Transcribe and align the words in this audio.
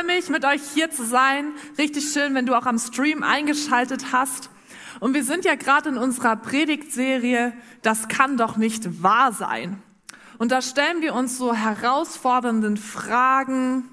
freue 0.00 0.16
mich, 0.16 0.30
mit 0.30 0.46
euch 0.46 0.62
hier 0.72 0.90
zu 0.90 1.04
sein. 1.04 1.52
Richtig 1.76 2.10
schön, 2.10 2.34
wenn 2.34 2.46
du 2.46 2.54
auch 2.54 2.64
am 2.64 2.78
Stream 2.78 3.22
eingeschaltet 3.22 4.12
hast. 4.12 4.48
Und 4.98 5.12
wir 5.12 5.24
sind 5.24 5.44
ja 5.44 5.56
gerade 5.56 5.90
in 5.90 5.98
unserer 5.98 6.36
Predigtserie, 6.36 7.52
das 7.82 8.08
kann 8.08 8.38
doch 8.38 8.56
nicht 8.56 9.02
wahr 9.02 9.32
sein. 9.32 9.82
Und 10.38 10.52
da 10.52 10.62
stellen 10.62 11.02
wir 11.02 11.14
uns 11.14 11.36
so 11.36 11.54
herausfordernden 11.54 12.78
Fragen, 12.78 13.90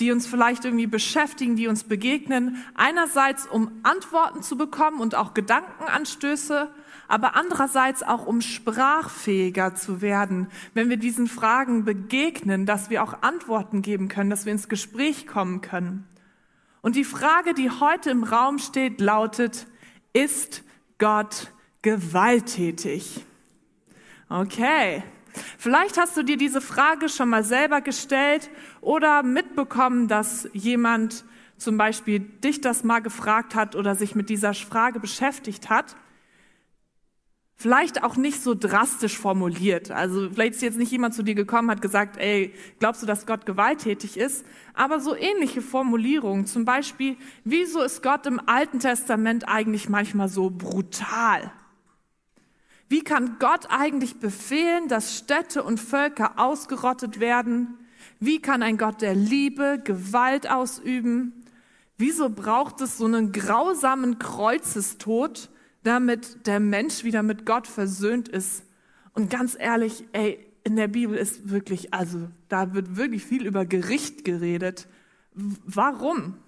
die 0.00 0.12
uns 0.12 0.26
vielleicht 0.26 0.64
irgendwie 0.64 0.86
beschäftigen, 0.86 1.56
die 1.56 1.68
uns 1.68 1.84
begegnen. 1.84 2.64
Einerseits, 2.74 3.46
um 3.46 3.70
Antworten 3.82 4.42
zu 4.42 4.56
bekommen 4.56 5.00
und 5.00 5.14
auch 5.14 5.34
Gedankenanstöße, 5.34 6.70
aber 7.14 7.36
andererseits 7.36 8.02
auch, 8.02 8.26
um 8.26 8.40
sprachfähiger 8.40 9.76
zu 9.76 10.02
werden, 10.02 10.48
wenn 10.72 10.90
wir 10.90 10.96
diesen 10.96 11.28
Fragen 11.28 11.84
begegnen, 11.84 12.66
dass 12.66 12.90
wir 12.90 13.04
auch 13.04 13.22
Antworten 13.22 13.82
geben 13.82 14.08
können, 14.08 14.30
dass 14.30 14.46
wir 14.46 14.52
ins 14.52 14.68
Gespräch 14.68 15.28
kommen 15.28 15.60
können. 15.60 16.08
Und 16.82 16.96
die 16.96 17.04
Frage, 17.04 17.54
die 17.54 17.70
heute 17.70 18.10
im 18.10 18.24
Raum 18.24 18.58
steht, 18.58 19.00
lautet, 19.00 19.68
ist 20.12 20.64
Gott 20.98 21.52
gewalttätig? 21.82 23.24
Okay. 24.28 25.04
Vielleicht 25.56 25.96
hast 25.98 26.16
du 26.16 26.24
dir 26.24 26.36
diese 26.36 26.60
Frage 26.60 27.08
schon 27.08 27.28
mal 27.28 27.44
selber 27.44 27.80
gestellt 27.80 28.50
oder 28.80 29.22
mitbekommen, 29.22 30.08
dass 30.08 30.48
jemand 30.52 31.24
zum 31.58 31.76
Beispiel 31.76 32.18
dich 32.18 32.60
das 32.60 32.82
mal 32.82 33.02
gefragt 33.02 33.54
hat 33.54 33.76
oder 33.76 33.94
sich 33.94 34.16
mit 34.16 34.30
dieser 34.30 34.52
Frage 34.52 34.98
beschäftigt 34.98 35.70
hat. 35.70 35.94
Vielleicht 37.56 38.02
auch 38.02 38.16
nicht 38.16 38.42
so 38.42 38.54
drastisch 38.54 39.16
formuliert. 39.16 39.90
Also 39.90 40.28
vielleicht 40.28 40.54
ist 40.54 40.62
jetzt 40.62 40.78
nicht 40.78 40.90
jemand 40.90 41.14
zu 41.14 41.22
dir 41.22 41.34
gekommen, 41.34 41.70
hat 41.70 41.80
gesagt, 41.80 42.16
ey, 42.18 42.52
glaubst 42.80 43.02
du, 43.02 43.06
dass 43.06 43.26
Gott 43.26 43.46
gewalttätig 43.46 44.16
ist? 44.16 44.44
Aber 44.74 44.98
so 44.98 45.14
ähnliche 45.14 45.62
Formulierungen. 45.62 46.46
Zum 46.46 46.64
Beispiel, 46.64 47.16
wieso 47.44 47.80
ist 47.82 48.02
Gott 48.02 48.26
im 48.26 48.40
Alten 48.46 48.80
Testament 48.80 49.48
eigentlich 49.48 49.88
manchmal 49.88 50.28
so 50.28 50.50
brutal? 50.50 51.52
Wie 52.88 53.02
kann 53.02 53.36
Gott 53.38 53.66
eigentlich 53.70 54.18
befehlen, 54.18 54.88
dass 54.88 55.16
Städte 55.16 55.62
und 55.62 55.80
Völker 55.80 56.38
ausgerottet 56.38 57.20
werden? 57.20 57.78
Wie 58.20 58.42
kann 58.42 58.62
ein 58.62 58.78
Gott 58.78 59.00
der 59.00 59.14
Liebe 59.14 59.80
Gewalt 59.82 60.50
ausüben? 60.50 61.44
Wieso 61.96 62.28
braucht 62.28 62.80
es 62.80 62.98
so 62.98 63.06
einen 63.06 63.32
grausamen 63.32 64.18
Kreuzestod, 64.18 65.50
damit 65.84 66.46
der 66.46 66.60
Mensch 66.60 67.04
wieder 67.04 67.22
mit 67.22 67.46
Gott 67.46 67.66
versöhnt 67.66 68.28
ist? 68.28 68.64
Und 69.12 69.30
ganz 69.30 69.56
ehrlich, 69.58 70.04
ey, 70.12 70.44
in 70.64 70.76
der 70.76 70.88
Bibel 70.88 71.16
ist 71.16 71.50
wirklich, 71.50 71.94
also 71.94 72.28
da 72.48 72.74
wird 72.74 72.96
wirklich 72.96 73.24
viel 73.24 73.46
über 73.46 73.64
Gericht 73.64 74.24
geredet. 74.24 74.88
Warum? 75.34 76.38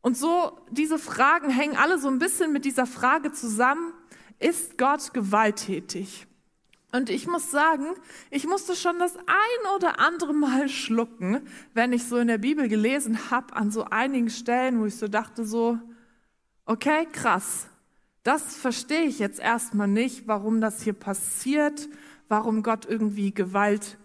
Und 0.00 0.16
so, 0.16 0.58
diese 0.70 0.98
Fragen 0.98 1.50
hängen 1.50 1.76
alle 1.76 1.98
so 1.98 2.08
ein 2.08 2.20
bisschen 2.20 2.52
mit 2.52 2.64
dieser 2.64 2.86
Frage 2.86 3.32
zusammen, 3.32 3.92
ist 4.38 4.78
Gott 4.78 5.12
gewalttätig? 5.12 6.26
Und 6.92 7.10
ich 7.10 7.26
muss 7.26 7.50
sagen, 7.50 7.86
ich 8.30 8.46
musste 8.46 8.76
schon 8.76 8.98
das 8.98 9.16
ein 9.16 9.74
oder 9.74 9.98
andere 9.98 10.32
Mal 10.32 10.68
schlucken, 10.70 11.46
wenn 11.74 11.92
ich 11.92 12.04
so 12.04 12.16
in 12.18 12.28
der 12.28 12.38
Bibel 12.38 12.68
gelesen 12.68 13.30
habe, 13.30 13.56
an 13.56 13.70
so 13.70 13.84
einigen 13.84 14.30
Stellen, 14.30 14.80
wo 14.80 14.86
ich 14.86 14.96
so 14.96 15.08
dachte, 15.08 15.44
so, 15.44 15.78
okay, 16.64 17.06
krass, 17.10 17.66
das 18.26 18.56
verstehe 18.56 19.04
ich 19.04 19.20
jetzt 19.20 19.38
erstmal 19.38 19.86
nicht, 19.86 20.26
warum 20.26 20.60
das 20.60 20.82
hier 20.82 20.94
passiert, 20.94 21.88
warum 22.28 22.64
Gott 22.64 22.84
irgendwie 22.84 23.32
Gewalt 23.32 23.98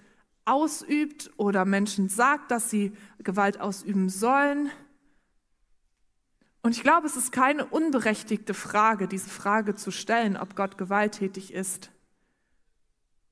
ausübt 0.45 1.31
oder 1.37 1.65
Menschen 1.65 2.07
sagt, 2.07 2.51
dass 2.51 2.69
sie 2.69 2.91
Gewalt 3.19 3.59
ausüben 3.59 4.09
sollen. 4.09 4.69
Und 6.61 6.75
ich 6.75 6.83
glaube, 6.83 7.07
es 7.07 7.15
ist 7.15 7.31
keine 7.31 7.65
unberechtigte 7.65 8.53
Frage, 8.53 9.07
diese 9.07 9.29
Frage 9.29 9.73
zu 9.73 9.89
stellen, 9.89 10.37
ob 10.37 10.55
Gott 10.55 10.77
gewalttätig 10.77 11.51
ist. 11.51 11.91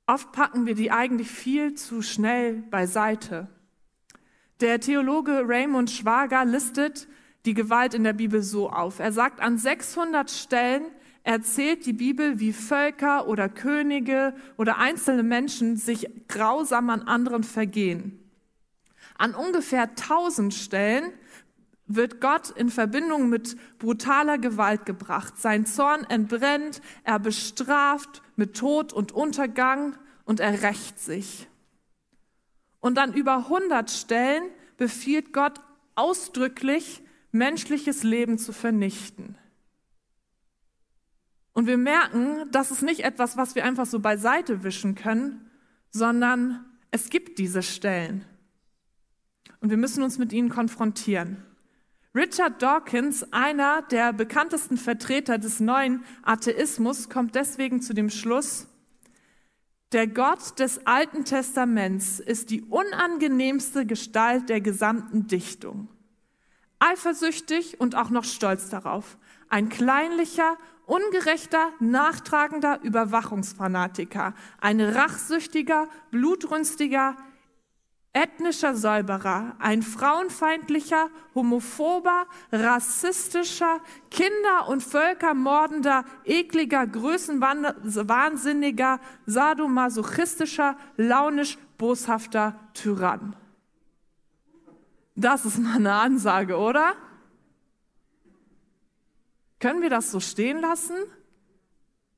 Oft 0.07 0.31
packen 0.31 0.65
wir 0.65 0.73
die 0.73 0.89
eigentlich 0.89 1.29
viel 1.29 1.75
zu 1.75 2.01
schnell 2.01 2.63
beiseite. 2.71 3.47
Der 4.59 4.79
Theologe 4.79 5.43
Raymond 5.45 5.91
Schwager 5.91 6.45
listet 6.45 7.07
die 7.45 7.53
Gewalt 7.53 7.93
in 7.93 8.03
der 8.03 8.13
Bibel 8.13 8.43
so 8.43 8.69
auf. 8.69 8.99
Er 8.99 9.11
sagt, 9.11 9.39
an 9.39 9.57
600 9.57 10.29
Stellen 10.29 10.83
erzählt 11.23 11.85
die 11.85 11.93
Bibel, 11.93 12.39
wie 12.39 12.53
Völker 12.53 13.27
oder 13.27 13.49
Könige 13.49 14.33
oder 14.57 14.77
einzelne 14.77 15.23
Menschen 15.23 15.77
sich 15.77 16.09
grausam 16.27 16.89
an 16.89 17.03
anderen 17.03 17.43
vergehen. 17.43 18.19
An 19.17 19.35
ungefähr 19.35 19.83
1000 19.83 20.53
Stellen 20.53 21.11
wird 21.85 22.21
Gott 22.21 22.51
in 22.51 22.69
Verbindung 22.69 23.29
mit 23.29 23.57
brutaler 23.79 24.37
Gewalt 24.37 24.85
gebracht. 24.85 25.37
Sein 25.37 25.65
Zorn 25.65 26.05
entbrennt, 26.05 26.81
er 27.03 27.19
bestraft 27.19 28.21
mit 28.35 28.55
Tod 28.55 28.93
und 28.93 29.11
Untergang 29.11 29.97
und 30.23 30.39
er 30.39 30.61
rächt 30.61 30.99
sich. 30.99 31.47
Und 32.79 32.97
an 32.99 33.13
über 33.13 33.37
100 33.37 33.89
Stellen 33.89 34.43
befiehlt 34.77 35.33
Gott 35.33 35.59
ausdrücklich, 35.95 37.01
menschliches 37.31 38.03
Leben 38.03 38.37
zu 38.37 38.53
vernichten. 38.53 39.35
Und 41.53 41.67
wir 41.67 41.77
merken, 41.77 42.49
das 42.51 42.71
ist 42.71 42.81
nicht 42.81 43.01
etwas, 43.01 43.37
was 43.37 43.55
wir 43.55 43.65
einfach 43.65 43.85
so 43.85 43.99
beiseite 43.99 44.63
wischen 44.63 44.95
können, 44.95 45.49
sondern 45.91 46.65
es 46.91 47.09
gibt 47.09 47.37
diese 47.37 47.63
Stellen. 47.63 48.25
Und 49.59 49.69
wir 49.69 49.77
müssen 49.77 50.03
uns 50.03 50.17
mit 50.17 50.31
ihnen 50.31 50.49
konfrontieren. 50.49 51.43
Richard 52.15 52.61
Dawkins, 52.61 53.31
einer 53.33 53.81
der 53.83 54.13
bekanntesten 54.13 54.77
Vertreter 54.77 55.37
des 55.37 55.59
neuen 55.59 56.03
Atheismus, 56.23 57.09
kommt 57.09 57.35
deswegen 57.35 57.81
zu 57.81 57.93
dem 57.93 58.09
Schluss, 58.09 58.67
der 59.91 60.07
Gott 60.07 60.59
des 60.59 60.85
Alten 60.85 61.25
Testaments 61.25 62.19
ist 62.19 62.51
die 62.51 62.61
unangenehmste 62.61 63.85
Gestalt 63.85 64.47
der 64.47 64.61
gesamten 64.61 65.27
Dichtung. 65.27 65.87
Eifersüchtig 66.79 67.79
und 67.79 67.95
auch 67.95 68.09
noch 68.09 68.23
stolz 68.23 68.69
darauf. 68.69 69.17
Ein 69.49 69.69
kleinlicher, 69.69 70.57
ungerechter, 70.85 71.69
nachtragender 71.79 72.79
Überwachungsfanatiker. 72.81 74.33
Ein 74.61 74.81
rachsüchtiger, 74.81 75.87
blutrünstiger, 76.11 77.15
ethnischer 78.13 78.75
Säuberer, 78.75 79.55
ein 79.59 79.83
frauenfeindlicher, 79.83 81.09
homophober, 81.35 82.25
rassistischer, 82.51 83.81
Kinder- 84.09 84.67
und 84.67 84.83
Völkermordender, 84.83 86.03
ekliger, 86.25 86.87
größenwahnsinniger, 86.87 88.99
sadomasochistischer, 89.25 90.75
launisch 90.97 91.59
boshafter 91.77 92.59
Tyrann. 92.73 93.35
Das 95.19 95.43
ist 95.43 95.57
mal 95.59 95.75
eine 95.75 95.93
Ansage, 95.93 96.57
oder? 96.57 96.93
Können 99.59 99.81
wir 99.81 99.89
das 99.89 100.11
so 100.11 100.21
stehen 100.21 100.61
lassen? 100.61 100.95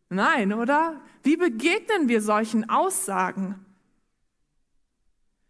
Nein, 0.10 0.54
oder? 0.54 1.02
Wie 1.24 1.36
begegnen 1.36 2.10
wir 2.10 2.22
solchen 2.22 2.70
Aussagen? 2.70 3.66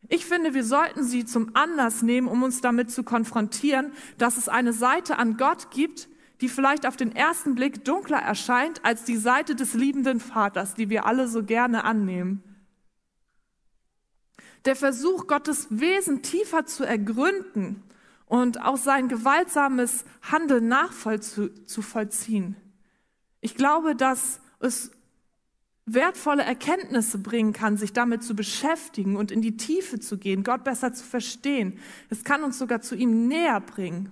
Ich 0.08 0.26
finde, 0.26 0.54
wir 0.54 0.64
sollten 0.64 1.04
sie 1.04 1.26
zum 1.26 1.54
Anlass 1.54 2.02
nehmen, 2.02 2.30
um 2.30 2.42
uns 2.44 2.62
damit 2.62 2.90
zu 2.90 3.04
konfrontieren, 3.04 3.92
dass 4.18 4.38
es 4.38 4.48
eine 4.48 4.72
Seite 4.72 5.18
an 5.18 5.36
Gott 5.36 5.72
gibt, 5.72 6.08
die 6.40 6.48
vielleicht 6.48 6.88
auf 6.88 6.96
den 6.96 7.14
ersten 7.14 7.56
Blick 7.56 7.84
dunkler 7.84 8.20
erscheint 8.20 8.86
als 8.86 9.04
die 9.04 9.18
Seite 9.18 9.56
des 9.56 9.74
liebenden 9.74 10.22
Vaters, 10.22 10.74
die 10.74 10.90
wir 10.90 11.06
alle 11.06 11.28
so 11.28 11.44
gerne 11.44 11.84
annehmen. 11.84 12.44
Der 14.66 14.76
Versuch, 14.76 15.28
Gottes 15.28 15.68
Wesen 15.70 16.22
tiefer 16.22 16.66
zu 16.66 16.84
ergründen 16.84 17.84
und 18.28 18.62
auch 18.62 18.78
sein 18.78 19.10
gewaltsames 19.10 20.06
Handeln 20.22 20.68
nachvollziehen. 20.68 22.56
Ich 23.42 23.56
glaube, 23.56 23.96
dass 23.96 24.40
es 24.60 24.92
wertvolle 25.86 26.44
Erkenntnisse 26.44 27.18
bringen 27.18 27.54
kann, 27.54 27.78
sich 27.78 27.92
damit 27.92 28.24
zu 28.24 28.36
beschäftigen 28.36 29.18
und 29.18 29.32
in 29.32 29.42
die 29.42 29.58
Tiefe 29.58 30.00
zu 30.00 30.18
gehen, 30.18 30.44
Gott 30.44 30.64
besser 30.64 30.94
zu 30.94 31.04
verstehen. 31.04 31.80
Es 32.10 32.24
kann 32.24 32.44
uns 32.44 32.58
sogar 32.60 32.82
zu 32.82 32.96
ihm 32.96 33.28
näher 33.28 33.60
bringen. 33.60 34.12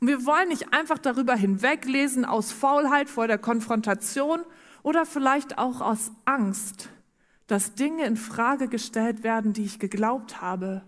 Und 0.00 0.08
wir 0.08 0.24
wollen 0.24 0.48
nicht 0.48 0.72
einfach 0.72 0.98
darüber 0.98 1.34
hinweglesen 1.34 2.24
aus 2.24 2.52
Faulheit 2.52 3.10
vor 3.10 3.26
der 3.26 3.38
Konfrontation 3.38 4.40
oder 4.82 5.04
vielleicht 5.04 5.58
auch 5.58 5.80
aus 5.80 6.12
Angst, 6.24 6.88
dass 7.50 7.74
Dinge 7.74 8.06
in 8.06 8.16
Frage 8.16 8.68
gestellt 8.68 9.24
werden, 9.24 9.52
die 9.52 9.64
ich 9.64 9.80
geglaubt 9.80 10.40
habe. 10.40 10.82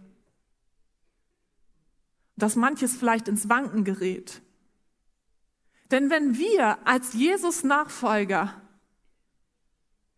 Dass 2.36 2.54
manches 2.54 2.96
vielleicht 2.96 3.26
ins 3.26 3.48
Wanken 3.48 3.82
gerät. 3.82 4.42
Denn 5.90 6.08
wenn 6.08 6.38
wir 6.38 6.86
als 6.86 7.14
Jesus 7.14 7.64
Nachfolger 7.64 8.54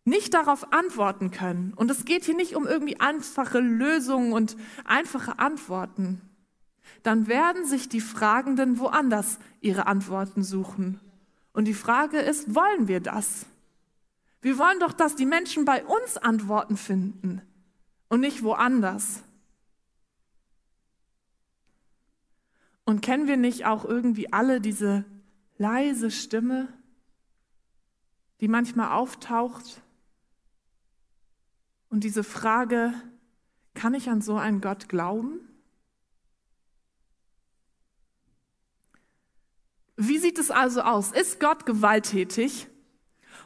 nicht 0.03 0.35
darauf 0.35 0.71
antworten 0.71 1.31
können. 1.31 1.73
Und 1.73 1.89
es 1.89 2.05
geht 2.05 2.25
hier 2.25 2.35
nicht 2.35 2.55
um 2.55 2.67
irgendwie 2.67 2.99
einfache 2.99 3.59
Lösungen 3.59 4.31
und 4.31 4.55
einfache 4.83 5.39
Antworten, 5.39 6.21
dann 7.01 7.27
werden 7.27 7.65
sich 7.65 7.89
die 7.89 8.01
Fragenden 8.01 8.77
woanders 8.77 9.39
ihre 9.61 9.87
Antworten 9.87 10.43
suchen. 10.43 10.99
Und 11.53 11.65
die 11.65 11.73
Frage 11.73 12.19
ist, 12.19 12.53
wollen 12.53 12.87
wir 12.87 12.99
das? 12.99 13.47
Wir 14.45 14.59
wollen 14.59 14.79
doch, 14.79 14.93
dass 14.93 15.15
die 15.15 15.25
Menschen 15.25 15.65
bei 15.65 15.83
uns 15.83 16.17
Antworten 16.17 16.77
finden 16.77 17.41
und 18.09 18.19
nicht 18.19 18.43
woanders. 18.43 19.23
Und 22.83 23.01
kennen 23.01 23.25
wir 23.25 23.37
nicht 23.37 23.65
auch 23.65 23.85
irgendwie 23.85 24.31
alle 24.31 24.61
diese 24.61 25.03
leise 25.57 26.11
Stimme, 26.11 26.71
die 28.39 28.47
manchmal 28.47 28.91
auftaucht 28.91 29.81
und 31.89 32.03
diese 32.03 32.23
Frage, 32.23 32.93
kann 33.73 33.95
ich 33.95 34.11
an 34.11 34.21
so 34.21 34.35
einen 34.37 34.61
Gott 34.61 34.89
glauben? 34.89 35.39
Wie 39.95 40.19
sieht 40.19 40.37
es 40.37 40.51
also 40.51 40.83
aus? 40.83 41.13
Ist 41.13 41.39
Gott 41.39 41.65
gewalttätig? 41.65 42.67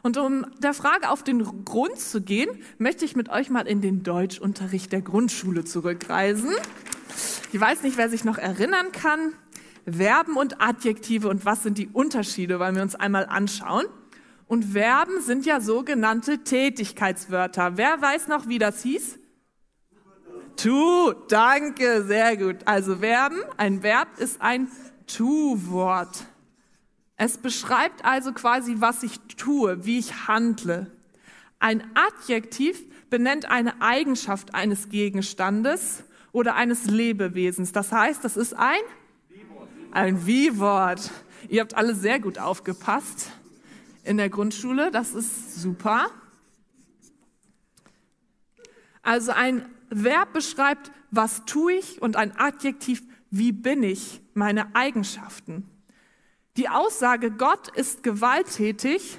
Und 0.01 0.17
um 0.17 0.45
der 0.59 0.73
Frage 0.73 1.09
auf 1.09 1.23
den 1.23 1.43
Grund 1.65 1.99
zu 1.99 2.21
gehen, 2.21 2.49
möchte 2.77 3.05
ich 3.05 3.15
mit 3.15 3.29
euch 3.29 3.49
mal 3.49 3.67
in 3.67 3.81
den 3.81 4.03
Deutschunterricht 4.03 4.91
der 4.91 5.01
Grundschule 5.01 5.65
zurückreisen. 5.65 6.51
Ich 7.51 7.59
weiß 7.59 7.83
nicht, 7.83 7.97
wer 7.97 8.09
sich 8.09 8.23
noch 8.23 8.37
erinnern 8.37 8.91
kann. 8.91 9.33
Verben 9.89 10.37
und 10.37 10.61
Adjektive 10.61 11.29
und 11.29 11.45
was 11.45 11.63
sind 11.63 11.77
die 11.77 11.87
Unterschiede, 11.87 12.59
wollen 12.59 12.75
wir 12.75 12.83
uns 12.83 12.95
einmal 12.95 13.25
anschauen. 13.25 13.85
Und 14.47 14.65
Verben 14.65 15.21
sind 15.21 15.45
ja 15.45 15.61
sogenannte 15.61 16.39
Tätigkeitswörter. 16.39 17.77
Wer 17.77 18.01
weiß 18.01 18.27
noch, 18.27 18.47
wie 18.47 18.57
das 18.57 18.81
hieß? 18.83 19.19
Tu, 20.55 21.13
danke, 21.29 22.03
sehr 22.03 22.35
gut. 22.35 22.57
Also 22.65 22.97
Verben, 22.97 23.37
ein 23.57 23.83
Verb 23.83 24.07
ist 24.17 24.41
ein 24.41 24.67
Tu-Wort. 25.07 26.25
Es 27.21 27.37
beschreibt 27.37 28.05
also 28.05 28.31
quasi, 28.31 28.75
was 28.77 29.03
ich 29.03 29.19
tue, 29.35 29.85
wie 29.85 29.99
ich 29.99 30.29
handle. 30.29 30.89
Ein 31.59 31.83
Adjektiv 31.93 32.81
benennt 33.09 33.51
eine 33.51 33.81
Eigenschaft 33.81 34.55
eines 34.55 34.87
Gegenstandes 34.87 36.05
oder 36.31 36.55
eines 36.55 36.85
Lebewesens. 36.85 37.73
Das 37.73 37.91
heißt, 37.91 38.23
das 38.23 38.37
ist 38.37 38.53
ein 38.53 38.79
ein 39.91 40.25
Wie-Wort. 40.25 41.11
Ihr 41.49 41.59
habt 41.59 41.75
alle 41.75 41.93
sehr 41.93 42.21
gut 42.21 42.39
aufgepasst 42.39 43.31
in 44.05 44.15
der 44.15 44.29
Grundschule. 44.29 44.89
Das 44.89 45.13
ist 45.13 45.59
super. 45.59 46.09
Also 49.01 49.33
ein 49.33 49.65
Verb 49.89 50.31
beschreibt, 50.31 50.89
was 51.11 51.43
tue 51.43 51.73
ich 51.73 52.01
und 52.01 52.15
ein 52.15 52.37
Adjektiv, 52.37 53.03
wie 53.29 53.51
bin 53.51 53.83
ich, 53.83 54.21
meine 54.33 54.73
Eigenschaften. 54.73 55.69
Die 56.59 56.67
Aussage, 56.67 57.31
Gott 57.31 57.69
ist 57.69 58.03
gewalttätig, 58.03 59.17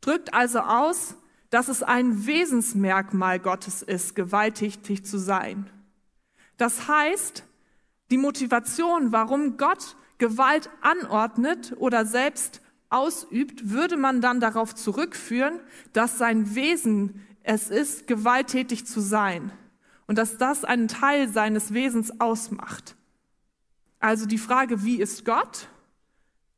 drückt 0.00 0.34
also 0.34 0.58
aus, 0.58 1.14
dass 1.48 1.68
es 1.68 1.84
ein 1.84 2.26
Wesensmerkmal 2.26 3.38
Gottes 3.38 3.82
ist, 3.82 4.16
gewalttätig 4.16 5.04
zu 5.04 5.16
sein. 5.16 5.70
Das 6.56 6.88
heißt, 6.88 7.44
die 8.10 8.18
Motivation, 8.18 9.12
warum 9.12 9.58
Gott 9.58 9.94
Gewalt 10.18 10.70
anordnet 10.80 11.72
oder 11.76 12.04
selbst 12.04 12.60
ausübt, 12.88 13.70
würde 13.70 13.96
man 13.96 14.20
dann 14.20 14.40
darauf 14.40 14.74
zurückführen, 14.74 15.60
dass 15.92 16.18
sein 16.18 16.56
Wesen 16.56 17.24
es 17.44 17.70
ist, 17.70 18.08
gewalttätig 18.08 18.86
zu 18.86 18.98
sein 19.00 19.52
und 20.08 20.18
dass 20.18 20.36
das 20.36 20.64
einen 20.64 20.88
Teil 20.88 21.28
seines 21.28 21.72
Wesens 21.72 22.20
ausmacht. 22.20 22.96
Also 24.00 24.26
die 24.26 24.36
Frage, 24.36 24.82
wie 24.82 25.00
ist 25.00 25.24
Gott? 25.24 25.68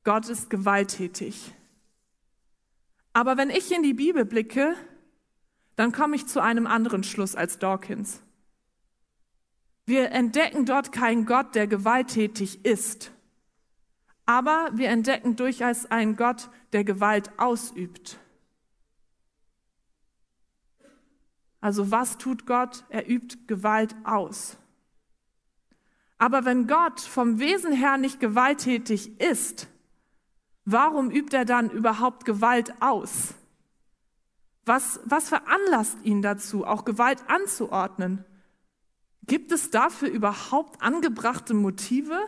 Gott 0.05 0.29
ist 0.29 0.51
gewalttätig. 0.51 1.55
Aber 3.13 3.37
wenn 3.37 3.51
ich 3.51 3.73
in 3.73 3.83
die 3.83 3.95
Bibel 3.95 4.25
blicke, 4.25 4.75
dann 5.77 5.93
komme 5.93 6.17
ich 6.17 6.27
zu 6.27 6.41
einem 6.41 6.67
anderen 6.67 7.03
Schluss 7.03 7.35
als 7.35 7.59
Dawkins. 7.59 8.23
Wir 9.87 10.13
entdecken 10.13 10.67
dort 10.67 10.93
keinen 10.93 11.27
Gott, 11.27 11.55
der 11.55 11.67
gewalttätig 11.67 12.65
ist, 12.65 13.11
aber 14.27 14.71
wir 14.73 14.89
entdecken 14.89 15.37
durchaus 15.37 15.87
einen 15.87 16.17
Gott, 16.17 16.49
der 16.73 16.85
Gewalt 16.85 17.31
ausübt. 17.39 18.19
Also 21.61 21.91
was 21.91 22.19
tut 22.19 22.47
Gott? 22.47 22.85
Er 22.89 23.09
übt 23.09 23.39
Gewalt 23.47 23.95
aus. 24.05 24.57
Aber 26.19 26.45
wenn 26.45 26.67
Gott 26.67 27.01
vom 27.01 27.39
Wesen 27.39 27.73
her 27.73 27.97
nicht 27.99 28.21
gewalttätig 28.21 29.21
ist, 29.21 29.69
warum 30.65 31.11
übt 31.11 31.37
er 31.37 31.45
dann 31.45 31.71
überhaupt 31.71 32.25
Gewalt 32.25 32.73
aus? 32.81 33.35
Was, 34.67 35.01
was 35.05 35.29
veranlasst 35.29 35.99
ihn 36.05 36.23
dazu, 36.23 36.67
auch 36.67 36.85
Gewalt 36.85 37.23
anzuordnen? 37.29 38.25
Gibt 39.27 39.53
es 39.53 39.71
dafür 39.71 40.09
überhaupt 40.09 40.83
angebrachte 40.83 41.55
Motive? 41.55 42.19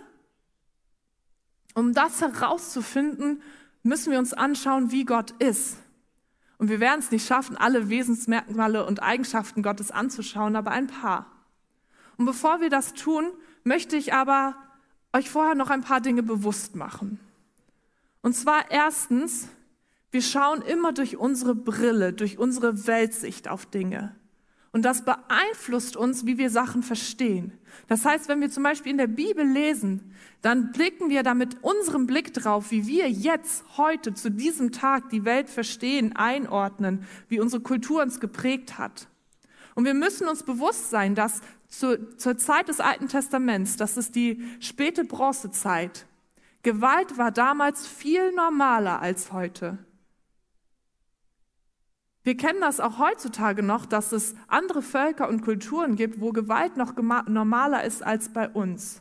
Um 1.75 1.93
das 1.93 2.21
herauszufinden, 2.21 3.43
müssen 3.83 4.12
wir 4.12 4.19
uns 4.19 4.33
anschauen, 4.33 4.91
wie 4.91 5.05
Gott 5.05 5.33
ist. 5.33 5.77
Und 6.59 6.69
wir 6.69 6.81
werden 6.81 7.00
es 7.00 7.11
nicht 7.11 7.27
schaffen, 7.27 7.56
alle 7.56 7.91
Wesensmerkmale 7.91 8.87
und 8.87 9.03
Eigenschaften 9.03 9.62
Gottes 9.62 9.91
anzuschauen, 9.91 10.56
aber 10.56 10.71
ein 10.71 10.87
paar. 10.87 11.27
Und 12.17 12.25
bevor 12.25 12.61
wir 12.61 12.71
das 12.71 12.94
tun, 12.94 13.31
möchte 13.62 13.97
ich 13.97 14.15
aber 14.15 14.56
euch 15.12 15.29
vorher 15.29 15.55
noch 15.55 15.71
ein 15.71 15.83
paar 15.83 16.00
Dinge 16.00 16.23
bewusst 16.23 16.75
machen. 16.77 17.21
Und 18.26 18.32
zwar 18.32 18.73
erstens, 18.73 19.46
wir 20.11 20.20
schauen 20.20 20.61
immer 20.61 20.93
durch 20.93 21.17
unsere 21.17 21.55
Brille, 21.55 22.12
durch 22.12 22.38
unsere 22.38 22.88
Weltsicht 22.88 23.46
auf 23.46 23.67
Dinge. 23.67 24.17
Und 24.73 24.84
das 24.84 25.05
beeinflusst 25.05 25.96
uns, 25.96 26.26
wie 26.26 26.37
wir 26.37 26.50
Sachen 26.50 26.82
verstehen. 26.82 27.52
Das 27.87 28.05
heißt, 28.05 28.26
wenn 28.28 28.40
wir 28.40 28.50
zum 28.50 28.64
Beispiel 28.64 28.90
in 28.90 28.99
der 28.99 29.06
Bibel 29.06 29.46
lesen, 29.46 30.12
dann 30.43 30.73
blicken 30.73 31.08
wir 31.08 31.23
da 31.23 31.34
mit 31.34 31.62
unserem 31.62 32.08
Blick 32.08 32.34
drauf, 32.34 32.73
wie 32.73 32.88
wir 32.88 33.08
jetzt, 33.08 33.64
heute, 33.76 34.12
zu 34.12 34.32
diesem 34.32 34.73
Tag 34.73 35.08
die 35.11 35.25
Welt 35.25 35.49
verstehen, 35.49 36.17
einordnen, 36.17 37.05
wie 37.28 37.38
unsere 37.38 37.62
Kultur 37.62 38.02
uns 38.02 38.19
geprägt 38.19 38.76
hat. 38.76 39.06
Und 39.76 39.84
wir 39.84 39.94
müssen 39.94 40.26
uns 40.26 40.43
bewusst 40.43 40.90
sein, 40.90 41.14
dass 41.14 41.43
zu, 41.69 42.17
zur 42.17 42.37
Zeit 42.38 42.67
des 42.67 42.81
Alten 42.81 43.06
Testaments, 43.06 43.76
das 43.76 43.96
ist 43.96 44.17
die 44.17 44.43
späte 44.58 45.05
Bronzezeit, 45.05 46.06
Gewalt 46.66 47.16
war 47.16 47.30
damals 47.30 47.87
viel 47.87 48.32
normaler 48.32 49.00
als 49.00 49.32
heute. 49.32 49.78
Wir 52.25 52.37
kennen 52.37 52.61
das 52.61 52.80
auch 52.80 52.99
heutzutage 52.99 53.62
noch, 53.62 53.87
dass 53.87 54.11
es 54.11 54.35
andere 54.49 54.82
Völker 54.82 55.28
und 55.28 55.42
Kulturen 55.42 55.94
gibt, 55.94 56.20
wo 56.20 56.32
Gewalt 56.32 56.76
noch 56.76 56.96
normaler 57.28 57.85
ist 57.85 58.02
als 58.02 58.32
bei 58.32 58.49
uns. 58.49 59.00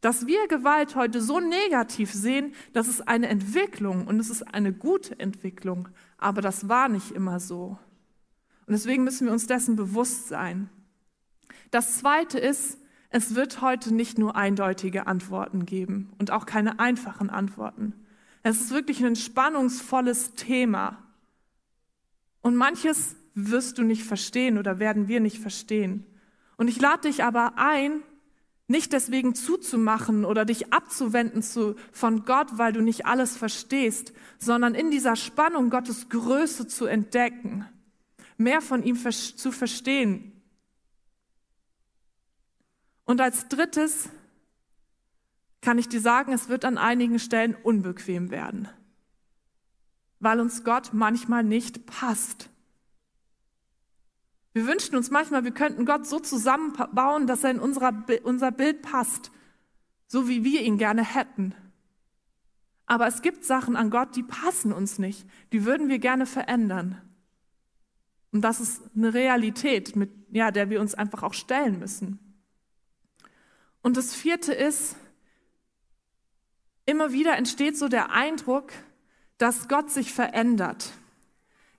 Dass 0.00 0.26
wir 0.26 0.48
Gewalt 0.48 0.96
heute 0.96 1.20
so 1.20 1.38
negativ 1.38 2.14
sehen, 2.14 2.54
das 2.72 2.88
ist 2.88 3.06
eine 3.06 3.28
Entwicklung 3.28 4.06
und 4.06 4.18
es 4.18 4.30
ist 4.30 4.54
eine 4.54 4.72
gute 4.72 5.20
Entwicklung, 5.20 5.90
aber 6.16 6.40
das 6.40 6.70
war 6.70 6.88
nicht 6.88 7.10
immer 7.10 7.40
so. 7.40 7.78
Und 8.66 8.72
deswegen 8.72 9.04
müssen 9.04 9.26
wir 9.26 9.34
uns 9.34 9.46
dessen 9.46 9.76
bewusst 9.76 10.28
sein. 10.28 10.70
Das 11.70 11.98
Zweite 11.98 12.38
ist, 12.38 12.78
es 13.16 13.34
wird 13.34 13.62
heute 13.62 13.94
nicht 13.94 14.18
nur 14.18 14.36
eindeutige 14.36 15.06
Antworten 15.06 15.64
geben 15.64 16.12
und 16.18 16.30
auch 16.30 16.44
keine 16.44 16.78
einfachen 16.80 17.30
Antworten. 17.30 17.94
Es 18.42 18.60
ist 18.60 18.70
wirklich 18.72 19.02
ein 19.02 19.16
spannungsvolles 19.16 20.34
Thema. 20.34 20.98
Und 22.42 22.56
manches 22.56 23.16
wirst 23.34 23.78
du 23.78 23.84
nicht 23.84 24.04
verstehen 24.04 24.58
oder 24.58 24.80
werden 24.80 25.08
wir 25.08 25.20
nicht 25.20 25.38
verstehen. 25.38 26.04
Und 26.58 26.68
ich 26.68 26.78
lade 26.78 27.08
dich 27.08 27.24
aber 27.24 27.54
ein, 27.56 28.02
nicht 28.68 28.92
deswegen 28.92 29.34
zuzumachen 29.34 30.26
oder 30.26 30.44
dich 30.44 30.74
abzuwenden 30.74 31.42
zu, 31.42 31.74
von 31.92 32.26
Gott, 32.26 32.58
weil 32.58 32.74
du 32.74 32.82
nicht 32.82 33.06
alles 33.06 33.34
verstehst, 33.34 34.12
sondern 34.38 34.74
in 34.74 34.90
dieser 34.90 35.16
Spannung 35.16 35.70
Gottes 35.70 36.10
Größe 36.10 36.66
zu 36.66 36.84
entdecken, 36.84 37.64
mehr 38.36 38.60
von 38.60 38.82
ihm 38.82 38.98
zu 38.98 39.52
verstehen. 39.52 40.35
Und 43.06 43.20
als 43.22 43.48
drittes 43.48 44.10
kann 45.62 45.78
ich 45.78 45.88
dir 45.88 46.00
sagen, 46.00 46.32
es 46.32 46.50
wird 46.50 46.66
an 46.66 46.76
einigen 46.76 47.18
Stellen 47.18 47.54
unbequem 47.54 48.30
werden 48.30 48.68
weil 50.20 50.40
uns 50.40 50.64
Gott 50.64 50.90
manchmal 50.92 51.44
nicht 51.44 51.86
passt. 51.86 52.50
Wir 54.52 54.66
wünschen 54.66 54.96
uns 54.96 55.10
manchmal, 55.10 55.44
wir 55.44 55.52
könnten 55.52 55.84
Gott 55.84 56.06
so 56.06 56.18
zusammenbauen, 56.18 57.26
dass 57.26 57.44
er 57.44 57.50
in 57.50 57.60
unserer, 57.60 58.04
unser 58.24 58.50
Bild 58.50 58.82
passt, 58.82 59.30
so 60.06 60.28
wie 60.28 60.44
wir 60.44 60.62
ihn 60.62 60.78
gerne 60.78 61.04
hätten. 61.04 61.54
Aber 62.86 63.06
es 63.06 63.20
gibt 63.20 63.44
Sachen 63.44 63.76
an 63.76 63.90
Gott, 63.90 64.16
die 64.16 64.22
passen 64.22 64.72
uns 64.72 64.98
nicht. 64.98 65.26
Die 65.52 65.64
würden 65.64 65.88
wir 65.88 65.98
gerne 65.98 66.24
verändern. 66.24 67.02
Und 68.32 68.42
das 68.42 68.60
ist 68.60 68.82
eine 68.94 69.12
Realität, 69.12 69.96
mit 69.96 70.10
ja, 70.30 70.50
der 70.50 70.70
wir 70.70 70.80
uns 70.80 70.94
einfach 70.94 71.22
auch 71.22 71.34
stellen 71.34 71.78
müssen. 71.78 72.25
Und 73.86 73.96
das 73.96 74.12
vierte 74.12 74.52
ist, 74.52 74.96
immer 76.86 77.12
wieder 77.12 77.36
entsteht 77.36 77.78
so 77.78 77.86
der 77.86 78.10
Eindruck, 78.10 78.72
dass 79.38 79.68
Gott 79.68 79.92
sich 79.92 80.12
verändert. 80.12 80.90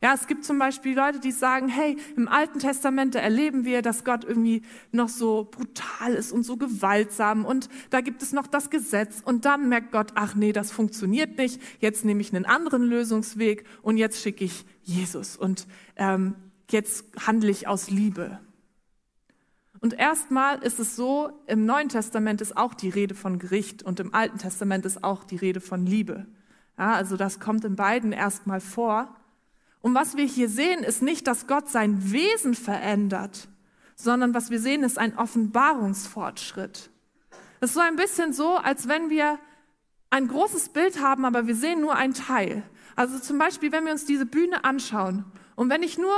Ja, 0.02 0.14
es 0.14 0.26
gibt 0.28 0.46
zum 0.46 0.58
Beispiel 0.58 0.96
Leute, 0.96 1.20
die 1.20 1.34
sagen, 1.34 1.68
hey, 1.68 1.98
im 2.16 2.30
Alten 2.30 2.60
Testament, 2.60 3.14
erleben 3.16 3.66
wir, 3.66 3.82
dass 3.82 4.06
Gott 4.06 4.24
irgendwie 4.24 4.62
noch 4.94 5.10
so 5.10 5.50
brutal 5.52 6.14
ist 6.14 6.32
und 6.32 6.44
so 6.44 6.56
gewaltsam 6.56 7.44
und 7.44 7.68
da 7.90 8.00
gibt 8.00 8.22
es 8.22 8.32
noch 8.32 8.48
das 8.48 8.70
Gesetz 8.70 9.22
und 9.26 9.44
dann 9.44 9.68
merkt 9.68 9.92
Gott, 9.92 10.14
ach 10.16 10.34
nee, 10.34 10.54
das 10.54 10.72
funktioniert 10.72 11.38
nicht, 11.38 11.62
jetzt 11.82 12.06
nehme 12.06 12.22
ich 12.22 12.34
einen 12.34 12.46
anderen 12.46 12.84
Lösungsweg 12.84 13.66
und 13.82 13.98
jetzt 13.98 14.22
schicke 14.22 14.46
ich 14.46 14.64
Jesus 14.82 15.36
und 15.36 15.68
ähm, 15.98 16.36
jetzt 16.72 17.04
handle 17.28 17.52
ich 17.52 17.68
aus 17.68 17.90
Liebe. 17.90 18.40
Und 19.80 19.94
erstmal 19.94 20.64
ist 20.64 20.80
es 20.80 20.96
so, 20.96 21.32
im 21.46 21.66
Neuen 21.66 21.90
Testament 21.90 22.42
ist 22.42 22.58
auch 22.58 22.74
die 22.74 22.90
Rede 22.90 23.16
von 23.16 23.40
Gericht 23.40 23.84
und 23.84 24.00
im 24.00 24.14
Alten 24.14 24.38
Testament 24.38 24.86
ist 24.86 25.04
auch 25.04 25.24
die 25.24 25.36
Rede 25.36 25.62
von 25.62 25.86
Liebe. 25.86 26.26
Ja, 26.78 26.94
also 26.94 27.18
das 27.18 27.40
kommt 27.40 27.66
in 27.66 27.76
beiden 27.76 28.12
erstmal 28.12 28.62
vor. 28.62 29.16
Und 29.82 29.94
was 29.94 30.18
wir 30.18 30.26
hier 30.26 30.50
sehen, 30.50 30.84
ist 30.84 31.02
nicht, 31.02 31.28
dass 31.28 31.48
Gott 31.48 31.70
sein 31.70 32.12
Wesen 32.12 32.56
verändert, 32.56 33.48
sondern 33.96 34.34
was 34.34 34.50
wir 34.50 34.60
sehen, 34.60 34.84
ist 34.84 34.98
ein 34.98 35.18
Offenbarungsfortschritt. 35.18 36.90
Es 37.60 37.70
ist 37.70 37.74
so 37.74 37.80
ein 37.80 37.96
bisschen 37.96 38.34
so, 38.34 38.58
als 38.58 38.88
wenn 38.88 39.10
wir 39.10 39.40
ein 40.10 40.28
großes 40.28 40.70
Bild 40.70 41.02
haben, 41.02 41.26
aber 41.26 41.48
wir 41.48 41.56
sehen 41.56 41.82
nur 41.82 41.96
ein 41.96 42.14
Teil. 42.14 42.64
Also 42.96 43.20
zum 43.20 43.38
Beispiel, 43.38 43.72
wenn 43.72 43.86
wir 43.86 43.92
uns 43.92 44.06
diese 44.06 44.26
Bühne 44.26 44.64
anschauen 44.64 45.26
und 45.56 45.70
wenn 45.70 45.84
ich 45.84 45.98
nur 45.98 46.16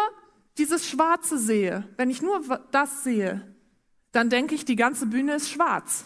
dieses 0.60 0.88
Schwarze 0.88 1.40
sehe, 1.40 1.88
wenn 1.98 2.10
ich 2.10 2.22
nur 2.22 2.42
das 2.72 3.04
sehe, 3.04 3.56
dann 4.12 4.30
denke 4.30 4.54
ich, 4.54 4.66
die 4.66 4.76
ganze 4.76 5.06
Bühne 5.06 5.36
ist 5.36 5.50
schwarz. 5.50 6.06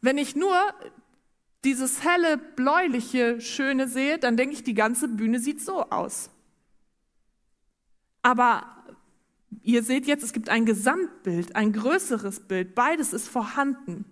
Wenn 0.00 0.18
ich 0.18 0.34
nur 0.34 0.56
dieses 1.64 2.02
helle, 2.02 2.38
bläuliche, 2.38 3.40
schöne 3.40 3.86
sehe, 3.86 4.18
dann 4.18 4.36
denke 4.36 4.54
ich, 4.54 4.64
die 4.64 4.74
ganze 4.74 5.08
Bühne 5.08 5.38
sieht 5.38 5.60
so 5.60 5.82
aus. 5.90 6.30
Aber 8.22 8.64
ihr 9.62 9.82
seht 9.82 10.06
jetzt, 10.06 10.24
es 10.24 10.32
gibt 10.32 10.48
ein 10.48 10.64
Gesamtbild, 10.64 11.56
ein 11.56 11.72
größeres 11.72 12.40
Bild. 12.40 12.74
Beides 12.74 13.12
ist 13.12 13.28
vorhanden. 13.28 14.04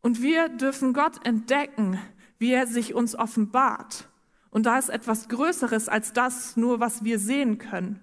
Und 0.00 0.22
wir 0.22 0.48
dürfen 0.48 0.92
Gott 0.92 1.24
entdecken, 1.24 1.98
wie 2.38 2.52
er 2.52 2.66
sich 2.66 2.94
uns 2.94 3.14
offenbart. 3.14 4.09
Und 4.50 4.66
da 4.66 4.78
ist 4.78 4.88
etwas 4.88 5.28
Größeres 5.28 5.88
als 5.88 6.12
das 6.12 6.56
nur, 6.56 6.80
was 6.80 7.04
wir 7.04 7.18
sehen 7.18 7.58
können. 7.58 8.00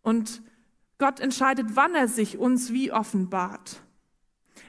Und 0.00 0.42
Gott 0.98 1.20
entscheidet, 1.20 1.76
wann 1.76 1.94
er 1.94 2.08
sich 2.08 2.38
uns 2.38 2.72
wie 2.72 2.92
offenbart. 2.92 3.82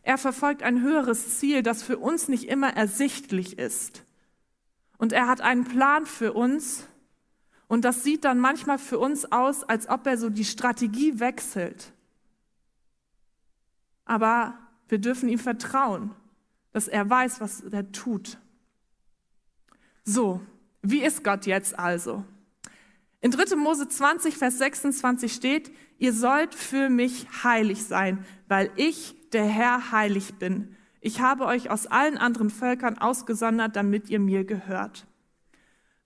Er 0.01 0.17
verfolgt 0.17 0.63
ein 0.63 0.81
höheres 0.81 1.39
Ziel, 1.39 1.63
das 1.63 1.81
für 1.81 1.97
uns 1.97 2.27
nicht 2.27 2.49
immer 2.49 2.75
ersichtlich 2.75 3.57
ist. 3.57 4.03
Und 4.97 5.13
er 5.13 5.27
hat 5.27 5.41
einen 5.41 5.63
Plan 5.63 6.05
für 6.05 6.33
uns. 6.33 6.87
Und 7.67 7.85
das 7.85 8.03
sieht 8.03 8.25
dann 8.25 8.39
manchmal 8.39 8.77
für 8.77 8.99
uns 8.99 9.31
aus, 9.31 9.63
als 9.63 9.87
ob 9.87 10.05
er 10.05 10.17
so 10.17 10.29
die 10.29 10.45
Strategie 10.45 11.19
wechselt. 11.19 11.93
Aber 14.05 14.57
wir 14.89 14.99
dürfen 14.99 15.29
ihm 15.29 15.39
vertrauen, 15.39 16.13
dass 16.71 16.87
er 16.87 17.09
weiß, 17.09 17.39
was 17.39 17.61
er 17.61 17.91
tut. 17.91 18.37
So, 20.03 20.41
wie 20.83 21.01
ist 21.01 21.23
Gott 21.23 21.45
jetzt 21.45 21.79
also? 21.79 22.23
In 23.21 23.31
3. 23.31 23.55
Mose 23.55 23.87
20, 23.87 24.37
Vers 24.37 24.57
26 24.57 25.33
steht, 25.33 25.71
ihr 25.97 26.11
sollt 26.11 26.53
für 26.53 26.89
mich 26.89 27.25
heilig 27.43 27.85
sein, 27.85 28.25
weil 28.49 28.69
ich 28.75 29.15
der 29.31 29.45
Herr 29.45 29.91
heilig 29.91 30.35
bin. 30.35 30.75
Ich 30.99 31.21
habe 31.21 31.45
euch 31.45 31.69
aus 31.69 31.87
allen 31.87 32.17
anderen 32.17 32.49
Völkern 32.49 32.97
ausgesondert, 32.97 33.77
damit 33.77 34.09
ihr 34.09 34.19
mir 34.19 34.43
gehört. 34.43 35.07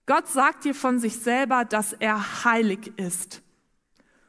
Gott 0.06 0.28
sagt 0.28 0.64
dir 0.64 0.74
von 0.74 1.00
sich 1.00 1.18
selber, 1.18 1.64
dass 1.64 1.92
er 1.92 2.44
heilig 2.44 2.92
ist. 2.96 3.42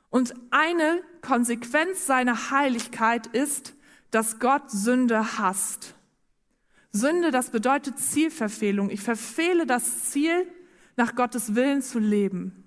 Und 0.09 0.33
eine 0.49 1.03
Konsequenz 1.21 2.07
seiner 2.07 2.49
Heiligkeit 2.49 3.27
ist, 3.27 3.75
dass 4.09 4.39
Gott 4.39 4.71
Sünde 4.71 5.37
hasst. 5.37 5.93
Sünde, 6.91 7.31
das 7.31 7.51
bedeutet 7.51 7.99
Zielverfehlung. 7.99 8.89
Ich 8.89 9.01
verfehle 9.01 9.65
das 9.65 10.09
Ziel, 10.09 10.47
nach 10.95 11.15
Gottes 11.15 11.55
Willen 11.55 11.81
zu 11.81 11.97
leben. 11.97 12.65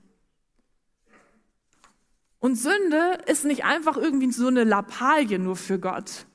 Und 2.38 2.57
Sünde 2.57 3.19
ist 3.26 3.45
nicht 3.45 3.64
einfach 3.64 3.97
irgendwie 3.97 4.33
so 4.33 4.49
eine 4.49 4.64
Lappalie 4.64 5.38
nur 5.38 5.55
für 5.55 5.79
Gott, 5.79 6.26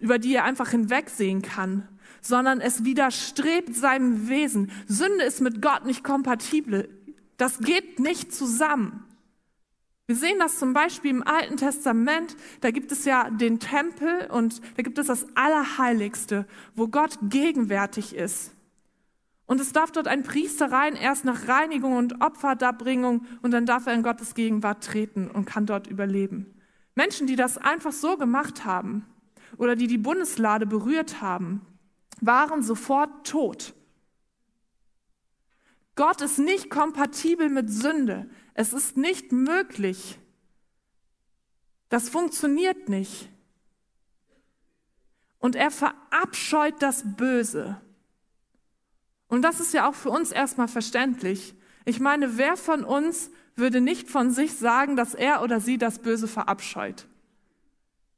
über 0.00 0.18
die 0.18 0.34
er 0.34 0.44
einfach 0.44 0.68
hinwegsehen 0.68 1.42
kann, 1.42 1.88
sondern 2.20 2.60
es 2.60 2.84
widerstrebt 2.84 3.74
seinem 3.74 4.28
Wesen. 4.28 4.70
Sünde 4.86 5.24
ist 5.24 5.40
mit 5.40 5.62
Gott 5.62 5.86
nicht 5.86 6.04
kompatibel. 6.04 6.88
Das 7.36 7.58
geht 7.58 7.98
nicht 7.98 8.32
zusammen. 8.32 9.04
Wir 10.06 10.16
sehen 10.16 10.38
das 10.38 10.58
zum 10.58 10.72
Beispiel 10.72 11.12
im 11.12 11.26
Alten 11.26 11.56
Testament. 11.56 12.36
Da 12.60 12.70
gibt 12.70 12.90
es 12.92 13.04
ja 13.04 13.30
den 13.30 13.60
Tempel 13.60 14.28
und 14.30 14.60
da 14.76 14.82
gibt 14.82 14.98
es 14.98 15.06
das 15.06 15.26
Allerheiligste, 15.36 16.46
wo 16.74 16.88
Gott 16.88 17.18
gegenwärtig 17.22 18.14
ist. 18.14 18.52
Und 19.46 19.60
es 19.60 19.72
darf 19.72 19.92
dort 19.92 20.08
ein 20.08 20.22
Priester 20.22 20.72
rein, 20.72 20.96
erst 20.96 21.24
nach 21.24 21.46
Reinigung 21.46 21.96
und 21.96 22.20
Opferdarbringung 22.20 23.26
und 23.42 23.50
dann 23.50 23.66
darf 23.66 23.86
er 23.86 23.94
in 23.94 24.02
Gottes 24.02 24.34
Gegenwart 24.34 24.82
treten 24.84 25.30
und 25.30 25.44
kann 25.44 25.66
dort 25.66 25.86
überleben. 25.86 26.54
Menschen, 26.94 27.26
die 27.26 27.36
das 27.36 27.58
einfach 27.58 27.92
so 27.92 28.16
gemacht 28.16 28.64
haben 28.64 29.04
oder 29.58 29.76
die 29.76 29.86
die 29.86 29.98
Bundeslade 29.98 30.66
berührt 30.66 31.20
haben, 31.20 31.60
waren 32.20 32.62
sofort 32.62 33.26
tot. 33.26 33.74
Gott 35.94 36.22
ist 36.22 36.38
nicht 36.38 36.70
kompatibel 36.70 37.50
mit 37.50 37.68
Sünde. 37.70 38.30
Es 38.54 38.72
ist 38.72 38.96
nicht 38.96 39.32
möglich. 39.32 40.18
Das 41.88 42.08
funktioniert 42.08 42.88
nicht. 42.88 43.28
Und 45.38 45.56
er 45.56 45.70
verabscheut 45.70 46.80
das 46.80 47.02
Böse. 47.16 47.80
Und 49.28 49.42
das 49.42 49.60
ist 49.60 49.74
ja 49.74 49.88
auch 49.88 49.94
für 49.94 50.10
uns 50.10 50.30
erstmal 50.30 50.68
verständlich. 50.68 51.54
Ich 51.84 52.00
meine, 52.00 52.36
wer 52.38 52.56
von 52.56 52.84
uns 52.84 53.30
würde 53.56 53.80
nicht 53.80 54.08
von 54.08 54.30
sich 54.30 54.54
sagen, 54.54 54.96
dass 54.96 55.14
er 55.14 55.42
oder 55.42 55.60
sie 55.60 55.78
das 55.78 55.98
Böse 55.98 56.28
verabscheut? 56.28 57.06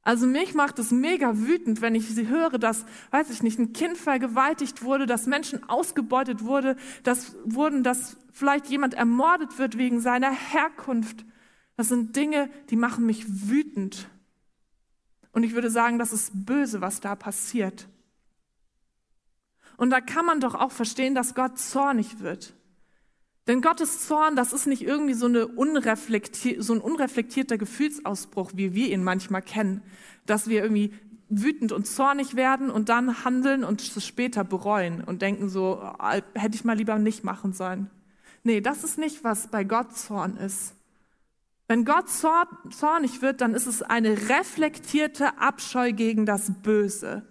Also 0.04 0.26
mich 0.26 0.54
macht 0.54 0.78
es 0.78 0.90
mega 0.90 1.38
wütend, 1.38 1.80
wenn 1.80 1.94
ich 1.94 2.08
sie 2.08 2.28
höre, 2.28 2.58
dass, 2.58 2.84
weiß 3.10 3.30
ich 3.30 3.42
nicht, 3.42 3.58
ein 3.58 3.72
Kind 3.72 3.96
vergewaltigt 3.96 4.82
wurde, 4.82 5.06
dass 5.06 5.26
Menschen 5.26 5.66
ausgebeutet 5.66 6.44
wurde, 6.44 6.76
dass 7.02 7.34
wurden, 7.44 7.82
dass 7.82 8.18
vielleicht 8.30 8.66
jemand 8.66 8.92
ermordet 8.92 9.58
wird 9.58 9.78
wegen 9.78 10.00
seiner 10.00 10.30
Herkunft. 10.30 11.24
Das 11.76 11.88
sind 11.88 12.14
Dinge, 12.16 12.50
die 12.68 12.76
machen 12.76 13.06
mich 13.06 13.48
wütend. 13.48 14.08
Und 15.32 15.42
ich 15.42 15.54
würde 15.54 15.70
sagen, 15.70 15.98
das 15.98 16.12
ist 16.12 16.30
böse, 16.34 16.82
was 16.82 17.00
da 17.00 17.16
passiert. 17.16 17.88
Und 19.78 19.90
da 19.90 20.02
kann 20.02 20.26
man 20.26 20.38
doch 20.38 20.54
auch 20.54 20.70
verstehen, 20.70 21.14
dass 21.14 21.34
Gott 21.34 21.58
zornig 21.58 22.20
wird. 22.20 22.52
Denn 23.46 23.60
Gottes 23.60 24.06
Zorn, 24.06 24.36
das 24.36 24.52
ist 24.52 24.66
nicht 24.66 24.82
irgendwie 24.82 25.14
so, 25.14 25.26
eine 25.26 25.46
unreflektier 25.46 26.62
so 26.62 26.72
ein 26.72 26.80
unreflektierter 26.80 27.58
Gefühlsausbruch, 27.58 28.52
wie 28.54 28.74
wir 28.74 28.90
ihn 28.90 29.04
manchmal 29.04 29.42
kennen, 29.42 29.82
dass 30.24 30.48
wir 30.48 30.62
irgendwie 30.62 30.94
wütend 31.28 31.72
und 31.72 31.86
zornig 31.86 32.36
werden 32.36 32.70
und 32.70 32.88
dann 32.88 33.24
handeln 33.24 33.64
und 33.64 33.82
es 33.82 34.06
später 34.06 34.44
bereuen 34.44 35.02
und 35.04 35.20
denken 35.20 35.48
so, 35.48 35.82
oh, 35.82 36.20
hätte 36.34 36.54
ich 36.54 36.64
mal 36.64 36.76
lieber 36.76 36.98
nicht 36.98 37.24
machen 37.24 37.52
sollen. 37.52 37.90
Nee, 38.44 38.60
das 38.60 38.84
ist 38.84 38.98
nicht, 38.98 39.24
was 39.24 39.48
bei 39.48 39.64
Gott 39.64 39.96
Zorn 39.96 40.36
ist. 40.36 40.74
Wenn 41.66 41.84
Gott 41.84 42.08
zornig 42.10 43.22
wird, 43.22 43.40
dann 43.40 43.54
ist 43.54 43.66
es 43.66 43.82
eine 43.82 44.28
reflektierte 44.28 45.38
Abscheu 45.38 45.92
gegen 45.92 46.26
das 46.26 46.52
Böse 46.62 47.26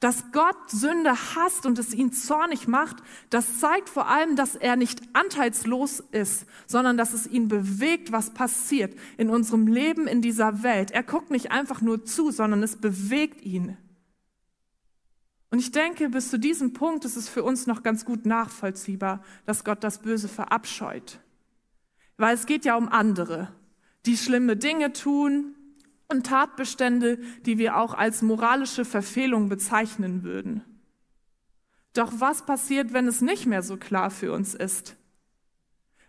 dass 0.00 0.32
Gott 0.32 0.70
Sünde 0.70 1.12
hasst 1.34 1.64
und 1.64 1.78
es 1.78 1.94
ihn 1.94 2.12
zornig 2.12 2.68
macht, 2.68 2.96
das 3.30 3.58
zeigt 3.58 3.88
vor 3.88 4.08
allem, 4.08 4.36
dass 4.36 4.54
er 4.54 4.76
nicht 4.76 5.00
anteilslos 5.14 6.00
ist, 6.12 6.46
sondern 6.66 6.96
dass 6.96 7.14
es 7.14 7.26
ihn 7.26 7.48
bewegt, 7.48 8.12
was 8.12 8.34
passiert 8.34 8.94
in 9.16 9.30
unserem 9.30 9.66
Leben 9.66 10.06
in 10.06 10.20
dieser 10.20 10.62
Welt. 10.62 10.90
Er 10.90 11.02
guckt 11.02 11.30
nicht 11.30 11.52
einfach 11.52 11.80
nur 11.80 12.04
zu, 12.04 12.30
sondern 12.30 12.62
es 12.62 12.76
bewegt 12.76 13.42
ihn. 13.42 13.78
Und 15.50 15.60
ich 15.60 15.70
denke, 15.70 16.08
bis 16.08 16.30
zu 16.30 16.38
diesem 16.38 16.72
Punkt 16.72 17.04
ist 17.04 17.16
es 17.16 17.28
für 17.28 17.44
uns 17.44 17.66
noch 17.66 17.82
ganz 17.82 18.04
gut 18.04 18.26
nachvollziehbar, 18.26 19.22
dass 19.46 19.64
Gott 19.64 19.84
das 19.84 20.02
Böse 20.02 20.28
verabscheut. 20.28 21.20
Weil 22.16 22.34
es 22.34 22.46
geht 22.46 22.64
ja 22.64 22.76
um 22.76 22.88
andere, 22.88 23.52
die 24.04 24.16
schlimme 24.16 24.56
Dinge 24.56 24.92
tun, 24.92 25.54
und 26.14 26.26
Tatbestände, 26.26 27.18
die 27.44 27.58
wir 27.58 27.76
auch 27.76 27.92
als 27.92 28.22
moralische 28.22 28.84
Verfehlung 28.84 29.48
bezeichnen 29.48 30.22
würden. 30.22 30.62
Doch 31.92 32.12
was 32.18 32.46
passiert, 32.46 32.92
wenn 32.92 33.06
es 33.08 33.20
nicht 33.20 33.46
mehr 33.46 33.62
so 33.62 33.76
klar 33.76 34.10
für 34.10 34.32
uns 34.32 34.54
ist? 34.54 34.96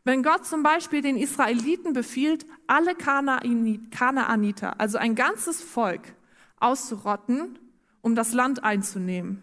Wenn 0.04 0.22
Gott 0.22 0.46
zum 0.46 0.62
Beispiel 0.62 1.02
den 1.02 1.18
Israeliten 1.18 1.94
befiehlt, 1.94 2.46
alle 2.68 2.94
Kanaaniter, 2.96 4.80
also 4.80 5.00
ein 5.00 5.16
ganzes 5.16 5.62
Volk, 5.62 6.14
auszurotten, 6.58 7.58
um 8.02 8.14
das 8.14 8.34
Land 8.34 8.64
einzunehmen. 8.64 9.42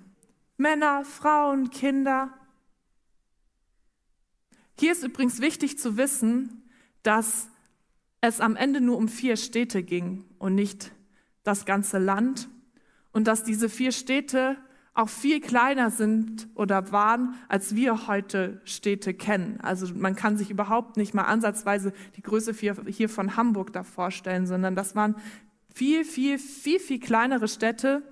Männer, 0.57 1.04
Frauen, 1.04 1.71
Kinder. 1.71 2.33
Hier 4.78 4.92
ist 4.92 5.02
übrigens 5.02 5.40
wichtig 5.40 5.78
zu 5.78 5.97
wissen, 5.97 6.62
dass 7.02 7.49
es 8.21 8.40
am 8.40 8.54
Ende 8.54 8.81
nur 8.81 8.97
um 8.97 9.09
vier 9.09 9.37
Städte 9.37 9.83
ging 9.83 10.25
und 10.42 10.56
nicht 10.56 10.92
das 11.44 11.64
ganze 11.64 11.99
Land 11.99 12.49
und 13.12 13.28
dass 13.28 13.44
diese 13.44 13.68
vier 13.68 13.92
Städte 13.92 14.56
auch 14.92 15.08
viel 15.08 15.40
kleiner 15.40 15.90
sind 15.90 16.49
oder 16.56 16.90
waren, 16.90 17.34
als 17.49 17.76
wir 17.76 18.08
heute 18.08 18.61
Städte 18.64 19.14
kennen. 19.14 19.61
Also 19.62 19.94
man 19.94 20.16
kann 20.16 20.37
sich 20.37 20.50
überhaupt 20.50 20.96
nicht 20.96 21.14
mal 21.14 21.22
ansatzweise 21.22 21.92
die 22.16 22.22
Größe 22.22 22.52
hier 22.87 23.08
von 23.08 23.37
Hamburg 23.37 23.72
da 23.72 23.84
vorstellen, 23.84 24.46
sondern 24.46 24.75
das 24.75 24.96
waren 24.96 25.14
viel, 25.72 26.04
viel, 26.04 26.38
viel, 26.38 26.80
viel 26.80 26.99
kleinere 26.99 27.46
Städte. 27.46 28.02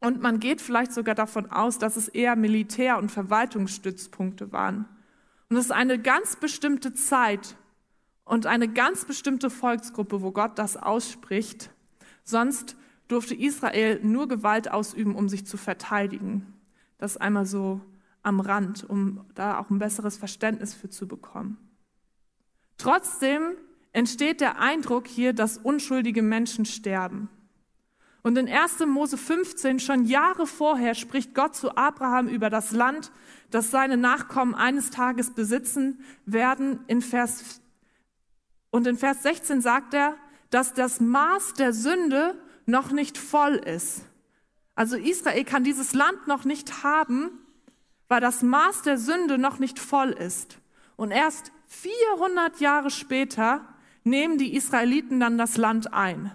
Und 0.00 0.22
man 0.22 0.38
geht 0.38 0.60
vielleicht 0.60 0.92
sogar 0.92 1.16
davon 1.16 1.50
aus, 1.50 1.78
dass 1.78 1.96
es 1.96 2.08
eher 2.08 2.36
Militär- 2.36 2.98
und 2.98 3.10
Verwaltungsstützpunkte 3.10 4.52
waren. 4.52 4.86
Und 5.50 5.56
es 5.56 5.66
ist 5.66 5.72
eine 5.72 5.98
ganz 5.98 6.36
bestimmte 6.36 6.94
Zeit 6.94 7.56
und 8.24 8.46
eine 8.46 8.68
ganz 8.68 9.04
bestimmte 9.04 9.50
Volksgruppe, 9.50 10.22
wo 10.22 10.30
Gott 10.30 10.58
das 10.58 10.76
ausspricht. 10.76 11.70
Sonst 12.24 12.76
durfte 13.08 13.34
Israel 13.34 14.00
nur 14.02 14.28
Gewalt 14.28 14.70
ausüben, 14.70 15.14
um 15.14 15.28
sich 15.28 15.46
zu 15.46 15.56
verteidigen. 15.56 16.54
Das 16.98 17.16
einmal 17.16 17.46
so 17.46 17.80
am 18.22 18.40
Rand, 18.40 18.88
um 18.88 19.24
da 19.34 19.58
auch 19.58 19.70
ein 19.70 19.78
besseres 19.78 20.16
Verständnis 20.16 20.72
für 20.72 20.88
zu 20.88 21.06
bekommen. 21.06 21.58
Trotzdem 22.78 23.56
entsteht 23.92 24.40
der 24.40 24.58
Eindruck 24.58 25.06
hier, 25.06 25.32
dass 25.32 25.58
unschuldige 25.58 26.22
Menschen 26.22 26.64
sterben. 26.64 27.28
Und 28.22 28.38
in 28.38 28.48
1. 28.48 28.86
Mose 28.86 29.18
15, 29.18 29.78
schon 29.80 30.06
Jahre 30.06 30.46
vorher, 30.46 30.94
spricht 30.94 31.34
Gott 31.34 31.54
zu 31.54 31.76
Abraham 31.76 32.26
über 32.26 32.48
das 32.48 32.72
Land, 32.72 33.12
das 33.50 33.70
seine 33.70 33.98
Nachkommen 33.98 34.54
eines 34.54 34.88
Tages 34.88 35.30
besitzen 35.30 36.00
werden. 36.24 36.80
In 36.86 37.02
Vers, 37.02 37.60
und 38.74 38.88
in 38.88 38.96
Vers 38.96 39.22
16 39.22 39.60
sagt 39.60 39.94
er, 39.94 40.16
dass 40.50 40.74
das 40.74 40.98
Maß 40.98 41.54
der 41.54 41.72
Sünde 41.72 42.36
noch 42.66 42.90
nicht 42.90 43.16
voll 43.16 43.54
ist. 43.54 44.02
Also 44.74 44.96
Israel 44.96 45.44
kann 45.44 45.62
dieses 45.62 45.94
Land 45.94 46.26
noch 46.26 46.44
nicht 46.44 46.82
haben, 46.82 47.30
weil 48.08 48.20
das 48.20 48.42
Maß 48.42 48.82
der 48.82 48.98
Sünde 48.98 49.38
noch 49.38 49.60
nicht 49.60 49.78
voll 49.78 50.10
ist. 50.10 50.58
Und 50.96 51.12
erst 51.12 51.52
400 51.68 52.58
Jahre 52.58 52.90
später 52.90 53.60
nehmen 54.02 54.38
die 54.38 54.56
Israeliten 54.56 55.20
dann 55.20 55.38
das 55.38 55.56
Land 55.56 55.94
ein. 55.94 56.32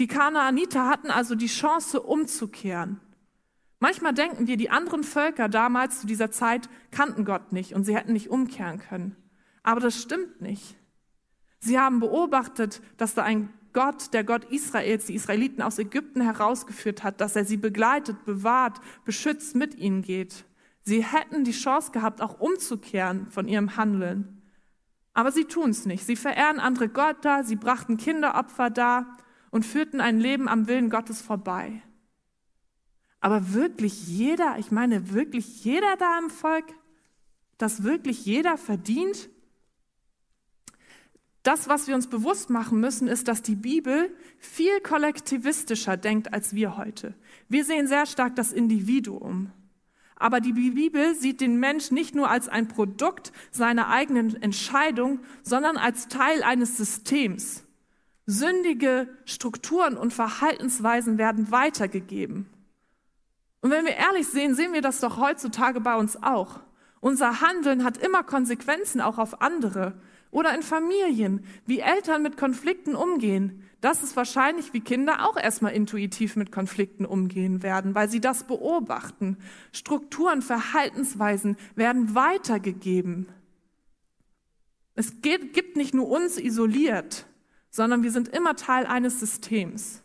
Die 0.00 0.08
Kanaaniter 0.08 0.88
hatten 0.88 1.12
also 1.12 1.36
die 1.36 1.46
Chance 1.46 2.00
umzukehren. 2.02 3.00
Manchmal 3.78 4.12
denken 4.12 4.48
wir, 4.48 4.56
die 4.56 4.70
anderen 4.70 5.04
Völker 5.04 5.48
damals 5.48 6.00
zu 6.00 6.08
dieser 6.08 6.32
Zeit 6.32 6.68
kannten 6.90 7.24
Gott 7.24 7.52
nicht 7.52 7.74
und 7.74 7.84
sie 7.84 7.94
hätten 7.94 8.12
nicht 8.12 8.28
umkehren 8.28 8.80
können. 8.80 9.14
Aber 9.66 9.80
das 9.80 10.00
stimmt 10.00 10.40
nicht. 10.40 10.76
Sie 11.58 11.76
haben 11.76 11.98
beobachtet, 11.98 12.80
dass 12.98 13.14
da 13.14 13.24
ein 13.24 13.52
Gott, 13.72 14.14
der 14.14 14.22
Gott 14.22 14.44
Israels, 14.44 15.06
die 15.06 15.16
Israeliten 15.16 15.60
aus 15.60 15.80
Ägypten 15.80 16.20
herausgeführt 16.20 17.02
hat, 17.02 17.20
dass 17.20 17.34
er 17.34 17.44
sie 17.44 17.56
begleitet, 17.56 18.24
bewahrt, 18.24 18.80
beschützt, 19.04 19.56
mit 19.56 19.74
ihnen 19.74 20.02
geht. 20.02 20.44
Sie 20.82 21.04
hätten 21.04 21.42
die 21.42 21.50
Chance 21.50 21.90
gehabt, 21.90 22.22
auch 22.22 22.38
umzukehren 22.38 23.26
von 23.32 23.48
ihrem 23.48 23.76
Handeln. 23.76 24.40
Aber 25.14 25.32
sie 25.32 25.46
tun 25.46 25.70
es 25.70 25.84
nicht. 25.84 26.06
Sie 26.06 26.14
verehren 26.14 26.60
andere 26.60 26.88
Götter, 26.88 27.42
sie 27.42 27.56
brachten 27.56 27.96
Kinderopfer 27.96 28.70
dar 28.70 29.16
und 29.50 29.66
führten 29.66 30.00
ein 30.00 30.20
Leben 30.20 30.46
am 30.46 30.68
Willen 30.68 30.90
Gottes 30.90 31.22
vorbei. 31.22 31.82
Aber 33.18 33.52
wirklich 33.52 34.06
jeder, 34.06 34.58
ich 34.58 34.70
meine 34.70 35.12
wirklich 35.12 35.64
jeder 35.64 35.96
da 35.96 36.20
im 36.20 36.30
Volk, 36.30 36.66
das 37.58 37.82
wirklich 37.82 38.24
jeder 38.24 38.58
verdient, 38.58 39.28
das, 41.46 41.68
was 41.68 41.86
wir 41.86 41.94
uns 41.94 42.08
bewusst 42.08 42.50
machen 42.50 42.80
müssen, 42.80 43.08
ist, 43.08 43.28
dass 43.28 43.42
die 43.42 43.54
Bibel 43.54 44.14
viel 44.38 44.80
kollektivistischer 44.80 45.96
denkt 45.96 46.32
als 46.32 46.54
wir 46.54 46.76
heute. 46.76 47.14
Wir 47.48 47.64
sehen 47.64 47.86
sehr 47.86 48.06
stark 48.06 48.36
das 48.36 48.52
Individuum. 48.52 49.52
Aber 50.16 50.40
die 50.40 50.54
Bibel 50.54 51.14
sieht 51.14 51.40
den 51.40 51.60
Mensch 51.60 51.90
nicht 51.90 52.14
nur 52.14 52.30
als 52.30 52.48
ein 52.48 52.68
Produkt 52.68 53.32
seiner 53.50 53.88
eigenen 53.88 54.40
Entscheidung, 54.42 55.20
sondern 55.42 55.76
als 55.76 56.08
Teil 56.08 56.42
eines 56.42 56.78
Systems. 56.78 57.64
Sündige 58.24 59.08
Strukturen 59.26 59.96
und 59.96 60.12
Verhaltensweisen 60.12 61.18
werden 61.18 61.50
weitergegeben. 61.50 62.46
Und 63.60 63.70
wenn 63.70 63.84
wir 63.84 63.94
ehrlich 63.94 64.26
sehen, 64.26 64.54
sehen 64.54 64.72
wir 64.72 64.82
das 64.82 65.00
doch 65.00 65.18
heutzutage 65.18 65.80
bei 65.80 65.96
uns 65.96 66.22
auch. 66.22 66.60
Unser 67.00 67.40
Handeln 67.40 67.84
hat 67.84 67.98
immer 67.98 68.22
Konsequenzen 68.22 69.00
auch 69.00 69.18
auf 69.18 69.42
andere. 69.42 69.94
Oder 70.36 70.54
in 70.54 70.60
Familien, 70.60 71.46
wie 71.64 71.80
Eltern 71.80 72.22
mit 72.22 72.36
Konflikten 72.36 72.94
umgehen. 72.94 73.62
Das 73.80 74.02
ist 74.02 74.16
wahrscheinlich, 74.16 74.74
wie 74.74 74.82
Kinder 74.82 75.26
auch 75.26 75.38
erstmal 75.38 75.72
intuitiv 75.72 76.36
mit 76.36 76.52
Konflikten 76.52 77.06
umgehen 77.06 77.62
werden, 77.62 77.94
weil 77.94 78.10
sie 78.10 78.20
das 78.20 78.46
beobachten. 78.46 79.38
Strukturen, 79.72 80.42
Verhaltensweisen 80.42 81.56
werden 81.74 82.14
weitergegeben. 82.14 83.30
Es 84.94 85.22
gibt 85.22 85.74
nicht 85.74 85.94
nur 85.94 86.06
uns 86.06 86.36
isoliert, 86.36 87.24
sondern 87.70 88.02
wir 88.02 88.10
sind 88.10 88.28
immer 88.28 88.56
Teil 88.56 88.84
eines 88.84 89.18
Systems. 89.18 90.02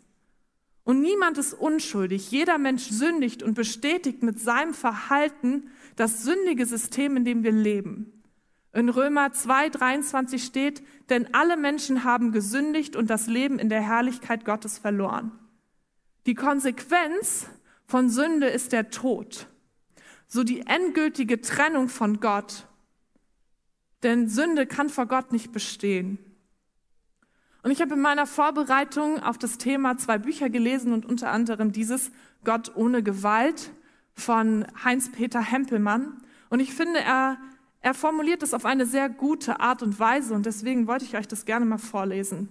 Und 0.86 1.02
niemand 1.02 1.40
ist 1.40 1.54
unschuldig. 1.54 2.32
Jeder 2.32 2.58
Mensch 2.58 2.84
sündigt 2.84 3.44
und 3.44 3.54
bestätigt 3.54 4.24
mit 4.24 4.40
seinem 4.40 4.74
Verhalten 4.74 5.72
das 5.98 6.24
sündige 6.24 6.66
System, 6.66 7.18
in 7.18 7.26
dem 7.26 7.44
wir 7.44 7.52
leben. 7.52 8.21
In 8.74 8.90
Römer 8.90 9.34
2, 9.34 9.70
23 9.70 10.44
steht, 10.44 10.82
denn 11.10 11.34
alle 11.34 11.58
Menschen 11.58 12.04
haben 12.04 12.32
gesündigt 12.32 12.96
und 12.96 13.10
das 13.10 13.28
Leben 13.28 13.60
in 13.60 13.68
der 13.68 13.82
Herrlichkeit 13.82 14.46
Gottes 14.46 14.78
verloren. 14.78 15.32
Die 16.26 16.36
Konsequenz 16.36 17.48
von 17.86 18.10
Sünde 18.10 18.48
ist 18.48 18.72
der 18.72 18.90
Tod, 18.90 19.48
so 20.28 20.44
die 20.44 20.62
endgültige 20.62 21.42
Trennung 21.42 21.90
von 21.90 22.22
Gott. 22.22 22.68
Denn 24.04 24.30
Sünde 24.30 24.66
kann 24.66 24.90
vor 24.90 25.06
Gott 25.06 25.34
nicht 25.34 25.52
bestehen. 25.52 26.18
Und 27.64 27.72
ich 27.72 27.82
habe 27.82 27.94
in 27.94 28.02
meiner 28.02 28.26
Vorbereitung 28.26 29.22
auf 29.22 29.38
das 29.38 29.58
Thema 29.58 29.98
zwei 29.98 30.18
Bücher 30.18 30.50
gelesen 30.50 30.94
und 30.94 31.06
unter 31.06 31.32
anderem 31.32 31.72
dieses 31.72 32.12
Gott 32.44 32.76
ohne 32.76 33.04
Gewalt 33.04 33.72
von 34.14 34.66
Heinz-Peter 34.84 35.42
Hempelmann. 35.42 36.24
Und 36.50 36.60
ich 36.60 36.74
finde, 36.74 37.02
er 37.02 37.38
er 37.82 37.94
formuliert 37.96 38.44
es 38.44 38.54
auf 38.54 38.66
eine 38.66 38.86
sehr 38.86 39.10
gute 39.10 39.60
Art 39.60 39.82
und 39.82 40.00
Weise 40.00 40.34
und 40.34 40.46
deswegen 40.46 40.88
wollte 40.88 41.06
ich 41.06 41.16
euch 41.16 41.28
das 41.28 41.46
gerne 41.46 41.66
mal 41.66 41.80
vorlesen. 41.80 42.50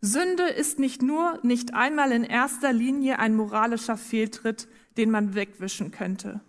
Sünde 0.00 0.44
ist 0.44 0.78
nicht 0.78 1.02
nur, 1.02 1.38
nicht 1.42 1.74
einmal 1.74 2.12
in 2.12 2.24
erster 2.24 2.72
Linie 2.72 3.18
ein 3.18 3.34
moralischer 3.34 3.96
Fehltritt, 3.96 4.68
den 4.96 5.10
man 5.10 5.34
wegwischen 5.34 5.90
könnte. 5.90 6.40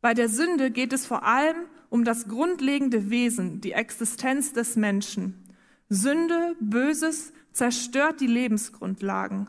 Bei 0.00 0.14
der 0.14 0.28
Sünde 0.28 0.70
geht 0.70 0.92
es 0.92 1.06
vor 1.06 1.24
allem 1.24 1.56
um 1.90 2.04
das 2.04 2.26
grundlegende 2.26 3.10
Wesen, 3.10 3.60
die 3.60 3.72
Existenz 3.72 4.52
des 4.52 4.76
Menschen. 4.76 5.44
Sünde, 5.88 6.56
Böses 6.58 7.32
zerstört 7.52 8.20
die 8.20 8.26
Lebensgrundlagen. 8.26 9.48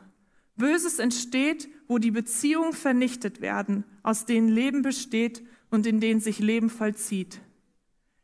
Böses 0.56 1.00
entsteht, 1.00 1.70
wo 1.88 1.98
die 1.98 2.12
Beziehungen 2.12 2.74
vernichtet 2.74 3.42
werden, 3.42 3.84
aus 4.04 4.26
denen 4.26 4.50
Leben 4.50 4.82
besteht 4.82 5.44
und 5.72 5.88
in 5.88 6.00
denen 6.00 6.20
sich 6.20 6.40
Leben 6.40 6.70
vollzieht. 6.70 7.42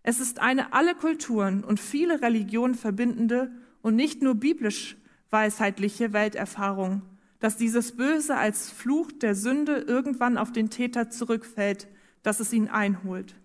Es 0.03 0.19
ist 0.19 0.39
eine 0.39 0.73
alle 0.73 0.95
Kulturen 0.95 1.63
und 1.63 1.79
viele 1.79 2.21
Religionen 2.21 2.75
verbindende 2.75 3.51
und 3.81 3.95
nicht 3.95 4.21
nur 4.21 4.35
biblisch 4.35 4.97
weisheitliche 5.29 6.13
Welterfahrung, 6.13 7.01
dass 7.39 7.57
dieses 7.57 7.95
Böse 7.95 8.35
als 8.35 8.69
Fluch 8.69 9.11
der 9.11 9.35
Sünde 9.35 9.77
irgendwann 9.77 10.37
auf 10.37 10.51
den 10.51 10.69
Täter 10.69 11.09
zurückfällt, 11.09 11.87
dass 12.23 12.39
es 12.39 12.53
ihn 12.53 12.67
einholt. 12.67 13.35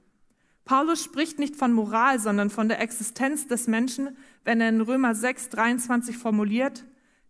Paulus 0.65 1.05
spricht 1.05 1.39
nicht 1.39 1.57
von 1.57 1.73
Moral, 1.73 2.19
sondern 2.19 2.51
von 2.51 2.69
der 2.69 2.81
Existenz 2.81 3.47
des 3.47 3.67
Menschen, 3.67 4.17
wenn 4.45 4.61
er 4.61 4.71
in 4.71 4.81
Römer 4.81 5.15
6, 5.15 5.51
23 5.51 6.17
formuliert, 6.17 6.85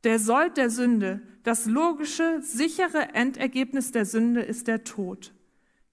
der 0.05 0.19
Sold 0.19 0.59
der 0.59 0.69
Sünde, 0.71 1.23
das 1.43 1.67
logische, 1.67 2.41
sichere 2.43 3.15
Endergebnis 3.15 3.91
der 3.91 4.05
Sünde 4.05 4.43
ist 4.43 4.69
der 4.69 4.85
Tod. 4.85 5.33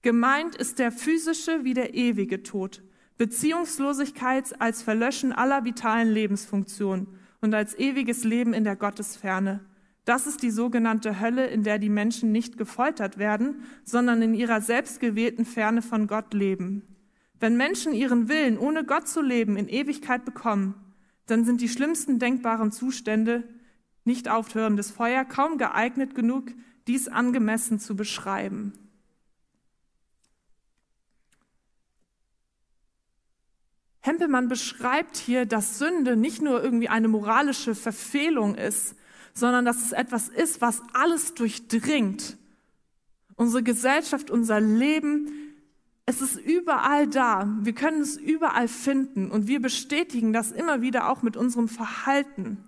Gemeint 0.02 0.54
ist 0.54 0.78
der 0.78 0.92
physische 0.92 1.64
wie 1.64 1.74
der 1.74 1.94
ewige 1.94 2.42
Tod, 2.42 2.82
Beziehungslosigkeit 3.16 4.60
als 4.60 4.82
Verlöschen 4.82 5.32
aller 5.32 5.64
vitalen 5.64 6.10
Lebensfunktionen 6.10 7.06
und 7.40 7.54
als 7.54 7.78
ewiges 7.78 8.24
Leben 8.24 8.52
in 8.52 8.64
der 8.64 8.76
Gottesferne. 8.76 9.60
Das 10.04 10.26
ist 10.26 10.42
die 10.42 10.50
sogenannte 10.50 11.20
Hölle, 11.20 11.46
in 11.46 11.62
der 11.62 11.78
die 11.78 11.88
Menschen 11.88 12.32
nicht 12.32 12.58
gefoltert 12.58 13.18
werden, 13.18 13.62
sondern 13.84 14.20
in 14.20 14.34
ihrer 14.34 14.60
selbstgewählten 14.60 15.44
Ferne 15.44 15.80
von 15.80 16.06
Gott 16.06 16.34
leben. 16.34 16.82
Wenn 17.38 17.56
Menschen 17.56 17.94
ihren 17.94 18.28
Willen, 18.28 18.58
ohne 18.58 18.84
Gott 18.84 19.08
zu 19.08 19.22
leben, 19.22 19.56
in 19.56 19.68
Ewigkeit 19.68 20.24
bekommen, 20.24 20.74
dann 21.26 21.44
sind 21.44 21.60
die 21.60 21.68
schlimmsten 21.68 22.18
denkbaren 22.18 22.72
Zustände, 22.72 23.44
nicht 24.04 24.28
aufhörendes 24.28 24.90
Feuer, 24.90 25.24
kaum 25.24 25.58
geeignet 25.58 26.14
genug, 26.14 26.50
dies 26.86 27.08
angemessen 27.08 27.78
zu 27.78 27.96
beschreiben. 27.96 28.72
Hempelmann 34.00 34.48
beschreibt 34.48 35.16
hier, 35.16 35.46
dass 35.46 35.78
Sünde 35.78 36.16
nicht 36.16 36.42
nur 36.42 36.62
irgendwie 36.62 36.88
eine 36.88 37.06
moralische 37.06 37.76
Verfehlung 37.76 38.56
ist, 38.56 38.96
sondern 39.32 39.64
dass 39.64 39.84
es 39.84 39.92
etwas 39.92 40.28
ist, 40.28 40.60
was 40.60 40.82
alles 40.92 41.34
durchdringt. 41.34 42.36
Unsere 43.36 43.62
Gesellschaft, 43.62 44.30
unser 44.30 44.60
Leben, 44.60 45.30
es 46.04 46.20
ist 46.20 46.36
überall 46.36 47.06
da. 47.06 47.48
Wir 47.62 47.74
können 47.74 48.02
es 48.02 48.16
überall 48.16 48.66
finden 48.66 49.30
und 49.30 49.46
wir 49.46 49.62
bestätigen 49.62 50.32
das 50.32 50.50
immer 50.50 50.82
wieder 50.82 51.08
auch 51.08 51.22
mit 51.22 51.36
unserem 51.36 51.68
Verhalten. 51.68 52.64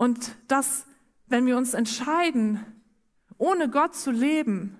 Und 0.00 0.34
dass, 0.48 0.86
wenn 1.26 1.44
wir 1.44 1.58
uns 1.58 1.74
entscheiden, 1.74 2.64
ohne 3.36 3.68
Gott 3.68 3.94
zu 3.94 4.10
leben, 4.10 4.74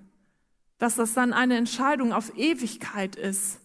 dass 0.78 0.94
das 0.94 1.12
dann 1.12 1.34
eine 1.34 1.58
Entscheidung 1.58 2.14
auf 2.14 2.34
Ewigkeit 2.38 3.16
ist, 3.16 3.60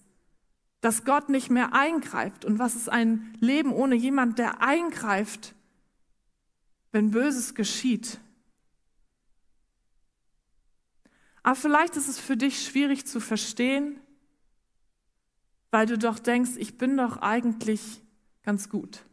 dass 0.82 1.06
Gott 1.06 1.30
nicht 1.30 1.50
mehr 1.50 1.72
eingreift. 1.72 2.44
Und 2.44 2.60
was 2.60 2.76
ist 2.76 2.90
ein 2.90 3.34
Leben 3.40 3.72
ohne 3.72 3.96
jemand, 3.96 4.38
der 4.38 4.62
eingreift, 4.62 5.56
wenn 6.92 7.12
Böses 7.12 7.56
geschieht? 7.56 8.20
Aber 11.42 11.56
vielleicht 11.56 11.96
ist 11.96 12.10
es 12.10 12.20
für 12.20 12.36
dich 12.36 12.66
schwierig 12.66 13.08
zu 13.08 13.22
verstehen, 13.22 14.02
weil 15.72 15.86
du 15.86 15.98
doch 15.98 16.20
denkst, 16.20 16.58
ich 16.58 16.78
bin 16.78 16.98
doch 16.98 17.16
eigentlich 17.22 18.02
ganz 18.44 18.68
gut. 18.68 19.06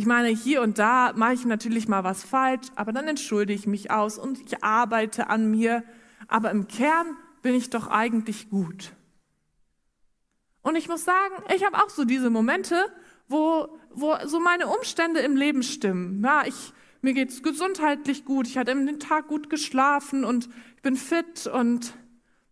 Ich 0.00 0.06
meine, 0.06 0.28
hier 0.28 0.62
und 0.62 0.78
da 0.78 1.12
mache 1.16 1.34
ich 1.34 1.44
natürlich 1.44 1.88
mal 1.88 2.04
was 2.04 2.22
falsch, 2.22 2.68
aber 2.76 2.92
dann 2.92 3.08
entschuldige 3.08 3.58
ich 3.58 3.66
mich 3.66 3.90
aus 3.90 4.16
und 4.16 4.40
ich 4.40 4.62
arbeite 4.62 5.28
an 5.28 5.50
mir. 5.50 5.82
Aber 6.28 6.52
im 6.52 6.68
Kern 6.68 7.16
bin 7.42 7.54
ich 7.54 7.68
doch 7.68 7.88
eigentlich 7.88 8.48
gut. 8.48 8.92
Und 10.62 10.76
ich 10.76 10.88
muss 10.88 11.04
sagen, 11.04 11.34
ich 11.52 11.64
habe 11.66 11.78
auch 11.78 11.90
so 11.90 12.04
diese 12.04 12.30
Momente, 12.30 12.76
wo, 13.26 13.76
wo 13.90 14.14
so 14.24 14.38
meine 14.38 14.68
Umstände 14.68 15.18
im 15.18 15.34
Leben 15.34 15.64
stimmen. 15.64 16.22
Ja, 16.22 16.44
ich 16.46 16.72
mir 17.00 17.12
geht's 17.12 17.42
gesundheitlich 17.42 18.24
gut, 18.24 18.46
ich 18.46 18.56
hatte 18.56 18.74
den 18.74 19.00
Tag 19.00 19.26
gut 19.26 19.50
geschlafen 19.50 20.24
und 20.24 20.48
ich 20.76 20.82
bin 20.82 20.94
fit 20.94 21.48
und 21.48 21.92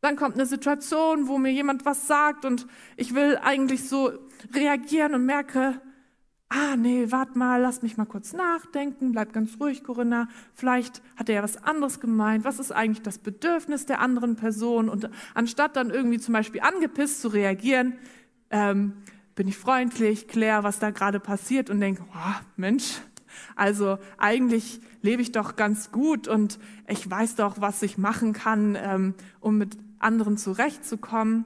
dann 0.00 0.16
kommt 0.16 0.34
eine 0.34 0.46
Situation, 0.46 1.28
wo 1.28 1.38
mir 1.38 1.52
jemand 1.52 1.84
was 1.84 2.08
sagt 2.08 2.44
und 2.44 2.66
ich 2.96 3.14
will 3.14 3.38
eigentlich 3.40 3.88
so 3.88 4.12
reagieren 4.52 5.14
und 5.14 5.26
merke, 5.26 5.80
ah 6.48 6.76
nee, 6.76 7.06
warte 7.10 7.36
mal, 7.38 7.60
lass 7.60 7.82
mich 7.82 7.96
mal 7.96 8.04
kurz 8.04 8.32
nachdenken, 8.32 9.12
bleib 9.12 9.32
ganz 9.32 9.58
ruhig, 9.58 9.82
Corinna, 9.82 10.28
vielleicht 10.54 11.02
hat 11.16 11.28
er 11.28 11.36
ja 11.36 11.42
was 11.42 11.62
anderes 11.62 12.00
gemeint, 12.00 12.44
was 12.44 12.58
ist 12.58 12.72
eigentlich 12.72 13.02
das 13.02 13.18
Bedürfnis 13.18 13.86
der 13.86 14.00
anderen 14.00 14.36
Person? 14.36 14.88
Und 14.88 15.10
anstatt 15.34 15.76
dann 15.76 15.90
irgendwie 15.90 16.18
zum 16.18 16.34
Beispiel 16.34 16.60
angepisst 16.60 17.20
zu 17.20 17.28
reagieren, 17.28 17.94
ähm, 18.50 18.92
bin 19.34 19.48
ich 19.48 19.58
freundlich, 19.58 20.28
kläre, 20.28 20.62
was 20.62 20.78
da 20.78 20.90
gerade 20.90 21.20
passiert 21.20 21.68
und 21.68 21.80
denke, 21.80 22.04
oh, 22.14 22.40
Mensch, 22.56 23.00
also 23.54 23.98
eigentlich 24.16 24.80
lebe 25.02 25.22
ich 25.22 25.32
doch 25.32 25.56
ganz 25.56 25.90
gut 25.92 26.28
und 26.28 26.58
ich 26.88 27.08
weiß 27.08 27.34
doch, 27.36 27.60
was 27.60 27.82
ich 27.82 27.98
machen 27.98 28.32
kann, 28.32 28.76
ähm, 28.80 29.14
um 29.40 29.58
mit 29.58 29.76
anderen 29.98 30.36
zurechtzukommen. 30.36 31.44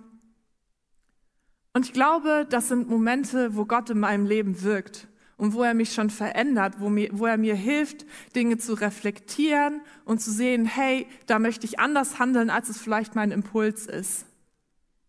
Und 1.81 1.87
ich 1.87 1.95
glaube, 1.95 2.47
das 2.47 2.69
sind 2.69 2.91
Momente, 2.91 3.57
wo 3.57 3.65
Gott 3.65 3.89
in 3.89 4.01
meinem 4.01 4.27
Leben 4.27 4.61
wirkt 4.61 5.09
und 5.39 5.55
wo 5.55 5.63
er 5.63 5.73
mich 5.73 5.95
schon 5.95 6.11
verändert, 6.11 6.75
wo, 6.79 6.91
mir, 6.91 7.09
wo 7.11 7.25
er 7.25 7.39
mir 7.39 7.55
hilft, 7.55 8.05
Dinge 8.37 8.59
zu 8.59 8.75
reflektieren 8.75 9.81
und 10.05 10.21
zu 10.21 10.31
sehen, 10.31 10.67
hey, 10.67 11.07
da 11.25 11.39
möchte 11.39 11.65
ich 11.65 11.81
anders 11.81 12.19
handeln, 12.19 12.51
als 12.51 12.69
es 12.69 12.77
vielleicht 12.77 13.15
mein 13.15 13.31
Impuls 13.31 13.87
ist. 13.87 14.27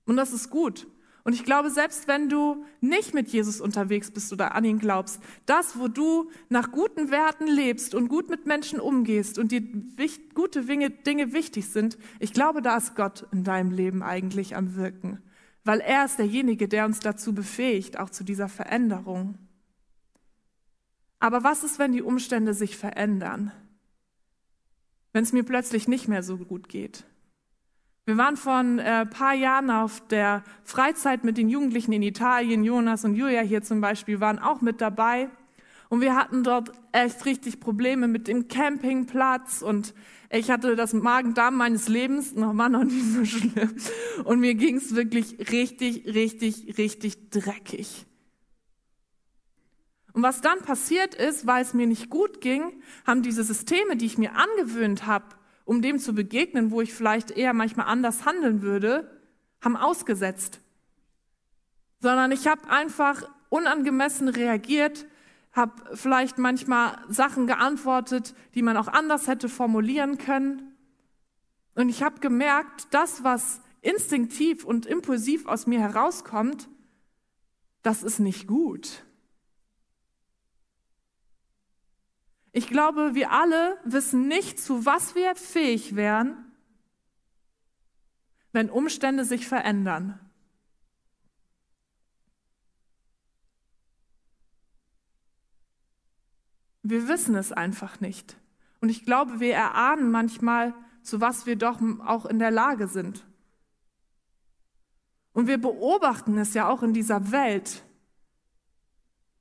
Und 0.06 0.16
das 0.16 0.32
ist 0.32 0.50
gut. 0.50 0.88
Und 1.26 1.34
ich 1.34 1.44
glaube, 1.44 1.72
selbst 1.72 2.08
wenn 2.08 2.30
du 2.30 2.64
nicht 2.80 3.14
mit 3.14 3.28
Jesus 3.28 3.60
unterwegs 3.60 4.10
bist 4.10 4.32
oder 4.32 4.56
an 4.56 4.64
ihn 4.64 4.80
glaubst, 4.80 5.20
das, 5.48 5.78
wo 5.78 5.90
du 5.90 6.32
nach 6.48 6.72
guten 6.72 7.12
Werten 7.12 7.48
lebst 7.48 7.94
und 7.96 8.08
gut 8.08 8.30
mit 8.30 8.46
Menschen 8.46 8.80
umgehst 8.80 9.38
und 9.38 9.52
dir 9.52 9.62
gute 10.36 10.62
Dinge 10.64 11.34
wichtig 11.34 11.68
sind, 11.68 11.98
ich 12.22 12.32
glaube, 12.32 12.62
da 12.62 12.78
ist 12.78 12.96
Gott 12.96 13.28
in 13.34 13.44
deinem 13.44 13.72
Leben 13.72 14.04
eigentlich 14.04 14.56
am 14.56 14.78
Wirken. 14.78 15.22
Weil 15.64 15.80
er 15.80 16.06
ist 16.06 16.18
derjenige, 16.18 16.68
der 16.68 16.86
uns 16.86 17.00
dazu 17.00 17.34
befähigt, 17.34 18.00
auch 18.00 18.10
zu 18.10 18.24
dieser 18.24 18.50
Veränderung. 18.50 19.38
Aber 21.20 21.44
was 21.44 21.64
ist, 21.64 21.78
wenn 21.78 21.92
die 21.92 22.02
Umstände 22.02 22.54
sich 22.54 22.78
verändern? 22.78 23.52
Wenn 25.14 25.24
es 25.24 25.34
mir 25.34 25.44
plötzlich 25.44 25.88
nicht 25.88 26.08
mehr 26.08 26.24
so 26.24 26.38
gut 26.38 26.68
geht? 26.68 27.06
Wir 28.06 28.18
waren 28.18 28.38
vor 28.38 28.56
ein 28.56 28.80
äh, 28.80 29.06
paar 29.06 29.36
Jahren 29.36 29.70
auf 29.70 30.06
der 30.08 30.44
Freizeit 30.64 31.24
mit 31.24 31.38
den 31.38 31.50
Jugendlichen 31.50 31.94
in 31.94 32.02
Italien. 32.02 32.64
Jonas 32.64 33.06
und 33.06 33.16
Julia 33.16 33.42
hier 33.42 33.62
zum 33.62 33.80
Beispiel 33.80 34.20
waren 34.20 34.40
auch 34.40 34.62
mit 34.62 34.82
dabei. 34.82 35.30
Und 35.92 36.00
wir 36.00 36.16
hatten 36.16 36.46
dort 36.46 36.72
echt 36.94 37.26
richtig 37.26 37.60
Probleme 37.60 38.08
mit 38.08 38.30
dem 38.30 38.48
Campingplatz 38.48 39.62
und 39.62 39.94
ich 40.30 40.50
hatte 40.50 40.78
das 40.78 40.94
Magen-Darm 40.94 41.58
meines 41.58 41.90
Lebens, 41.90 42.34
noch 42.34 42.56
war 42.56 42.70
noch 42.70 42.86
nicht 42.86 43.04
so 43.14 43.26
schlimm. 43.26 43.76
Und 44.24 44.40
mir 44.40 44.56
ging 44.56 44.78
es 44.78 44.96
wirklich 44.96 45.52
richtig, 45.52 46.06
richtig, 46.06 46.78
richtig 46.78 47.30
dreckig. 47.30 48.06
Und 50.14 50.24
was 50.24 50.40
dann 50.40 50.60
passiert 50.60 51.14
ist, 51.14 51.46
weil 51.46 51.62
es 51.62 51.74
mir 51.74 51.88
nicht 51.88 52.10
gut 52.10 52.40
ging, 52.40 52.82
haben 53.06 53.22
diese 53.22 53.44
Systeme, 53.44 53.98
die 53.98 54.06
ich 54.06 54.18
mir 54.18 54.32
angewöhnt 54.38 55.06
habe, 55.06 55.26
um 55.66 55.82
dem 55.82 56.00
zu 56.00 56.16
begegnen, 56.16 56.72
wo 56.72 56.80
ich 56.80 56.94
vielleicht 56.94 57.32
eher 57.32 57.52
manchmal 57.52 57.88
anders 57.88 58.26
handeln 58.26 58.62
würde, 58.62 59.12
haben 59.62 59.76
ausgesetzt. 59.76 60.62
Sondern 62.00 62.32
ich 62.32 62.48
habe 62.48 62.70
einfach 62.70 63.30
unangemessen 63.50 64.30
reagiert, 64.30 65.06
habe 65.54 65.96
vielleicht 65.96 66.38
manchmal 66.38 66.98
Sachen 67.10 67.48
geantwortet, 67.48 68.34
die 68.56 68.62
man 68.62 68.78
auch 68.78 68.88
anders 68.88 69.28
hätte 69.28 69.50
formulieren 69.50 70.18
können. 70.18 70.76
Und 71.76 71.90
ich 71.90 72.04
habe 72.04 72.20
gemerkt, 72.20 72.88
das, 72.92 73.24
was 73.24 73.62
instinktiv 73.82 74.64
und 74.64 74.86
impulsiv 74.86 75.46
aus 75.48 75.68
mir 75.68 75.80
herauskommt, 75.80 76.70
das 77.82 78.04
ist 78.04 78.20
nicht 78.20 78.48
gut. 78.48 79.04
Ich 82.54 82.68
glaube, 82.68 83.16
wir 83.16 83.32
alle 83.32 83.78
wissen 83.86 84.28
nicht, 84.28 84.60
zu 84.60 84.86
was 84.86 85.16
wir 85.16 85.36
fähig 85.36 85.96
wären, 85.96 86.52
wenn 88.52 88.70
Umstände 88.70 89.24
sich 89.24 89.48
verändern. 89.48 90.20
Wir 96.92 97.08
wissen 97.08 97.36
es 97.36 97.54
einfach 97.54 98.02
nicht. 98.02 98.36
Und 98.82 98.90
ich 98.90 99.06
glaube, 99.06 99.40
wir 99.40 99.54
erahnen 99.54 100.12
manchmal, 100.12 100.74
zu 101.04 101.22
was 101.22 101.46
wir 101.46 101.56
doch 101.56 101.80
auch 102.06 102.26
in 102.26 102.38
der 102.38 102.52
Lage 102.52 102.90
sind. 102.90 103.26
Und 105.32 105.48
wir 105.48 105.58
beobachten 105.58 106.38
es 106.38 106.54
ja 106.54 106.68
auch 106.68 106.84
in 106.84 106.94
dieser 106.94 107.32
Welt, 107.32 107.86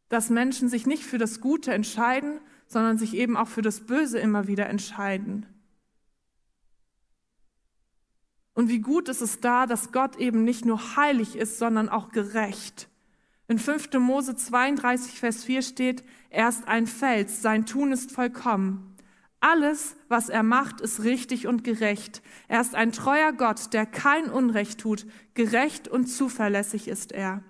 dass 0.08 0.30
Menschen 0.30 0.68
sich 0.68 0.86
nicht 0.86 1.02
für 1.02 1.18
das 1.18 1.40
Gute 1.40 1.74
entscheiden, 1.74 2.40
sondern 2.68 2.98
sich 2.98 3.14
eben 3.14 3.36
auch 3.36 3.48
für 3.48 3.62
das 3.62 3.80
Böse 3.80 4.20
immer 4.20 4.46
wieder 4.46 4.68
entscheiden. 4.68 5.44
Und 8.54 8.68
wie 8.68 8.80
gut 8.80 9.08
ist 9.08 9.22
es 9.22 9.40
da, 9.40 9.66
dass 9.66 9.90
Gott 9.90 10.14
eben 10.18 10.44
nicht 10.44 10.64
nur 10.64 10.94
heilig 10.94 11.34
ist, 11.34 11.58
sondern 11.58 11.88
auch 11.88 12.10
gerecht. 12.10 12.88
In 13.50 13.58
5. 13.58 13.94
Mose 13.98 14.36
32, 14.36 15.18
Vers 15.18 15.42
4 15.42 15.62
steht, 15.62 16.04
er 16.28 16.48
ist 16.48 16.68
ein 16.68 16.86
Fels, 16.86 17.42
sein 17.42 17.66
Tun 17.66 17.90
ist 17.90 18.12
vollkommen. 18.12 18.94
Alles, 19.40 19.96
was 20.06 20.28
er 20.28 20.44
macht, 20.44 20.80
ist 20.80 21.02
richtig 21.02 21.48
und 21.48 21.64
gerecht. 21.64 22.22
Er 22.46 22.60
ist 22.60 22.76
ein 22.76 22.92
treuer 22.92 23.32
Gott, 23.32 23.72
der 23.72 23.86
kein 23.86 24.30
Unrecht 24.30 24.78
tut. 24.78 25.04
Gerecht 25.34 25.88
und 25.88 26.06
zuverlässig 26.06 26.86
ist 26.86 27.10
er. 27.10 27.42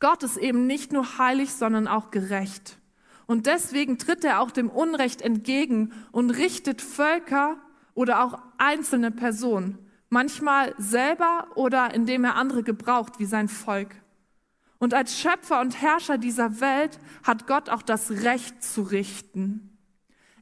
Gott 0.00 0.24
ist 0.24 0.38
eben 0.38 0.66
nicht 0.66 0.92
nur 0.92 1.18
heilig, 1.18 1.52
sondern 1.52 1.86
auch 1.86 2.10
gerecht. 2.10 2.80
Und 3.26 3.46
deswegen 3.46 3.96
tritt 3.96 4.24
er 4.24 4.40
auch 4.40 4.50
dem 4.50 4.70
Unrecht 4.70 5.22
entgegen 5.22 5.92
und 6.10 6.30
richtet 6.30 6.82
Völker 6.82 7.58
oder 7.94 8.24
auch 8.24 8.42
einzelne 8.58 9.12
Personen, 9.12 9.78
manchmal 10.10 10.74
selber 10.78 11.46
oder 11.54 11.94
indem 11.94 12.24
er 12.24 12.34
andere 12.34 12.64
gebraucht, 12.64 13.20
wie 13.20 13.26
sein 13.26 13.46
Volk. 13.46 13.94
Und 14.84 14.92
als 14.92 15.18
Schöpfer 15.18 15.62
und 15.62 15.80
Herrscher 15.80 16.18
dieser 16.18 16.60
Welt 16.60 16.98
hat 17.22 17.46
Gott 17.46 17.70
auch 17.70 17.80
das 17.80 18.10
Recht 18.10 18.62
zu 18.62 18.82
richten. 18.82 19.78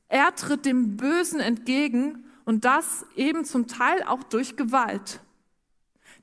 Er 0.08 0.34
tritt 0.34 0.66
dem 0.66 0.96
Bösen 0.96 1.38
entgegen 1.38 2.24
und 2.44 2.64
das 2.64 3.06
eben 3.14 3.44
zum 3.44 3.68
Teil 3.68 4.02
auch 4.02 4.24
durch 4.24 4.56
Gewalt. 4.56 5.20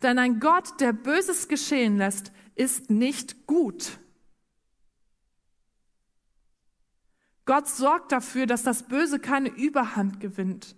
Denn 0.01 0.19
ein 0.19 0.41
Gott, 0.41 0.81
der 0.81 0.91
Böses 0.91 1.47
geschehen 1.47 1.97
lässt, 1.97 2.33
ist 2.55 2.89
nicht 2.89 3.47
gut. 3.47 3.99
Gott 7.45 7.69
sorgt 7.69 8.11
dafür, 8.11 8.47
dass 8.47 8.63
das 8.63 8.83
Böse 8.83 9.19
keine 9.19 9.47
Überhand 9.47 10.19
gewinnt. 10.19 10.75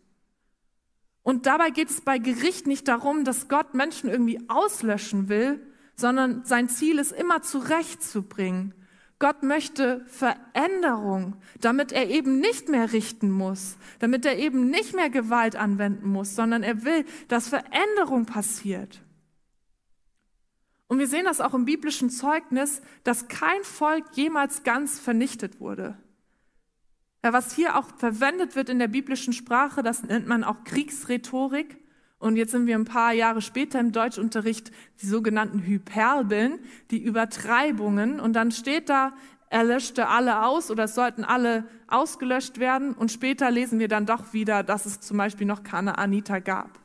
Und 1.24 1.48
dabei 1.48 1.72
geht 1.72 1.90
es 1.90 2.02
bei 2.02 2.20
Gericht 2.20 2.68
nicht 2.68 2.88
darum, 2.88 3.26
dass 3.26 3.48
Gott 3.48 3.74
Menschen 3.74 4.12
irgendwie 4.12 4.48
auslöschen 4.48 5.28
will, 5.28 5.71
sondern 6.02 6.44
sein 6.44 6.68
Ziel 6.68 7.00
ist 7.00 7.14
immer 7.14 7.42
zurechtzubringen. 7.42 8.74
Gott 9.20 9.44
möchte 9.44 10.04
Veränderung, 10.08 11.36
damit 11.60 11.92
er 11.92 12.10
eben 12.10 12.40
nicht 12.40 12.70
mehr 12.70 12.92
richten 12.92 13.30
muss, 13.30 13.78
damit 14.00 14.26
er 14.26 14.40
eben 14.40 14.70
nicht 14.72 14.96
mehr 14.96 15.12
Gewalt 15.12 15.56
anwenden 15.56 16.10
muss, 16.10 16.36
sondern 16.36 16.64
er 16.64 16.84
will, 16.84 17.06
dass 17.28 17.48
Veränderung 17.48 18.26
passiert. 18.26 19.02
Und 20.88 21.00
wir 21.00 21.08
sehen 21.08 21.26
das 21.26 21.40
auch 21.40 21.54
im 21.54 21.66
biblischen 21.66 22.10
Zeugnis, 22.10 22.82
dass 23.04 23.28
kein 23.28 23.64
Volk 23.64 24.04
jemals 24.14 24.64
ganz 24.64 25.00
vernichtet 25.00 25.62
wurde. 25.62 25.98
Ja, 27.24 27.32
was 27.32 27.54
hier 27.56 27.78
auch 27.78 27.96
verwendet 27.98 28.56
wird 28.56 28.70
in 28.70 28.80
der 28.80 28.88
biblischen 28.88 29.34
Sprache, 29.34 29.84
das 29.84 30.04
nennt 30.04 30.28
man 30.28 30.44
auch 30.44 30.64
Kriegsrhetorik. 30.64 31.78
Und 32.22 32.36
jetzt 32.36 32.52
sind 32.52 32.68
wir 32.68 32.76
ein 32.76 32.86
paar 32.86 33.14
Jahre 33.14 33.42
später 33.42 33.80
im 33.80 33.92
Deutschunterricht 33.92 34.72
die 35.02 35.08
sogenannten 35.08 35.60
Hyperbeln, 35.60 36.60
die 36.92 37.02
Übertreibungen. 37.02 38.20
Und 38.20 38.34
dann 38.34 38.52
steht 38.52 38.90
da, 38.90 39.14
er 39.50 39.64
löschte 39.64 40.08
alle 40.08 40.46
aus 40.46 40.70
oder 40.70 40.84
es 40.84 40.94
sollten 40.94 41.24
alle 41.24 41.68
ausgelöscht 41.88 42.60
werden. 42.60 42.94
Und 42.94 43.12
später 43.12 43.50
lesen 43.50 43.80
wir 43.80 43.88
dann 43.88 44.06
doch 44.06 44.34
wieder, 44.34 44.62
dass 44.62 44.86
es 44.86 45.00
zum 45.02 45.18
Beispiel 45.18 45.48
noch 45.48 45.64
keine 45.64 45.98
Anita 45.98 46.38
gab. 46.38 46.80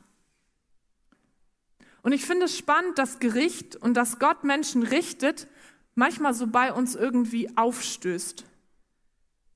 Und 2.00 2.12
ich 2.12 2.24
finde 2.24 2.46
es 2.46 2.56
spannend, 2.56 2.96
dass 2.96 3.18
Gericht 3.18 3.76
und 3.76 3.94
dass 3.94 4.18
Gott 4.18 4.42
Menschen 4.42 4.84
richtet, 4.84 5.48
manchmal 5.94 6.32
so 6.32 6.46
bei 6.46 6.72
uns 6.72 6.94
irgendwie 6.94 7.54
aufstößt. 7.58 8.44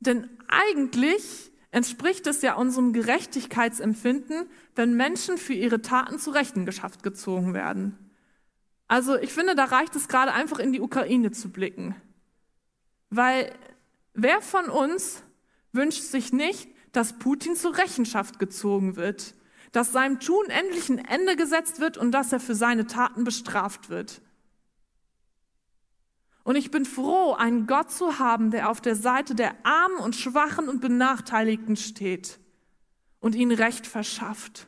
Denn 0.01 0.29
eigentlich 0.47 1.50
entspricht 1.71 2.27
es 2.27 2.43
ja 2.43 2.55
unserem 2.55 2.93
Gerechtigkeitsempfinden, 2.93 4.47
wenn 4.75 4.95
Menschen 4.95 5.39
für 5.39 5.53
ihre 5.53 5.83
Taten 5.83 6.19
zu 6.19 6.31
Rechenschaft 6.31 7.03
gezogen 7.03 7.55
werden. 7.55 7.97
Also 8.89 9.17
ich 9.17 9.33
finde, 9.33 9.55
da 9.55 9.65
reicht 9.65 9.95
es 9.95 10.09
gerade 10.09 10.33
einfach 10.33 10.59
in 10.59 10.73
die 10.73 10.81
Ukraine 10.81 11.31
zu 11.31 11.51
blicken. 11.51 11.95
Weil 13.09 13.53
wer 14.15 14.41
von 14.41 14.67
uns 14.67 15.23
wünscht 15.73 16.03
sich 16.03 16.33
nicht, 16.33 16.69
dass 16.93 17.19
Putin 17.19 17.55
zur 17.55 17.79
Rechenschaft 17.79 18.41
gezogen 18.41 18.97
wird, 18.97 19.35
dass 19.71 19.93
seinem 19.93 20.19
Tun 20.19 20.47
endlich 20.49 20.89
ein 20.89 20.99
Ende 20.99 21.37
gesetzt 21.37 21.81
wird 21.81 21.97
und 21.97 22.11
dass 22.11 22.33
er 22.33 22.41
für 22.41 22.57
seine 22.57 22.87
Taten 22.87 23.23
bestraft 23.23 23.91
wird. 23.91 24.21
Und 26.51 26.57
ich 26.57 26.73
bin 26.73 26.85
froh, 26.85 27.35
einen 27.35 27.69
Gott 27.69 27.93
zu 27.93 28.19
haben, 28.19 28.51
der 28.51 28.71
auf 28.71 28.81
der 28.81 28.97
Seite 28.97 29.37
der 29.37 29.55
Armen 29.65 29.99
und 29.99 30.17
Schwachen 30.17 30.69
und 30.69 30.81
Benachteiligten 30.81 31.77
steht 31.77 32.41
und 33.21 33.37
ihnen 33.37 33.57
Recht 33.57 33.87
verschafft. 33.87 34.67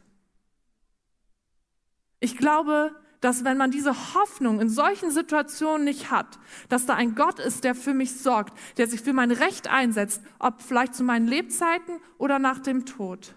Ich 2.20 2.36
glaube, 2.38 2.94
dass 3.20 3.42
wenn 3.42 3.58
man 3.58 3.72
diese 3.72 4.14
Hoffnung 4.14 4.60
in 4.60 4.68
solchen 4.68 5.10
Situationen 5.10 5.82
nicht 5.82 6.12
hat, 6.12 6.38
dass 6.68 6.86
da 6.86 6.94
ein 6.94 7.16
Gott 7.16 7.40
ist, 7.40 7.64
der 7.64 7.74
für 7.74 7.94
mich 7.94 8.16
sorgt, 8.16 8.56
der 8.76 8.86
sich 8.86 9.00
für 9.00 9.12
mein 9.12 9.32
Recht 9.32 9.66
einsetzt, 9.66 10.22
ob 10.38 10.62
vielleicht 10.62 10.94
zu 10.94 11.02
meinen 11.02 11.26
Lebzeiten 11.26 11.98
oder 12.16 12.38
nach 12.38 12.60
dem 12.60 12.86
Tod, 12.86 13.34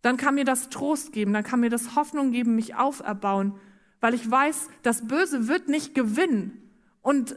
dann 0.00 0.16
kann 0.16 0.36
mir 0.36 0.46
das 0.46 0.70
Trost 0.70 1.12
geben, 1.12 1.34
dann 1.34 1.44
kann 1.44 1.60
mir 1.60 1.68
das 1.68 1.96
Hoffnung 1.96 2.32
geben, 2.32 2.54
mich 2.54 2.76
auferbauen, 2.76 3.60
weil 4.00 4.14
ich 4.14 4.30
weiß, 4.30 4.70
das 4.82 5.06
Böse 5.06 5.48
wird 5.48 5.68
nicht 5.68 5.94
gewinnen, 5.94 6.56
und 7.02 7.36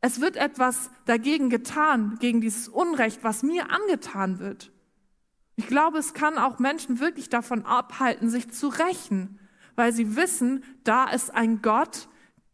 es 0.00 0.20
wird 0.20 0.36
etwas 0.36 0.90
dagegen 1.04 1.50
getan, 1.50 2.16
gegen 2.20 2.40
dieses 2.40 2.68
Unrecht, 2.68 3.22
was 3.22 3.42
mir 3.42 3.70
angetan 3.70 4.38
wird. 4.38 4.72
Ich 5.56 5.66
glaube, 5.66 5.98
es 5.98 6.14
kann 6.14 6.38
auch 6.38 6.58
Menschen 6.58 7.00
wirklich 7.00 7.28
davon 7.28 7.66
abhalten, 7.66 8.30
sich 8.30 8.50
zu 8.50 8.68
rächen, 8.68 9.38
weil 9.76 9.92
sie 9.92 10.16
wissen, 10.16 10.64
da 10.84 11.04
ist 11.10 11.34
ein 11.34 11.60
Gott, 11.60 12.08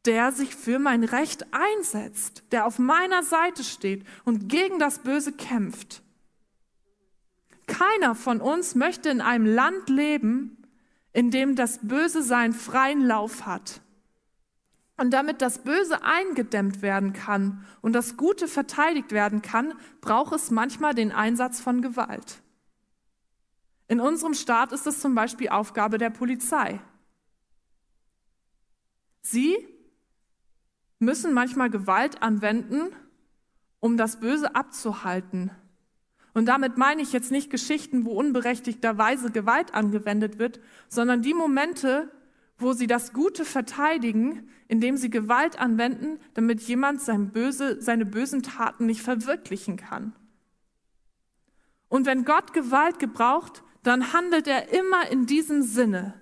der 0.07 0.33
sich 0.33 0.55
für 0.55 0.79
mein 0.79 1.05
Recht 1.05 1.47
einsetzt, 1.53 2.45
der 2.51 2.67
auf 2.67 2.79
meiner 2.79 3.23
Seite 3.23 3.65
steht 3.65 4.05
und 4.25 4.49
gegen 4.49 4.79
das 4.79 5.01
Böse 5.01 5.33
kämpft. 5.33 6.03
Keiner 7.67 8.15
von 8.15 8.41
uns 8.41 8.75
möchte 8.75 9.09
in 9.09 9.21
einem 9.21 9.47
Land 9.47 9.89
leben, 9.89 10.63
in 11.13 11.31
dem 11.31 11.57
das 11.57 11.81
Böse 11.83 12.23
seinen 12.23 12.53
freien 12.53 13.03
Lauf 13.05 13.47
hat. 13.47 13.81
Und 14.97 15.11
damit 15.11 15.43
das 15.43 15.59
Böse 15.59 16.03
eingedämmt 16.03 16.81
werden 16.81 17.13
kann 17.13 17.65
und 17.83 17.93
das 17.93 18.17
Gute 18.17 18.49
verteidigt 18.49 19.13
werden 19.13 19.43
kann, 19.43 19.75
braucht 20.01 20.35
es 20.35 20.51
manchmal 20.51 20.95
den 20.95 21.13
Einsatz 21.13 21.61
von 21.61 21.83
Gewalt. 21.83 22.41
In 23.89 24.01
unserem 24.01 24.35
Staat 24.35 24.73
ist 24.73 24.87
es 24.87 25.01
zum 25.01 25.15
Beispiel 25.15 25.51
Aufgabe 25.51 25.99
der 25.99 26.11
Polizei. 26.11 26.81
Sie 29.23 29.57
müssen 30.99 31.35
manchmal 31.35 31.69
Gewalt 31.69 32.23
anwenden, 32.23 32.95
um 33.81 33.97
das 33.97 34.19
Böse 34.19 34.55
abzuhalten. 34.55 35.51
Und 36.33 36.47
damit 36.47 36.77
meine 36.77 37.03
ich 37.03 37.13
jetzt 37.13 37.31
nicht 37.31 37.51
Geschichten, 37.51 38.05
wo 38.05 38.13
unberechtigterweise 38.13 39.31
Gewalt 39.31 39.75
angewendet 39.75 40.39
wird, 40.39 40.61
sondern 40.89 41.23
die 41.23 41.35
Momente, 41.35 42.11
wo 42.59 42.73
sie 42.73 42.87
das 42.87 43.13
Gute 43.13 43.45
verteidigen, 43.45 44.49
indem 44.69 44.97
sie 44.97 45.11
Gewalt 45.11 45.59
anwenden, 45.59 46.19
damit 46.35 46.61
jemand 46.63 47.01
sein 47.01 47.31
Böse, 47.31 47.81
seine 47.81 48.07
bösen 48.07 48.43
Taten 48.43 48.87
nicht 48.87 49.03
verwirklichen 49.03 49.77
kann. 49.77 50.15
Und 51.89 52.07
wenn 52.07 52.25
Gott 52.25 52.53
Gewalt 52.53 52.99
gebraucht, 52.99 53.63
dann 53.83 54.13
handelt 54.13 54.49
er 54.49 54.73
immer 54.73 55.09
in 55.11 55.27
diesem 55.27 55.63
Sinne. 55.63 56.15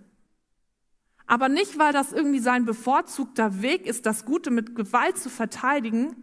Aber 1.27 1.49
nicht, 1.49 1.79
weil 1.79 1.93
das 1.93 2.13
irgendwie 2.13 2.41
sein 2.41 2.67
bevorzugter 2.67 3.63
Weg 3.63 3.87
ist, 3.87 4.05
das 4.05 4.27
Gute 4.27 4.51
mit 4.51 4.75
Gewalt 4.75 5.17
zu 5.17 5.31
verteidigen, 5.31 6.17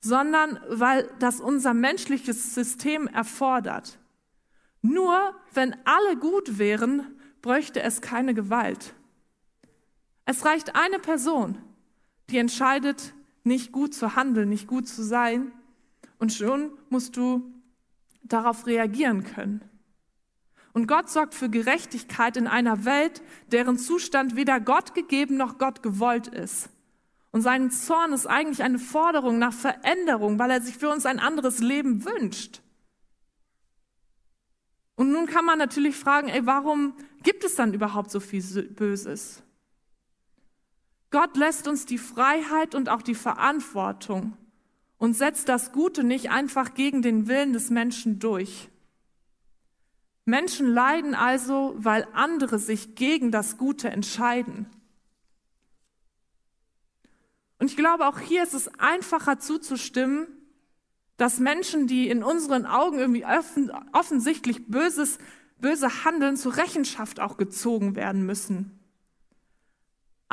sondern 0.00 0.60
weil 0.68 1.08
das 1.18 1.40
unser 1.40 1.72
menschliches 1.72 2.54
System 2.54 3.06
erfordert. 3.06 3.98
Nur 4.82 5.34
wenn 5.54 5.74
alle 5.86 6.18
gut 6.18 6.58
wären, 6.58 7.16
bräuchte 7.40 7.80
es 7.80 8.02
keine 8.02 8.34
Gewalt. 8.34 8.94
Es 10.26 10.44
reicht 10.44 10.74
eine 10.74 10.98
Person, 10.98 11.58
die 12.30 12.38
entscheidet, 12.38 13.14
nicht 13.42 13.72
gut 13.72 13.94
zu 13.94 14.16
handeln, 14.16 14.48
nicht 14.48 14.66
gut 14.66 14.88
zu 14.88 15.02
sein, 15.02 15.52
und 16.18 16.32
schon 16.32 16.70
musst 16.88 17.16
du 17.16 17.52
darauf 18.22 18.66
reagieren 18.66 19.24
können. 19.24 19.62
Und 20.72 20.88
Gott 20.88 21.10
sorgt 21.10 21.34
für 21.34 21.48
Gerechtigkeit 21.48 22.36
in 22.36 22.46
einer 22.46 22.84
Welt, 22.84 23.22
deren 23.52 23.78
Zustand 23.78 24.34
weder 24.34 24.58
Gott 24.58 24.94
gegeben 24.94 25.36
noch 25.36 25.58
Gott 25.58 25.82
gewollt 25.82 26.26
ist. 26.28 26.70
Und 27.30 27.42
sein 27.42 27.70
Zorn 27.70 28.12
ist 28.12 28.26
eigentlich 28.26 28.62
eine 28.62 28.78
Forderung 28.78 29.38
nach 29.38 29.52
Veränderung, 29.52 30.38
weil 30.38 30.50
er 30.50 30.62
sich 30.62 30.76
für 30.76 30.88
uns 30.88 31.04
ein 31.06 31.20
anderes 31.20 31.60
Leben 31.60 32.04
wünscht. 32.04 32.62
Und 34.96 35.12
nun 35.12 35.26
kann 35.26 35.44
man 35.44 35.58
natürlich 35.58 35.96
fragen, 35.96 36.28
ey, 36.28 36.46
warum 36.46 36.94
gibt 37.22 37.44
es 37.44 37.54
dann 37.54 37.74
überhaupt 37.74 38.10
so 38.10 38.18
viel 38.18 38.42
Böses? 38.42 39.43
Gott 41.14 41.36
lässt 41.36 41.68
uns 41.68 41.86
die 41.86 41.96
Freiheit 41.96 42.74
und 42.74 42.88
auch 42.88 43.00
die 43.00 43.14
Verantwortung 43.14 44.36
und 44.98 45.14
setzt 45.14 45.48
das 45.48 45.70
Gute 45.70 46.02
nicht 46.02 46.32
einfach 46.32 46.74
gegen 46.74 47.02
den 47.02 47.28
Willen 47.28 47.52
des 47.52 47.70
Menschen 47.70 48.18
durch. 48.18 48.68
Menschen 50.24 50.66
leiden 50.66 51.14
also, 51.14 51.76
weil 51.76 52.08
andere 52.14 52.58
sich 52.58 52.96
gegen 52.96 53.30
das 53.30 53.58
Gute 53.58 53.90
entscheiden. 53.90 54.66
Und 57.60 57.70
ich 57.70 57.76
glaube, 57.76 58.08
auch 58.08 58.18
hier 58.18 58.42
ist 58.42 58.54
es 58.54 58.66
einfacher 58.80 59.38
zuzustimmen, 59.38 60.26
dass 61.16 61.38
Menschen, 61.38 61.86
die 61.86 62.08
in 62.08 62.24
unseren 62.24 62.66
Augen 62.66 62.98
irgendwie 62.98 63.24
offensichtlich 63.92 64.66
böses, 64.66 65.18
böse 65.60 66.04
handeln, 66.04 66.36
zur 66.36 66.56
Rechenschaft 66.56 67.20
auch 67.20 67.36
gezogen 67.36 67.94
werden 67.94 68.26
müssen. 68.26 68.80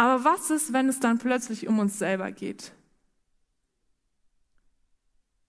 Aber 0.02 0.24
was 0.24 0.50
ist, 0.50 0.74
wenn 0.74 0.90
es 0.90 1.00
dann 1.00 1.20
plötzlich 1.20 1.68
um 1.68 1.78
uns 1.78 2.00
selber 2.00 2.32
geht? 2.32 2.72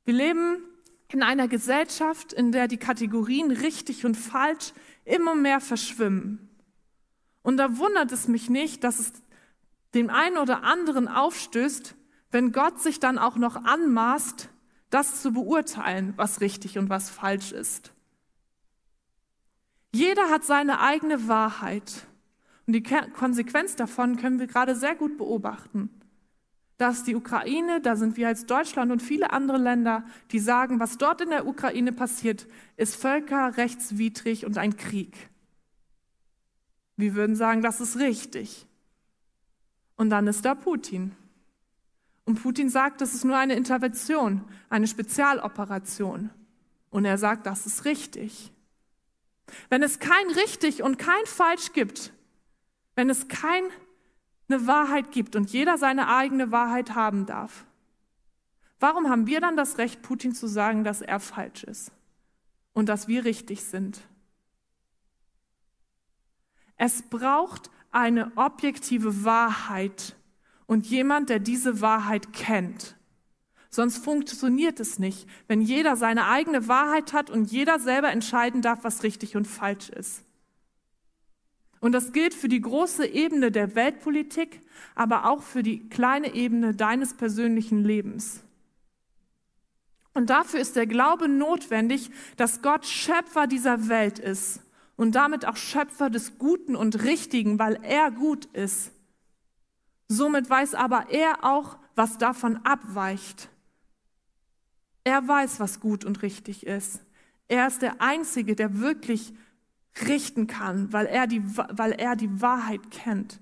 Wir 0.05 0.13
leben 0.13 0.59
in 1.09 1.23
einer 1.23 1.49
Gesellschaft, 1.49 2.35
in 2.35 2.53
der 2.53 2.69
die 2.69 2.77
Kategorien 2.77 3.51
richtig 3.51 4.05
und 4.05 4.15
falsch 4.15 4.75
immer 5.07 5.35
mehr 5.35 5.59
verschwimmen. 5.59 6.51
Und 7.41 7.57
da 7.57 7.79
wundert 7.79 8.13
es 8.13 8.29
mich 8.29 8.51
nicht, 8.51 8.85
dass 8.85 8.99
es 8.99 9.15
dem 9.95 10.11
einen 10.11 10.37
oder 10.37 10.65
anderen 10.65 11.09
aufstößt, 11.09 11.95
wenn 12.31 12.53
Gott 12.53 12.79
sich 12.79 13.01
dann 13.01 13.17
auch 13.17 13.37
noch 13.37 13.57
anmaßt, 13.57 14.51
das 14.91 15.23
zu 15.23 15.33
beurteilen, 15.33 16.13
was 16.17 16.43
richtig 16.43 16.77
und 16.77 16.91
was 16.91 17.09
falsch 17.09 17.53
ist. 17.53 17.95
Jeder 19.95 20.29
hat 20.29 20.45
seine 20.45 20.81
eigene 20.81 21.27
Wahrheit. 21.27 22.07
Und 22.73 22.77
die 22.77 23.11
Konsequenz 23.13 23.77
davon 23.77 24.17
können 24.17 24.39
wir 24.39 24.47
gerade 24.47 24.75
sehr 24.75 24.95
gut 24.95 25.19
beobachten. 25.19 25.91
Dass 26.79 27.05
die 27.05 27.15
Ukraine, 27.15 27.83
da 27.83 27.97
sind 27.97 28.17
wir 28.17 28.29
als 28.29 28.47
Deutschland 28.47 28.91
und 28.91 29.03
viele 29.03 29.31
andere 29.31 29.59
Länder, 29.59 30.07
die 30.31 30.39
sagen, 30.39 30.81
was 30.81 30.97
dort 30.97 31.21
in 31.21 31.29
der 31.29 31.47
Ukraine 31.47 31.93
passiert, 31.93 32.47
ist 32.79 32.97
völkerrechtswidrig 32.97 34.47
und 34.47 34.57
ein 34.57 34.79
Krieg. 34.79 35.15
Wir 36.97 37.15
würden 37.15 37.37
sagen, 37.37 37.61
das 37.61 37.83
ist 37.83 37.99
richtig. 37.99 38.67
Und 39.97 40.09
dann 40.09 40.27
ist 40.27 40.47
da 40.47 40.55
Putin. 40.55 41.15
Und 42.25 42.43
Putin 42.43 42.71
sagt, 42.71 43.03
das 43.03 43.13
ist 43.13 43.27
nur 43.27 43.37
eine 43.37 43.55
Intervention, 43.55 44.47
eine 44.71 44.87
Spezialoperation. 44.87 46.31
Und 46.89 47.05
er 47.05 47.19
sagt, 47.19 47.45
das 47.45 47.67
ist 47.67 47.85
richtig. 47.85 48.51
Wenn 49.69 49.83
es 49.83 49.99
kein 49.99 50.31
richtig 50.31 50.83
und 50.83 50.97
kein 50.97 51.27
falsch 51.27 51.75
gibt, 51.75 52.15
wenn 52.95 53.11
es 53.11 53.29
keine 53.29 53.71
Wahrheit 54.49 55.11
gibt 55.13 55.37
und 55.37 55.51
jeder 55.51 55.79
seine 55.79 56.09
eigene 56.09 56.51
Wahrheit 56.51 56.95
haben 56.95 57.27
darf, 57.27 57.65
warum 58.81 59.09
haben 59.09 59.27
wir 59.27 59.41
dann 59.41 59.57
das 59.57 59.79
Recht, 59.79 60.03
Putin 60.03 60.35
zu 60.35 60.47
sagen, 60.47 60.85
dass 60.85 61.03
er 61.03 61.21
falsch 61.21 61.65
ist 61.65 61.93
und 62.73 62.89
dass 62.89 63.09
wir 63.09 63.25
richtig 63.25 63.65
sind? 63.65 64.01
Es 66.77 67.03
braucht 67.03 67.71
eine 67.93 68.33
objektive 68.37 69.25
Wahrheit 69.25 70.17
und 70.67 70.87
jemand, 70.87 71.29
der 71.29 71.39
diese 71.39 71.81
Wahrheit 71.81 72.33
kennt. 72.33 72.97
Sonst 73.69 74.05
funktioniert 74.05 74.81
es 74.81 74.99
nicht, 74.99 75.27
wenn 75.47 75.63
jeder 75.63 75.97
seine 75.97 76.27
eigene 76.27 76.69
Wahrheit 76.69 77.13
hat 77.13 77.31
und 77.31 77.51
jeder 77.51 77.79
selber 77.79 78.11
entscheiden 78.11 78.63
darf, 78.63 78.85
was 78.85 79.03
richtig 79.03 79.37
und 79.37 79.47
falsch 79.47 79.89
ist. 79.89 80.25
Und 81.83 81.91
das 81.91 82.13
gilt 82.13 82.33
für 82.33 82.49
die 82.49 82.61
große 82.61 83.05
Ebene 83.05 83.51
der 83.51 83.75
Weltpolitik, 83.75 84.61
aber 84.95 85.27
auch 85.27 85.43
für 85.43 85.65
die 85.65 85.89
kleine 85.89 86.33
Ebene 86.33 86.77
deines 86.77 87.15
persönlichen 87.15 87.83
Lebens. 87.83 88.45
Und 90.15 90.31
dafür 90.31 90.61
ist 90.61 90.77
der 90.77 90.87
Glaube 90.87 91.27
notwendig, 91.27 92.13
dass 92.37 92.63
Gott 92.63 92.87
Schöpfer 92.87 93.49
dieser 93.49 93.89
Welt 93.89 94.21
ist 94.21 94.61
und 94.95 95.17
damit 95.17 95.45
auch 95.45 95.57
Schöpfer 95.57 96.09
des 96.09 96.39
Guten 96.39 96.77
und 96.77 97.03
Richtigen, 97.03 97.59
weil 97.59 97.81
er 97.83 98.13
gut 98.13 98.45
ist. 98.53 98.93
Somit 100.07 100.49
weiß 100.49 100.75
aber 100.75 101.07
er 101.11 101.43
auch, 101.43 101.79
was 101.97 102.17
davon 102.17 102.59
abweicht. 102.59 103.49
Er 105.03 105.27
weiß, 105.27 105.59
was 105.59 105.81
gut 105.81 106.05
und 106.05 106.23
richtig 106.23 106.65
ist. 106.65 107.01
Er 107.49 107.67
ist 107.67 107.83
der 107.83 108.01
Einzige, 108.01 108.55
der 108.55 108.79
wirklich 108.79 109.35
richten 110.07 110.47
kann, 110.47 110.93
weil 110.93 111.07
er 111.07 111.27
die, 111.27 111.43
weil 111.57 111.93
er 111.93 112.17
die 112.17 112.41
Wahrheit 112.41 112.91
kennt. 112.91 113.41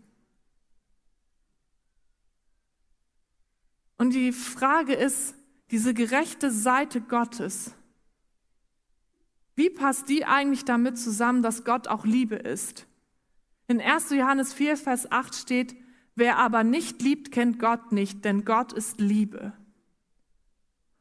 Und 3.97 4.15
die 4.15 4.33
Frage 4.33 4.95
ist, 4.95 5.35
diese 5.71 5.95
gerechte 5.95 6.51
Seite 6.51 7.01
Gottes, 7.01 7.75
wie 9.55 9.69
passt 9.69 10.09
die 10.09 10.25
eigentlich 10.25 10.65
damit 10.65 10.99
zusammen, 10.99 11.43
dass 11.43 11.65
Gott 11.65 11.87
auch 11.87 12.07
Liebe 12.07 12.37
ist? 12.37 12.87
In 13.69 13.81
1. 13.81 14.11
Johannes 14.11 14.55
4, 14.55 14.77
Vers 14.77 15.13
8 15.13 15.35
steht, 15.35 15.77
wer 16.15 16.39
aber 16.39 16.65
nicht 16.65 17.03
liebt, 17.03 17.31
kennt 17.31 17.59
Gott 17.59 17.93
nicht, 17.93 18.25
denn 18.25 18.45
Gott 18.45 18.73
ist 18.73 19.01
Liebe. 19.01 19.53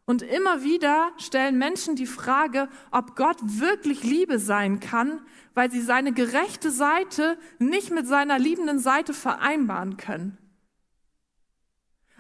Und 0.10 0.24
immer 0.24 0.64
wieder 0.64 1.12
stellen 1.20 1.60
Menschen 1.60 1.96
die 1.96 2.08
Frage, 2.08 2.68
ob 2.90 3.16
Gott 3.16 3.38
wirklich 3.44 4.02
Liebe 4.02 4.40
sein 4.40 4.80
kann, 4.80 5.22
weil 5.54 5.70
sie 5.70 5.82
seine 5.82 6.14
gerechte 6.14 6.72
Seite 6.72 7.38
nicht 7.60 7.92
mit 7.92 8.08
seiner 8.08 8.40
liebenden 8.40 8.80
Seite 8.80 9.14
vereinbaren 9.14 9.98
können. 9.98 10.40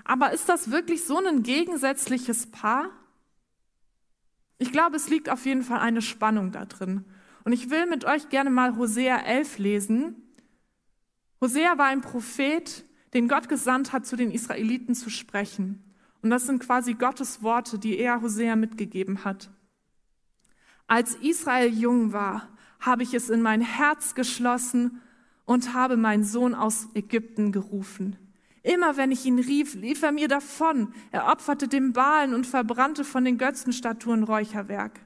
Aber 0.04 0.34
ist 0.34 0.49
das 0.49 0.69
wirklich 0.69 1.04
so 1.04 1.17
ein 1.17 1.41
gegensätzliches 1.41 2.52
Paar? 2.52 2.91
Ich 4.60 4.71
glaube, 4.71 4.95
es 4.95 5.10
liegt 5.10 5.28
auf 5.28 5.47
jeden 5.47 5.63
Fall 5.63 5.80
eine 5.80 6.04
Spannung 6.04 6.52
da 6.52 6.65
drin. 6.65 7.06
Und 7.43 7.54
ich 7.54 7.71
will 7.71 7.88
mit 7.88 8.06
euch 8.06 8.30
gerne 8.30 8.52
mal 8.52 8.78
Hosea 8.78 9.17
11 9.17 9.58
lesen. 9.58 10.15
Hosea 11.41 11.80
war 11.80 11.88
ein 11.88 12.02
Prophet, 12.02 12.86
den 13.15 13.28
Gott 13.28 13.49
gesandt 13.49 13.93
hat, 13.93 14.06
zu 14.06 14.15
den 14.15 14.30
Israeliten 14.30 14.93
zu 14.93 15.10
sprechen. 15.10 15.88
Und 16.21 16.29
das 16.29 16.45
sind 16.45 16.60
quasi 16.60 16.93
Gottes 16.93 17.41
Worte, 17.41 17.79
die 17.79 17.97
er 17.97 18.21
Hosea 18.21 18.55
mitgegeben 18.55 19.23
hat. 19.23 19.49
Als 20.88 21.15
Israel 21.15 21.69
jung 21.69 22.13
war, 22.13 22.49
habe 22.79 23.03
ich 23.03 23.13
es 23.13 23.29
in 23.29 23.41
mein 23.41 23.62
Herz 23.62 24.15
geschlossen 24.15 25.01
und 25.45 25.73
habe 25.73 25.97
meinen 25.97 26.23
Sohn 26.23 26.55
aus 26.55 26.88
Ägypten 26.93 27.51
gerufen. 27.51 28.17
Immer 28.63 28.97
wenn 28.97 29.12
ich 29.12 29.25
ihn 29.25 29.39
rief, 29.39 29.75
lief 29.75 30.01
er 30.03 30.12
mir 30.12 30.27
davon. 30.27 30.93
Er 31.12 31.27
opferte 31.27 31.67
dem 31.67 31.93
Balen 31.93 32.34
und 32.34 32.45
verbrannte 32.45 33.03
von 33.03 33.23
den 33.23 33.38
Götzenstatuen 33.38 34.23
Räucherwerk. 34.23 34.99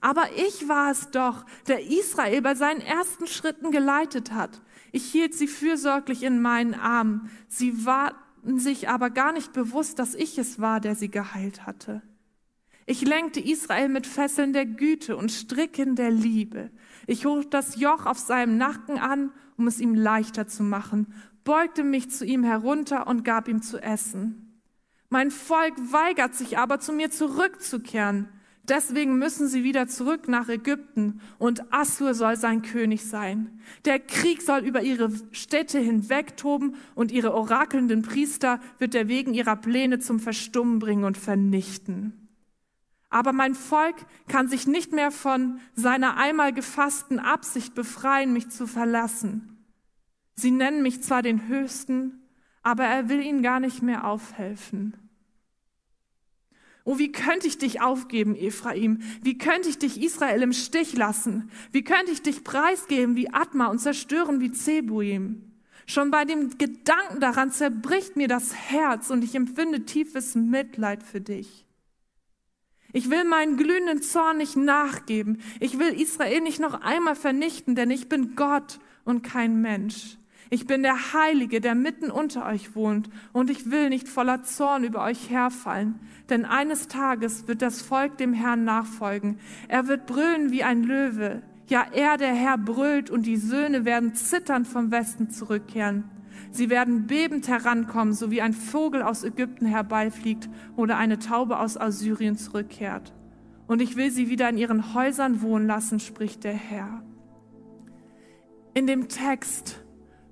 Aber 0.00 0.24
ich 0.36 0.68
war 0.68 0.90
es 0.90 1.10
doch, 1.10 1.44
der 1.66 1.84
Israel 1.84 2.42
bei 2.42 2.54
seinen 2.54 2.80
ersten 2.80 3.26
Schritten 3.26 3.70
geleitet 3.70 4.32
hat. 4.32 4.60
Ich 4.92 5.10
hielt 5.10 5.34
sie 5.34 5.48
fürsorglich 5.48 6.22
in 6.22 6.40
meinen 6.40 6.74
Armen. 6.74 7.30
Sie 7.48 7.84
warten 7.84 8.25
sich 8.58 8.88
aber 8.88 9.10
gar 9.10 9.32
nicht 9.32 9.52
bewusst, 9.52 9.98
dass 9.98 10.14
ich 10.14 10.38
es 10.38 10.60
war, 10.60 10.80
der 10.80 10.94
sie 10.94 11.10
geheilt 11.10 11.66
hatte. 11.66 12.02
Ich 12.86 13.02
lenkte 13.02 13.40
Israel 13.40 13.88
mit 13.88 14.06
Fesseln 14.06 14.52
der 14.52 14.64
Güte 14.64 15.16
und 15.16 15.32
Stricken 15.32 15.96
der 15.96 16.10
Liebe. 16.12 16.70
Ich 17.08 17.26
hob 17.26 17.50
das 17.50 17.80
Joch 17.80 18.06
auf 18.06 18.18
seinem 18.18 18.58
Nacken 18.58 18.98
an, 18.98 19.32
um 19.56 19.66
es 19.66 19.80
ihm 19.80 19.94
leichter 19.94 20.46
zu 20.46 20.62
machen, 20.62 21.12
beugte 21.42 21.82
mich 21.82 22.10
zu 22.10 22.24
ihm 22.24 22.44
herunter 22.44 23.06
und 23.08 23.24
gab 23.24 23.48
ihm 23.48 23.60
zu 23.60 23.82
essen. 23.82 24.60
Mein 25.08 25.30
Volk 25.30 25.74
weigert 25.92 26.34
sich 26.34 26.58
aber, 26.58 26.78
zu 26.78 26.92
mir 26.92 27.10
zurückzukehren. 27.10 28.28
Deswegen 28.68 29.18
müssen 29.18 29.46
sie 29.46 29.62
wieder 29.62 29.86
zurück 29.86 30.28
nach 30.28 30.48
Ägypten 30.48 31.20
und 31.38 31.72
Assur 31.72 32.14
soll 32.14 32.36
sein 32.36 32.62
König 32.62 33.04
sein. 33.04 33.60
Der 33.84 34.00
Krieg 34.00 34.42
soll 34.42 34.60
über 34.60 34.82
ihre 34.82 35.10
Städte 35.30 35.78
hinwegtoben 35.78 36.74
und 36.96 37.12
ihre 37.12 37.32
orakelnden 37.32 38.02
Priester 38.02 38.58
wird 38.78 38.94
er 38.96 39.06
wegen 39.08 39.34
ihrer 39.34 39.56
Pläne 39.56 40.00
zum 40.00 40.18
Verstummen 40.18 40.80
bringen 40.80 41.04
und 41.04 41.16
vernichten. 41.16 42.28
Aber 43.08 43.32
mein 43.32 43.54
Volk 43.54 43.94
kann 44.26 44.48
sich 44.48 44.66
nicht 44.66 44.92
mehr 44.92 45.12
von 45.12 45.60
seiner 45.74 46.16
einmal 46.16 46.52
gefassten 46.52 47.20
Absicht 47.20 47.74
befreien, 47.74 48.32
mich 48.32 48.48
zu 48.48 48.66
verlassen. 48.66 49.64
Sie 50.34 50.50
nennen 50.50 50.82
mich 50.82 51.02
zwar 51.02 51.22
den 51.22 51.46
Höchsten, 51.46 52.20
aber 52.62 52.84
er 52.84 53.08
will 53.08 53.20
ihnen 53.20 53.42
gar 53.42 53.60
nicht 53.60 53.80
mehr 53.80 54.06
aufhelfen. 54.06 55.05
Oh, 56.86 56.98
wie 56.98 57.10
könnte 57.10 57.48
ich 57.48 57.58
dich 57.58 57.80
aufgeben, 57.80 58.36
Ephraim? 58.36 59.00
Wie 59.20 59.36
könnte 59.36 59.68
ich 59.68 59.76
dich 59.76 60.00
Israel 60.00 60.40
im 60.40 60.52
Stich 60.52 60.96
lassen? 60.96 61.50
Wie 61.72 61.82
könnte 61.82 62.12
ich 62.12 62.22
dich 62.22 62.44
preisgeben 62.44 63.16
wie 63.16 63.28
Atma 63.28 63.66
und 63.66 63.80
zerstören 63.80 64.38
wie 64.38 64.52
Zebuim? 64.52 65.42
Schon 65.86 66.12
bei 66.12 66.24
dem 66.24 66.56
Gedanken 66.58 67.18
daran 67.18 67.50
zerbricht 67.50 68.14
mir 68.14 68.28
das 68.28 68.54
Herz 68.54 69.10
und 69.10 69.24
ich 69.24 69.34
empfinde 69.34 69.84
tiefes 69.84 70.36
Mitleid 70.36 71.02
für 71.02 71.20
dich. 71.20 71.66
Ich 72.92 73.10
will 73.10 73.24
meinen 73.24 73.56
glühenden 73.56 74.00
Zorn 74.00 74.36
nicht 74.36 74.54
nachgeben. 74.54 75.40
Ich 75.58 75.80
will 75.80 76.00
Israel 76.00 76.40
nicht 76.40 76.60
noch 76.60 76.82
einmal 76.82 77.16
vernichten, 77.16 77.74
denn 77.74 77.90
ich 77.90 78.08
bin 78.08 78.36
Gott 78.36 78.78
und 79.04 79.22
kein 79.24 79.60
Mensch. 79.60 80.18
Ich 80.48 80.66
bin 80.66 80.82
der 80.82 81.12
Heilige, 81.12 81.60
der 81.60 81.74
mitten 81.74 82.10
unter 82.10 82.46
euch 82.46 82.76
wohnt, 82.76 83.10
und 83.32 83.50
ich 83.50 83.70
will 83.70 83.88
nicht 83.88 84.08
voller 84.08 84.44
Zorn 84.44 84.84
über 84.84 85.02
euch 85.02 85.30
herfallen. 85.30 85.98
Denn 86.28 86.44
eines 86.44 86.88
Tages 86.88 87.48
wird 87.48 87.62
das 87.62 87.82
Volk 87.82 88.18
dem 88.18 88.32
Herrn 88.32 88.64
nachfolgen. 88.64 89.38
Er 89.68 89.88
wird 89.88 90.06
brüllen 90.06 90.52
wie 90.52 90.62
ein 90.62 90.82
Löwe. 90.84 91.42
Ja, 91.68 91.84
er, 91.92 92.16
der 92.16 92.32
Herr, 92.32 92.58
brüllt, 92.58 93.10
und 93.10 93.26
die 93.26 93.36
Söhne 93.36 93.84
werden 93.84 94.14
zitternd 94.14 94.68
vom 94.68 94.92
Westen 94.92 95.30
zurückkehren. 95.30 96.04
Sie 96.52 96.70
werden 96.70 97.06
bebend 97.06 97.48
herankommen, 97.48 98.14
so 98.14 98.30
wie 98.30 98.40
ein 98.40 98.52
Vogel 98.52 99.02
aus 99.02 99.24
Ägypten 99.24 99.66
herbeifliegt 99.66 100.48
oder 100.76 100.96
eine 100.96 101.18
Taube 101.18 101.58
aus 101.58 101.76
Assyrien 101.76 102.36
zurückkehrt. 102.36 103.12
Und 103.66 103.82
ich 103.82 103.96
will 103.96 104.12
sie 104.12 104.30
wieder 104.30 104.48
in 104.48 104.58
ihren 104.58 104.94
Häusern 104.94 105.42
wohnen 105.42 105.66
lassen, 105.66 105.98
spricht 105.98 106.44
der 106.44 106.54
Herr. 106.54 107.02
In 108.74 108.86
dem 108.86 109.08
Text 109.08 109.82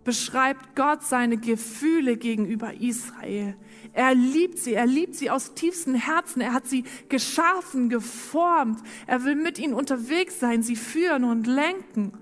beschreibt 0.04 0.76
Gott 0.76 1.02
seine 1.02 1.38
Gefühle 1.38 2.16
gegenüber 2.16 2.74
Israel. 2.74 3.56
Er 3.92 4.14
liebt 4.14 4.58
sie, 4.58 4.74
er 4.74 4.86
liebt 4.86 5.14
sie 5.14 5.30
aus 5.30 5.54
tiefstem 5.54 5.94
Herzen. 5.94 6.40
Er 6.40 6.52
hat 6.52 6.66
sie 6.66 6.84
geschaffen, 7.08 7.88
geformt. 7.88 8.80
Er 9.06 9.24
will 9.24 9.34
mit 9.34 9.58
ihnen 9.58 9.74
unterwegs 9.74 10.38
sein, 10.40 10.62
sie 10.62 10.76
führen 10.76 11.24
und 11.24 11.46
lenken. 11.46 12.12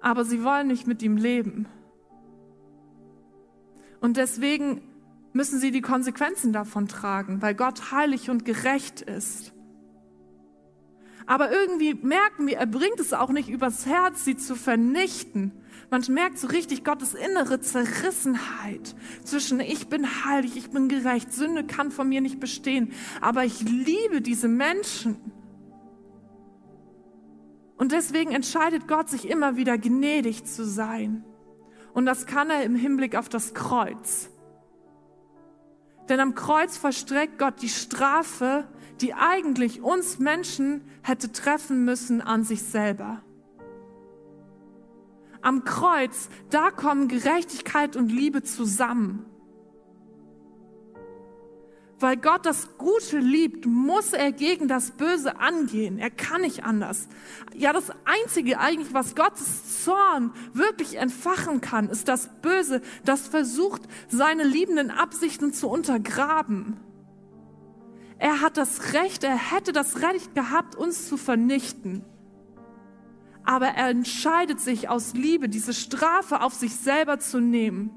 Aber 0.00 0.24
sie 0.24 0.44
wollen 0.44 0.68
nicht 0.68 0.86
mit 0.86 1.02
ihm 1.02 1.16
leben. 1.16 1.66
Und 4.00 4.16
deswegen 4.16 4.80
müssen 5.32 5.60
sie 5.60 5.70
die 5.70 5.82
Konsequenzen 5.82 6.52
davon 6.52 6.88
tragen, 6.88 7.42
weil 7.42 7.54
Gott 7.54 7.92
heilig 7.92 8.30
und 8.30 8.44
gerecht 8.44 9.02
ist. 9.02 9.52
Aber 11.26 11.52
irgendwie 11.52 11.94
merken 11.94 12.46
wir, 12.46 12.58
er 12.58 12.66
bringt 12.66 12.98
es 12.98 13.12
auch 13.12 13.30
nicht 13.30 13.48
übers 13.48 13.86
Herz, 13.86 14.24
sie 14.24 14.36
zu 14.36 14.56
vernichten. 14.56 15.52
Man 15.90 16.02
merkt 16.08 16.38
so 16.38 16.46
richtig 16.46 16.84
Gottes 16.84 17.14
innere 17.14 17.60
Zerrissenheit 17.60 18.94
zwischen 19.24 19.60
ich 19.60 19.88
bin 19.88 20.06
heilig, 20.24 20.56
ich 20.56 20.70
bin 20.70 20.88
gerecht, 20.88 21.32
Sünde 21.32 21.64
kann 21.64 21.90
von 21.90 22.08
mir 22.08 22.20
nicht 22.20 22.38
bestehen, 22.38 22.92
aber 23.20 23.44
ich 23.44 23.60
liebe 23.62 24.20
diese 24.20 24.48
Menschen. 24.48 25.16
Und 27.76 27.92
deswegen 27.92 28.30
entscheidet 28.32 28.86
Gott 28.86 29.08
sich 29.08 29.28
immer 29.28 29.56
wieder 29.56 29.78
gnädig 29.78 30.44
zu 30.44 30.64
sein. 30.64 31.24
Und 31.92 32.06
das 32.06 32.26
kann 32.26 32.50
er 32.50 32.62
im 32.62 32.76
Hinblick 32.76 33.16
auf 33.16 33.28
das 33.28 33.54
Kreuz. 33.54 34.30
Denn 36.08 36.20
am 36.20 36.34
Kreuz 36.34 36.76
verstreckt 36.76 37.38
Gott 37.38 37.62
die 37.62 37.68
Strafe, 37.68 38.68
die 39.00 39.14
eigentlich 39.14 39.82
uns 39.82 40.18
Menschen 40.18 40.82
hätte 41.02 41.32
treffen 41.32 41.84
müssen 41.84 42.20
an 42.20 42.44
sich 42.44 42.62
selber. 42.62 43.22
Am 45.42 45.64
Kreuz, 45.64 46.28
da 46.50 46.70
kommen 46.70 47.08
Gerechtigkeit 47.08 47.96
und 47.96 48.10
Liebe 48.10 48.42
zusammen. 48.42 49.24
Weil 51.98 52.16
Gott 52.16 52.46
das 52.46 52.78
Gute 52.78 53.18
liebt, 53.18 53.66
muss 53.66 54.14
er 54.14 54.32
gegen 54.32 54.68
das 54.68 54.90
Böse 54.92 55.38
angehen. 55.38 55.98
Er 55.98 56.10
kann 56.10 56.40
nicht 56.40 56.64
anders. 56.64 57.08
Ja, 57.54 57.74
das 57.74 57.92
Einzige 58.06 58.58
eigentlich, 58.58 58.94
was 58.94 59.14
Gottes 59.14 59.84
Zorn 59.84 60.32
wirklich 60.54 60.96
entfachen 60.96 61.60
kann, 61.60 61.90
ist 61.90 62.08
das 62.08 62.30
Böse, 62.40 62.80
das 63.04 63.28
versucht, 63.28 63.82
seine 64.08 64.44
liebenden 64.44 64.90
Absichten 64.90 65.52
zu 65.52 65.68
untergraben. 65.68 66.78
Er 68.20 68.40
hat 68.40 68.56
das 68.56 68.92
Recht, 68.92 69.24
er 69.24 69.36
hätte 69.36 69.72
das 69.72 70.00
Recht 70.02 70.34
gehabt, 70.36 70.76
uns 70.76 71.08
zu 71.08 71.16
vernichten. 71.16 72.04
Aber 73.42 73.66
er 73.66 73.88
entscheidet 73.88 74.60
sich 74.60 74.88
aus 74.88 75.14
Liebe, 75.14 75.48
diese 75.48 75.74
Strafe 75.74 76.42
auf 76.42 76.54
sich 76.54 76.76
selber 76.76 77.18
zu 77.18 77.40
nehmen 77.40 77.90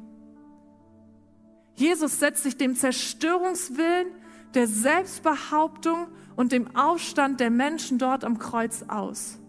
Jesus 1.76 2.20
setzt 2.20 2.44
sich 2.44 2.58
dem 2.58 2.76
Zerstörungswillen, 2.76 4.08
der 4.54 4.68
Selbstbehauptung 4.68 6.08
und 6.36 6.52
dem 6.52 6.76
Aufstand 6.76 7.40
der 7.40 7.50
Menschen 7.50 7.98
dort 7.98 8.24
am 8.24 8.38
Kreuz 8.38 8.86
aus. 8.88 9.40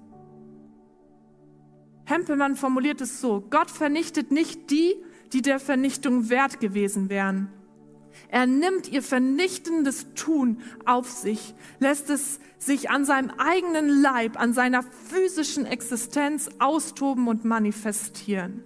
Hempelmann 2.07 2.57
formuliert 2.57 3.01
es 3.01 3.20
so, 3.20 3.43
Gott 3.51 3.70
vernichtet 3.70 4.31
nicht 4.31 4.70
die, 4.70 4.95
die 5.33 5.43
der 5.43 5.59
Vernichtung 5.59 6.29
wert 6.29 6.61
gewesen 6.61 7.09
wären. 7.09 7.51
Er 8.29 8.47
nimmt 8.47 8.89
ihr 8.89 9.03
vernichtendes 9.03 10.07
Tun 10.15 10.62
auf 10.85 11.11
sich, 11.11 11.55
lässt 11.79 12.11
es 12.11 12.41
sich 12.59 12.91
an 12.91 13.05
seinem 13.05 13.31
eigenen 13.39 13.89
Leib, 13.89 14.41
an 14.41 14.53
seiner 14.53 14.83
physischen 14.83 15.67
Existenz 15.67 16.49
austoben 16.59 17.29
und 17.29 17.45
manifestieren. 17.45 18.65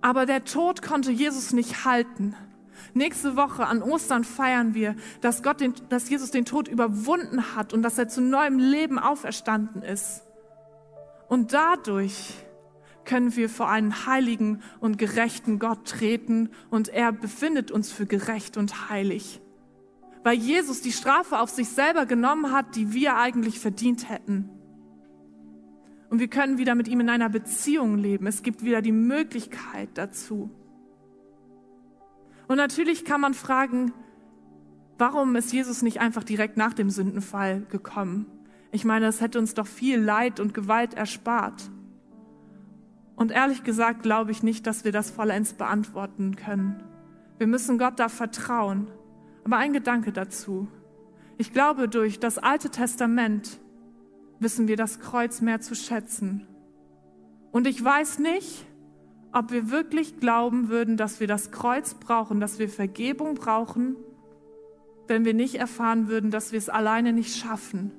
Aber 0.00 0.26
der 0.26 0.44
Tod 0.44 0.82
konnte 0.82 1.10
Jesus 1.10 1.54
nicht 1.54 1.86
halten. 1.86 2.36
Nächste 2.92 3.36
Woche 3.36 3.66
an 3.66 3.82
Ostern 3.82 4.24
feiern 4.24 4.74
wir, 4.74 4.96
dass, 5.22 5.42
Gott 5.42 5.60
den, 5.60 5.72
dass 5.88 6.10
Jesus 6.10 6.30
den 6.30 6.44
Tod 6.44 6.68
überwunden 6.68 7.56
hat 7.56 7.72
und 7.72 7.82
dass 7.82 7.96
er 7.96 8.08
zu 8.08 8.20
neuem 8.20 8.58
Leben 8.58 8.98
auferstanden 8.98 9.80
ist. 9.80 10.22
Und 11.28 11.54
dadurch 11.54 12.43
können 13.04 13.34
wir 13.36 13.48
vor 13.48 13.68
einen 13.68 14.06
heiligen 14.06 14.62
und 14.80 14.98
gerechten 14.98 15.58
Gott 15.58 15.86
treten 15.86 16.50
und 16.70 16.88
er 16.88 17.12
befindet 17.12 17.70
uns 17.70 17.92
für 17.92 18.06
gerecht 18.06 18.56
und 18.56 18.90
heilig. 18.90 19.40
Weil 20.22 20.38
Jesus 20.38 20.80
die 20.80 20.92
Strafe 20.92 21.38
auf 21.38 21.50
sich 21.50 21.68
selber 21.68 22.06
genommen 22.06 22.52
hat, 22.52 22.76
die 22.76 22.92
wir 22.92 23.16
eigentlich 23.16 23.60
verdient 23.60 24.08
hätten. 24.08 24.48
Und 26.08 26.18
wir 26.18 26.28
können 26.28 26.58
wieder 26.58 26.74
mit 26.74 26.88
ihm 26.88 27.00
in 27.00 27.10
einer 27.10 27.28
Beziehung 27.28 27.98
leben. 27.98 28.26
Es 28.26 28.42
gibt 28.42 28.64
wieder 28.64 28.80
die 28.82 28.92
Möglichkeit 28.92 29.90
dazu. 29.94 30.50
Und 32.46 32.56
natürlich 32.56 33.04
kann 33.04 33.20
man 33.20 33.34
fragen, 33.34 33.92
warum 34.98 35.34
ist 35.36 35.52
Jesus 35.52 35.82
nicht 35.82 36.00
einfach 36.00 36.24
direkt 36.24 36.56
nach 36.56 36.74
dem 36.74 36.90
Sündenfall 36.90 37.66
gekommen? 37.68 38.26
Ich 38.70 38.84
meine, 38.84 39.06
das 39.06 39.20
hätte 39.20 39.38
uns 39.38 39.54
doch 39.54 39.66
viel 39.66 40.00
Leid 40.00 40.40
und 40.40 40.54
Gewalt 40.54 40.94
erspart. 40.94 41.70
Und 43.16 43.30
ehrlich 43.30 43.64
gesagt 43.64 44.02
glaube 44.02 44.30
ich 44.30 44.42
nicht, 44.42 44.66
dass 44.66 44.84
wir 44.84 44.92
das 44.92 45.10
vollends 45.10 45.54
beantworten 45.54 46.36
können. 46.36 46.82
Wir 47.38 47.46
müssen 47.46 47.78
Gott 47.78 47.98
da 47.98 48.08
vertrauen. 48.08 48.88
Aber 49.44 49.58
ein 49.58 49.72
Gedanke 49.72 50.12
dazu. 50.12 50.68
Ich 51.36 51.52
glaube, 51.52 51.88
durch 51.88 52.18
das 52.18 52.38
Alte 52.38 52.70
Testament 52.70 53.60
wissen 54.38 54.68
wir 54.68 54.76
das 54.76 55.00
Kreuz 55.00 55.40
mehr 55.40 55.60
zu 55.60 55.74
schätzen. 55.74 56.46
Und 57.52 57.66
ich 57.66 57.82
weiß 57.82 58.18
nicht, 58.18 58.66
ob 59.32 59.50
wir 59.50 59.70
wirklich 59.70 60.20
glauben 60.20 60.68
würden, 60.68 60.96
dass 60.96 61.20
wir 61.20 61.26
das 61.26 61.50
Kreuz 61.50 61.94
brauchen, 61.94 62.40
dass 62.40 62.58
wir 62.58 62.68
Vergebung 62.68 63.34
brauchen, 63.34 63.96
wenn 65.08 65.24
wir 65.24 65.34
nicht 65.34 65.56
erfahren 65.56 66.08
würden, 66.08 66.30
dass 66.30 66.52
wir 66.52 66.58
es 66.58 66.68
alleine 66.68 67.12
nicht 67.12 67.36
schaffen. 67.36 67.92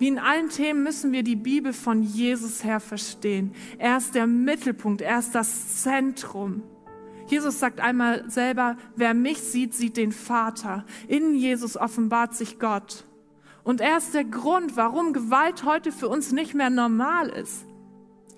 Wie 0.00 0.08
in 0.08 0.18
allen 0.18 0.48
Themen 0.48 0.82
müssen 0.82 1.12
wir 1.12 1.22
die 1.22 1.36
Bibel 1.36 1.74
von 1.74 2.02
Jesus 2.02 2.64
her 2.64 2.80
verstehen. 2.80 3.52
Er 3.76 3.98
ist 3.98 4.14
der 4.14 4.26
Mittelpunkt, 4.26 5.02
er 5.02 5.18
ist 5.18 5.34
das 5.34 5.82
Zentrum. 5.82 6.62
Jesus 7.26 7.60
sagt 7.60 7.80
einmal 7.80 8.28
selber, 8.30 8.78
wer 8.96 9.12
mich 9.12 9.42
sieht, 9.42 9.74
sieht 9.74 9.98
den 9.98 10.10
Vater. 10.10 10.86
In 11.06 11.34
Jesus 11.34 11.76
offenbart 11.76 12.34
sich 12.34 12.58
Gott. 12.58 13.04
Und 13.62 13.82
er 13.82 13.98
ist 13.98 14.14
der 14.14 14.24
Grund, 14.24 14.74
warum 14.74 15.12
Gewalt 15.12 15.64
heute 15.64 15.92
für 15.92 16.08
uns 16.08 16.32
nicht 16.32 16.54
mehr 16.54 16.70
normal 16.70 17.28
ist. 17.28 17.66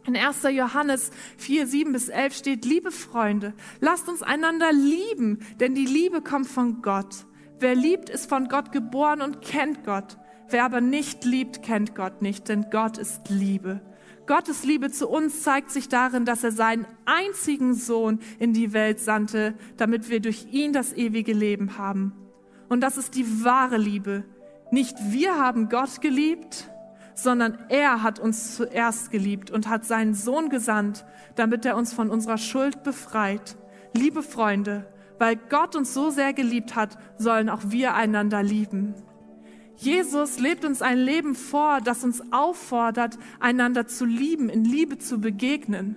In 0.05 0.17
1. 0.17 0.43
Johannes 0.51 1.13
4, 1.37 1.69
7 1.69 1.93
bis 1.93 2.09
11 2.09 2.35
steht, 2.35 2.65
liebe 2.65 2.91
Freunde, 2.91 3.55
lasst 3.79 4.09
uns 4.09 4.21
einander 4.25 4.73
lieben, 4.73 5.39
denn 5.61 5.77
die 5.77 5.87
Liebe 5.87 6.23
kommt 6.23 6.49
von 6.49 6.83
Gott. 6.83 7.25
Wer 7.61 7.77
liebt, 7.77 8.11
ist 8.11 8.29
von 8.29 8.49
Gott 8.49 8.73
geboren 8.73 9.23
und 9.23 9.43
kennt 9.43 9.85
Gott. 9.85 10.19
Wer 10.53 10.67
aber 10.67 10.83
nicht 10.83 11.25
liebt, 11.25 11.63
kennt 11.63 11.95
Gott 11.95 12.21
nicht, 12.21 12.51
denn 12.51 12.67
Gott 12.71 12.99
ist 12.99 13.31
Liebe. 13.31 13.81
Gottes 14.27 14.65
Liebe 14.65 14.91
zu 14.91 15.09
uns 15.09 15.43
zeigt 15.43 15.71
sich 15.71 15.89
darin, 15.89 16.27
dass 16.27 16.45
er 16.45 16.53
seinen 16.53 16.87
einzigen 17.07 17.73
Sohn 17.73 18.21
in 18.39 18.53
die 18.53 18.75
Welt 18.75 19.01
sandte, 19.01 19.55
damit 19.79 20.11
wir 20.11 20.21
durch 20.21 20.47
ihn 20.53 20.75
das 20.75 20.93
ewige 20.93 21.33
Leben 21.33 21.79
haben. 21.79 22.13
Und 22.69 22.83
das 22.83 22.99
ist 22.99 23.15
die 23.15 23.45
wahre 23.45 23.79
Liebe. 23.79 24.25
Nicht 24.71 24.95
wir 25.09 25.39
haben 25.39 25.71
Gott 25.71 26.03
geliebt, 26.03 26.69
sondern 27.15 27.57
er 27.71 28.03
hat 28.03 28.19
uns 28.19 28.55
zuerst 28.55 29.11
geliebt 29.11 29.51
und 29.51 29.71
hat 29.71 29.87
seinen 29.87 30.15
Sohn 30.15 30.51
gesandt, 30.51 31.07
damit 31.35 31.65
er 31.65 31.79
uns 31.79 31.95
von 31.95 32.11
unserer 32.11 32.39
Schuld 32.39 32.83
befreit. 32.83 33.57
Liebe 33.95 34.23
Freunde, 34.23 34.87
weil 35.19 35.37
Gott 35.49 35.77
uns 35.77 35.95
so 35.95 36.11
sehr 36.11 36.35
geliebt 36.35 36.77
hat, 36.77 36.99
sollen 37.17 37.49
auch 37.49 37.63
wir 37.65 37.95
einander 37.95 38.43
lieben. 38.43 38.95
Jesus 39.83 40.39
lebt 40.39 40.65
uns 40.65 40.81
ein 40.81 40.97
Leben 40.97 41.35
vor, 41.35 41.81
das 41.81 42.05
uns 42.05 42.23
auffordert, 42.33 43.19
einander 43.41 43.89
zu 43.89 44.05
lieben, 44.05 44.49
in 44.49 44.65
Liebe 44.65 44.99
zu 44.99 45.21
begegnen. 45.21 45.97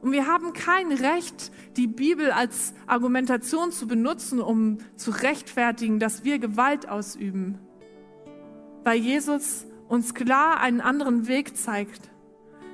Und 0.00 0.12
wir 0.12 0.26
haben 0.26 0.54
kein 0.54 0.90
Recht, 0.92 1.52
die 1.76 1.88
Bibel 1.88 2.30
als 2.30 2.72
Argumentation 2.86 3.70
zu 3.70 3.86
benutzen, 3.86 4.40
um 4.40 4.78
zu 4.96 5.10
rechtfertigen, 5.10 5.98
dass 5.98 6.24
wir 6.24 6.38
Gewalt 6.38 6.88
ausüben. 6.88 7.58
Weil 8.84 8.98
Jesus 8.98 9.66
uns 9.88 10.14
klar 10.14 10.60
einen 10.60 10.80
anderen 10.80 11.28
Weg 11.28 11.54
zeigt, 11.54 12.10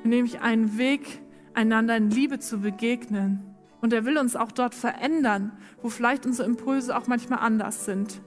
nämlich 0.05 0.41
einen 0.41 0.79
Weg, 0.79 1.21
einander 1.53 1.97
in 1.97 2.11
Liebe 2.11 2.39
zu 2.39 2.61
begegnen. 2.61 3.43
Und 3.81 3.93
er 3.93 4.05
will 4.05 4.19
uns 4.19 4.37
auch 4.37 4.53
dort 4.53 4.77
verändern, 4.77 5.51
wo 5.83 5.89
vielleicht 5.89 6.27
unsere 6.27 6.47
Impulse 6.47 6.97
auch 6.97 7.09
manchmal 7.09 7.41
anders 7.41 7.85
sind. 7.85 8.21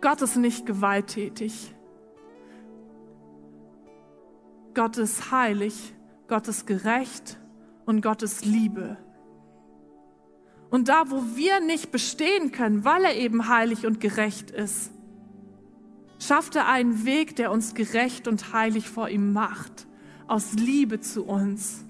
Gott 0.00 0.22
ist 0.22 0.36
nicht 0.36 0.66
gewalttätig. 0.66 1.74
Gott 4.74 4.98
ist 4.98 5.30
heilig, 5.30 5.94
Gott 6.28 6.48
ist 6.48 6.66
gerecht 6.66 7.38
und 7.86 8.02
Gott 8.02 8.22
ist 8.22 8.44
Liebe. 8.44 8.98
Und 10.70 10.88
da, 10.88 11.10
wo 11.10 11.22
wir 11.36 11.60
nicht 11.60 11.90
bestehen 11.92 12.52
können, 12.52 12.84
weil 12.84 13.04
er 13.04 13.16
eben 13.16 13.48
heilig 13.48 13.86
und 13.86 14.00
gerecht 14.00 14.50
ist, 14.50 14.90
schafft 16.18 16.56
er 16.56 16.68
einen 16.68 17.04
Weg, 17.06 17.36
der 17.36 17.50
uns 17.50 17.74
gerecht 17.74 18.28
und 18.28 18.52
heilig 18.52 18.88
vor 18.88 19.08
ihm 19.08 19.32
macht, 19.32 19.86
aus 20.26 20.52
Liebe 20.54 21.00
zu 21.00 21.24
uns. 21.24 21.84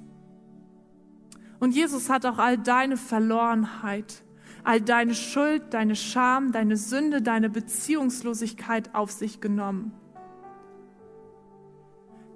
Und 1.59 1.75
Jesus 1.75 2.11
hat 2.11 2.27
auch 2.27 2.39
all 2.39 2.59
deine 2.59 2.97
Verlorenheit, 2.97 4.23
all 4.67 4.81
deine 4.81 5.15
Schuld, 5.15 5.63
deine 5.73 5.95
Scham, 5.95 6.51
deine 6.51 6.77
Sünde, 6.77 7.23
deine 7.23 7.49
Beziehungslosigkeit 7.49 8.97
auf 8.97 9.13
sich 9.13 9.41
genommen. 9.41 9.93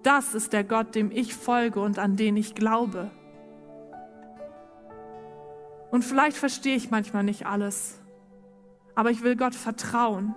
Das 0.05 0.37
ist 0.37 0.53
der 0.53 0.62
Gott, 0.62 0.95
dem 0.95 1.11
ich 1.11 1.35
folge 1.35 1.81
und 1.81 1.99
an 1.99 2.14
den 2.14 2.37
ich 2.37 2.55
glaube. 2.55 3.11
Und 5.91 6.05
vielleicht 6.05 6.37
verstehe 6.37 6.76
ich 6.76 6.93
manchmal 6.93 7.24
nicht 7.24 7.47
alles, 7.47 8.01
aber 8.95 9.11
ich 9.11 9.24
will 9.24 9.35
Gott 9.35 9.57
vertrauen. 9.57 10.37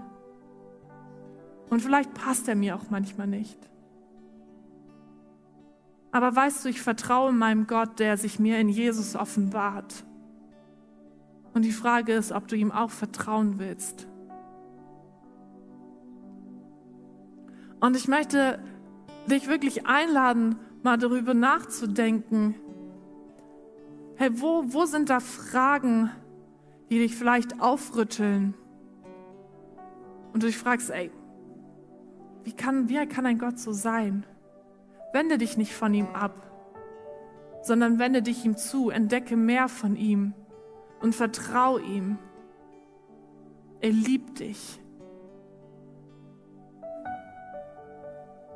Und 1.70 1.80
vielleicht 1.80 2.12
passt 2.16 2.48
er 2.48 2.56
mir 2.56 2.76
auch 2.76 2.90
manchmal 2.90 3.28
nicht. 3.28 3.60
Aber 6.12 6.36
weißt 6.36 6.66
du, 6.66 6.70
ich 6.70 6.82
vertraue 6.82 7.32
meinem 7.32 7.68
Gott, 7.68 8.00
der 8.00 8.18
sich 8.18 8.40
mir 8.40 8.58
in 8.58 8.70
Jesus 8.70 9.16
offenbart. 9.16 10.04
Und 11.54 11.64
die 11.64 11.72
Frage 11.72 12.14
ist, 12.14 12.32
ob 12.32 12.48
du 12.48 12.56
ihm 12.56 12.72
auch 12.72 12.90
vertrauen 12.90 13.60
willst. 13.60 14.08
Und 17.80 17.96
ich 17.96 18.08
möchte 18.08 18.60
dich 19.30 19.48
wirklich 19.48 19.86
einladen, 19.86 20.56
mal 20.84 20.98
darüber 20.98 21.34
nachzudenken. 21.34 22.56
Hey, 24.16 24.30
wo, 24.34 24.64
wo 24.68 24.86
sind 24.86 25.10
da 25.10 25.20
Fragen, 25.20 26.10
die 26.90 27.00
dich 27.00 27.16
vielleicht 27.16 27.62
aufrütteln? 27.62 28.54
Und 30.34 30.42
du 30.42 30.48
dich 30.48 30.58
fragst, 30.58 30.90
ey, 30.90 31.12
wie 32.44 32.54
kann, 32.54 32.90
wie 32.90 33.06
kann 33.06 33.26
ein 33.26 33.38
Gott 33.38 33.60
so 33.60 33.72
sein? 33.74 34.26
Wende 35.14 35.38
dich 35.38 35.58
nicht 35.58 35.74
von 35.74 35.94
ihm 35.94 36.08
ab, 36.14 36.36
sondern 37.62 38.00
wende 38.00 38.22
dich 38.22 38.44
ihm 38.44 38.58
zu, 38.58 38.90
entdecke 38.90 39.38
mehr 39.38 39.68
von 39.68 39.96
ihm 39.96 40.34
und 41.04 41.14
vertrau 41.14 41.78
ihm. 41.78 42.18
Er 43.82 43.92
liebt 43.92 44.40
dich. 44.40 44.80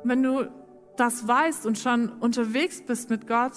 Wenn 0.02 0.22
du 0.22 0.50
das 0.96 1.28
weißt 1.28 1.66
und 1.66 1.78
schon 1.78 2.08
unterwegs 2.08 2.82
bist 2.82 3.10
mit 3.10 3.28
Gott, 3.28 3.52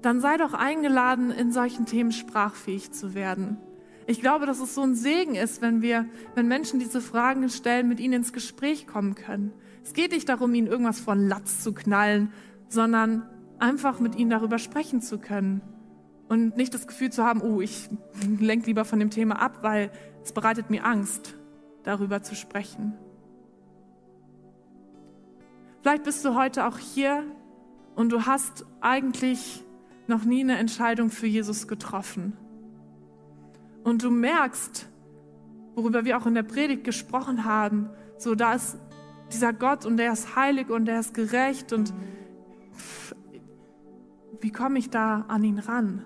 dann 0.00 0.20
sei 0.20 0.38
doch 0.38 0.54
eingeladen, 0.54 1.30
in 1.30 1.52
solchen 1.52 1.84
Themen 1.84 2.10
sprachfähig 2.10 2.90
zu 2.92 3.14
werden. 3.14 3.58
Ich 4.06 4.22
glaube, 4.22 4.46
dass 4.46 4.58
es 4.58 4.74
so 4.74 4.80
ein 4.80 4.94
Segen 4.94 5.34
ist, 5.34 5.60
wenn 5.60 5.82
wir, 5.82 6.06
wenn 6.34 6.48
Menschen 6.48 6.80
diese 6.80 7.02
Fragen 7.02 7.50
stellen, 7.50 7.88
mit 7.88 8.00
ihnen 8.00 8.14
ins 8.14 8.32
Gespräch 8.32 8.86
kommen 8.86 9.14
können. 9.14 9.52
Es 9.84 9.92
geht 9.92 10.12
nicht 10.12 10.30
darum, 10.30 10.54
ihnen 10.54 10.66
irgendwas 10.66 11.00
von 11.00 11.28
Latz 11.28 11.62
zu 11.62 11.74
knallen, 11.74 12.32
sondern 12.68 13.28
einfach 13.58 14.00
mit 14.00 14.16
ihnen 14.16 14.30
darüber 14.30 14.58
sprechen 14.58 15.02
zu 15.02 15.18
können 15.18 15.60
und 16.28 16.56
nicht 16.56 16.74
das 16.74 16.86
Gefühl 16.86 17.10
zu 17.10 17.24
haben, 17.24 17.40
oh, 17.40 17.60
ich 17.60 17.88
lenke 18.40 18.66
lieber 18.66 18.84
von 18.84 18.98
dem 18.98 19.10
Thema 19.10 19.40
ab, 19.40 19.58
weil 19.62 19.90
es 20.22 20.32
bereitet 20.32 20.70
mir 20.70 20.84
Angst, 20.84 21.34
darüber 21.84 22.22
zu 22.22 22.34
sprechen. 22.34 22.94
Vielleicht 25.82 26.04
bist 26.04 26.24
du 26.24 26.34
heute 26.34 26.66
auch 26.66 26.78
hier 26.78 27.24
und 27.94 28.10
du 28.10 28.26
hast 28.26 28.66
eigentlich 28.80 29.64
noch 30.06 30.24
nie 30.24 30.40
eine 30.40 30.58
Entscheidung 30.58 31.10
für 31.10 31.26
Jesus 31.26 31.68
getroffen. 31.68 32.36
Und 33.84 34.02
du 34.02 34.10
merkst, 34.10 34.88
worüber 35.74 36.04
wir 36.04 36.18
auch 36.18 36.26
in 36.26 36.34
der 36.34 36.42
Predigt 36.42 36.84
gesprochen 36.84 37.44
haben, 37.44 37.88
so 38.18 38.34
da 38.34 38.54
ist 38.54 38.76
dieser 39.32 39.52
Gott 39.52 39.86
und 39.86 39.96
der 39.96 40.12
ist 40.12 40.34
heilig 40.36 40.70
und 40.70 40.86
der 40.86 41.00
ist 41.00 41.14
gerecht 41.14 41.72
und 41.72 41.94
wie 44.40 44.50
komme 44.50 44.78
ich 44.78 44.90
da 44.90 45.24
an 45.28 45.44
ihn 45.44 45.58
ran? 45.58 46.04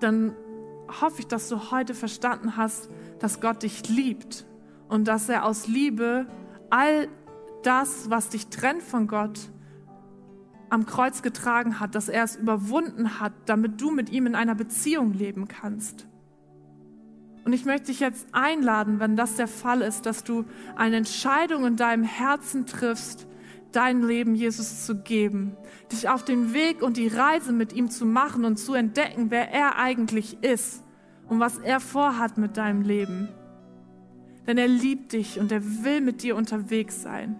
Dann 0.00 0.34
hoffe 1.00 1.20
ich, 1.20 1.26
dass 1.26 1.48
du 1.48 1.70
heute 1.70 1.94
verstanden 1.94 2.56
hast, 2.56 2.88
dass 3.18 3.40
Gott 3.40 3.62
dich 3.62 3.88
liebt 3.88 4.46
und 4.88 5.06
dass 5.06 5.28
er 5.28 5.44
aus 5.44 5.66
Liebe 5.66 6.26
all 6.70 7.08
das, 7.62 8.10
was 8.10 8.28
dich 8.28 8.48
trennt 8.48 8.82
von 8.82 9.06
Gott, 9.06 9.50
am 10.70 10.86
Kreuz 10.86 11.22
getragen 11.22 11.80
hat, 11.80 11.94
dass 11.94 12.08
er 12.08 12.24
es 12.24 12.36
überwunden 12.36 13.20
hat, 13.20 13.32
damit 13.46 13.80
du 13.80 13.90
mit 13.90 14.10
ihm 14.10 14.26
in 14.26 14.34
einer 14.34 14.54
Beziehung 14.54 15.12
leben 15.12 15.48
kannst. 15.48 16.06
Und 17.44 17.54
ich 17.54 17.64
möchte 17.64 17.86
dich 17.86 18.00
jetzt 18.00 18.26
einladen, 18.32 19.00
wenn 19.00 19.16
das 19.16 19.36
der 19.36 19.48
Fall 19.48 19.80
ist, 19.80 20.04
dass 20.04 20.24
du 20.24 20.44
eine 20.76 20.96
Entscheidung 20.96 21.64
in 21.64 21.76
deinem 21.76 22.04
Herzen 22.04 22.66
triffst, 22.66 23.26
dein 23.72 24.02
Leben 24.02 24.34
Jesus 24.34 24.86
zu 24.86 24.96
geben, 24.96 25.56
dich 25.92 26.08
auf 26.08 26.24
den 26.24 26.52
Weg 26.52 26.82
und 26.82 26.96
die 26.96 27.08
Reise 27.08 27.52
mit 27.52 27.72
ihm 27.72 27.90
zu 27.90 28.06
machen 28.06 28.44
und 28.44 28.58
zu 28.58 28.74
entdecken, 28.74 29.30
wer 29.30 29.52
er 29.52 29.76
eigentlich 29.76 30.42
ist 30.42 30.82
und 31.28 31.40
was 31.40 31.58
er 31.58 31.80
vorhat 31.80 32.38
mit 32.38 32.56
deinem 32.56 32.82
Leben. 32.82 33.28
Denn 34.46 34.58
er 34.58 34.68
liebt 34.68 35.12
dich 35.12 35.38
und 35.38 35.52
er 35.52 35.62
will 35.84 36.00
mit 36.00 36.22
dir 36.22 36.36
unterwegs 36.36 37.02
sein. 37.02 37.36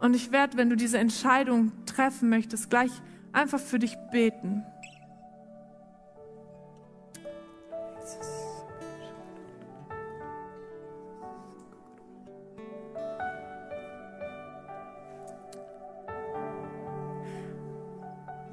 Und 0.00 0.14
ich 0.14 0.32
werde, 0.32 0.56
wenn 0.56 0.70
du 0.70 0.76
diese 0.76 0.98
Entscheidung 0.98 1.72
treffen 1.86 2.28
möchtest, 2.28 2.70
gleich 2.70 2.90
einfach 3.32 3.58
für 3.58 3.78
dich 3.78 3.96
beten. 4.12 4.62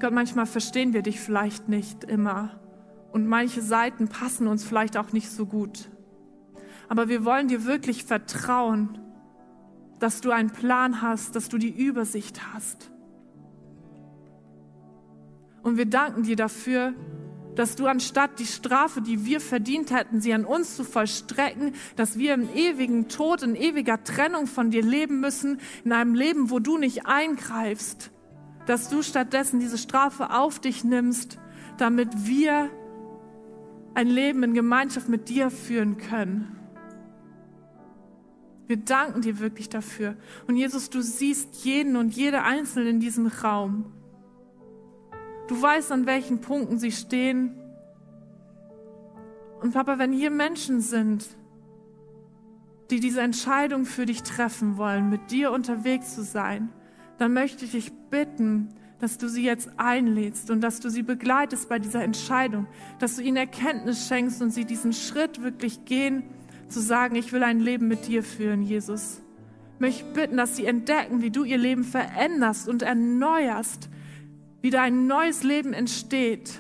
Gott, 0.01 0.11
manchmal 0.11 0.45
verstehen 0.45 0.93
wir 0.93 1.01
dich 1.01 1.19
vielleicht 1.19 1.69
nicht 1.69 2.03
immer 2.03 2.59
und 3.13 3.25
manche 3.27 3.61
Seiten 3.61 4.09
passen 4.09 4.47
uns 4.47 4.65
vielleicht 4.65 4.97
auch 4.97 5.13
nicht 5.13 5.29
so 5.29 5.45
gut. 5.45 5.89
Aber 6.89 7.07
wir 7.07 7.23
wollen 7.23 7.47
dir 7.47 7.65
wirklich 7.65 8.03
vertrauen 8.03 8.99
dass 10.01 10.19
du 10.19 10.31
einen 10.31 10.49
Plan 10.49 11.01
hast, 11.01 11.35
dass 11.35 11.47
du 11.47 11.59
die 11.59 11.69
Übersicht 11.69 12.53
hast. 12.53 12.89
Und 15.61 15.77
wir 15.77 15.85
danken 15.85 16.23
dir 16.23 16.35
dafür, 16.35 16.93
dass 17.55 17.75
du 17.75 17.85
anstatt 17.85 18.39
die 18.39 18.47
Strafe, 18.47 19.01
die 19.01 19.25
wir 19.25 19.39
verdient 19.39 19.91
hätten, 19.91 20.19
sie 20.19 20.33
an 20.33 20.43
uns 20.43 20.75
zu 20.75 20.83
vollstrecken, 20.83 21.75
dass 21.97 22.17
wir 22.17 22.33
im 22.33 22.49
ewigen 22.55 23.09
Tod, 23.09 23.43
in 23.43 23.55
ewiger 23.55 24.03
Trennung 24.03 24.47
von 24.47 24.71
dir 24.71 24.81
leben 24.81 25.19
müssen, 25.19 25.59
in 25.83 25.91
einem 25.91 26.15
Leben, 26.15 26.49
wo 26.49 26.57
du 26.57 26.79
nicht 26.79 27.05
eingreifst, 27.05 28.09
dass 28.71 28.87
du 28.87 29.03
stattdessen 29.03 29.59
diese 29.59 29.77
Strafe 29.77 30.31
auf 30.31 30.59
dich 30.59 30.85
nimmst, 30.85 31.37
damit 31.77 32.25
wir 32.25 32.69
ein 33.95 34.07
Leben 34.07 34.43
in 34.43 34.53
Gemeinschaft 34.53 35.09
mit 35.09 35.27
dir 35.27 35.49
führen 35.51 35.97
können. 35.97 36.57
Wir 38.67 38.77
danken 38.77 39.19
dir 39.19 39.39
wirklich 39.39 39.67
dafür. 39.67 40.15
Und 40.47 40.55
Jesus, 40.55 40.89
du 40.89 41.01
siehst 41.01 41.65
jeden 41.65 41.97
und 41.97 42.15
jede 42.15 42.43
Einzelne 42.43 42.91
in 42.91 43.01
diesem 43.01 43.27
Raum. 43.27 43.91
Du 45.49 45.61
weißt, 45.61 45.91
an 45.91 46.05
welchen 46.05 46.39
Punkten 46.39 46.79
sie 46.79 46.93
stehen. 46.93 47.53
Und 49.59 49.73
Papa, 49.73 49.99
wenn 49.99 50.13
hier 50.13 50.31
Menschen 50.31 50.79
sind, 50.79 51.27
die 52.89 53.01
diese 53.01 53.19
Entscheidung 53.19 53.83
für 53.83 54.05
dich 54.05 54.23
treffen 54.23 54.77
wollen, 54.77 55.09
mit 55.09 55.29
dir 55.29 55.51
unterwegs 55.51 56.15
zu 56.15 56.23
sein, 56.23 56.71
dann 57.21 57.33
möchte 57.33 57.65
ich 57.65 57.71
dich 57.71 57.91
bitten, 58.09 58.69
dass 58.99 59.19
du 59.19 59.29
sie 59.29 59.43
jetzt 59.43 59.69
einlädst 59.77 60.49
und 60.49 60.61
dass 60.61 60.79
du 60.79 60.89
sie 60.89 61.03
begleitest 61.03 61.69
bei 61.69 61.77
dieser 61.77 62.03
Entscheidung, 62.03 62.65
dass 62.97 63.15
du 63.15 63.21
ihnen 63.21 63.37
Erkenntnis 63.37 64.07
schenkst 64.07 64.41
und 64.41 64.49
sie 64.49 64.65
diesen 64.65 64.91
Schritt 64.91 65.43
wirklich 65.43 65.85
gehen 65.85 66.23
zu 66.67 66.79
sagen, 66.79 67.15
ich 67.15 67.31
will 67.31 67.43
ein 67.43 67.59
Leben 67.59 67.87
mit 67.87 68.07
dir 68.07 68.23
führen, 68.23 68.63
Jesus. 68.63 69.21
Ich 69.75 69.79
möchte 69.79 70.05
bitten, 70.13 70.37
dass 70.37 70.55
sie 70.55 70.65
entdecken, 70.65 71.21
wie 71.21 71.29
du 71.29 71.43
ihr 71.43 71.59
Leben 71.59 71.83
veränderst 71.83 72.67
und 72.67 72.81
erneuerst, 72.81 73.89
wie 74.61 74.71
da 74.71 74.81
ein 74.81 75.05
neues 75.05 75.43
Leben 75.43 75.73
entsteht. 75.73 76.59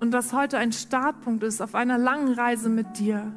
Und 0.00 0.10
dass 0.10 0.32
heute 0.32 0.58
ein 0.58 0.72
Startpunkt 0.72 1.44
ist 1.44 1.60
auf 1.60 1.76
einer 1.76 1.98
langen 1.98 2.32
Reise 2.34 2.68
mit 2.68 2.98
dir. 2.98 3.32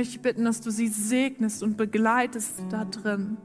Ich 0.00 0.06
möchte 0.06 0.20
bitten, 0.20 0.44
dass 0.44 0.60
du 0.60 0.70
sie 0.70 0.88
segnest 0.88 1.62
und 1.62 1.76
begleitest 1.76 2.62
da 2.70 2.84
drin. 2.84 3.36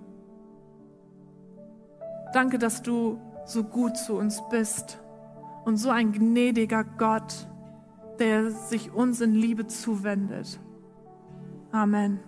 Danke, 2.32 2.60
dass 2.60 2.84
du 2.84 3.20
so 3.46 3.64
gut 3.64 3.98
zu 3.98 4.14
uns 4.14 4.42
bist 4.52 5.00
und 5.66 5.78
so 5.78 5.90
ein 5.90 6.12
gnädiger 6.12 6.84
Gott 6.84 7.48
der 8.20 8.52
sich 8.52 8.92
uns 8.92 9.22
in 9.22 9.34
Liebe 9.34 9.68
zuwendet. 9.68 10.60
Amen. 11.72 12.20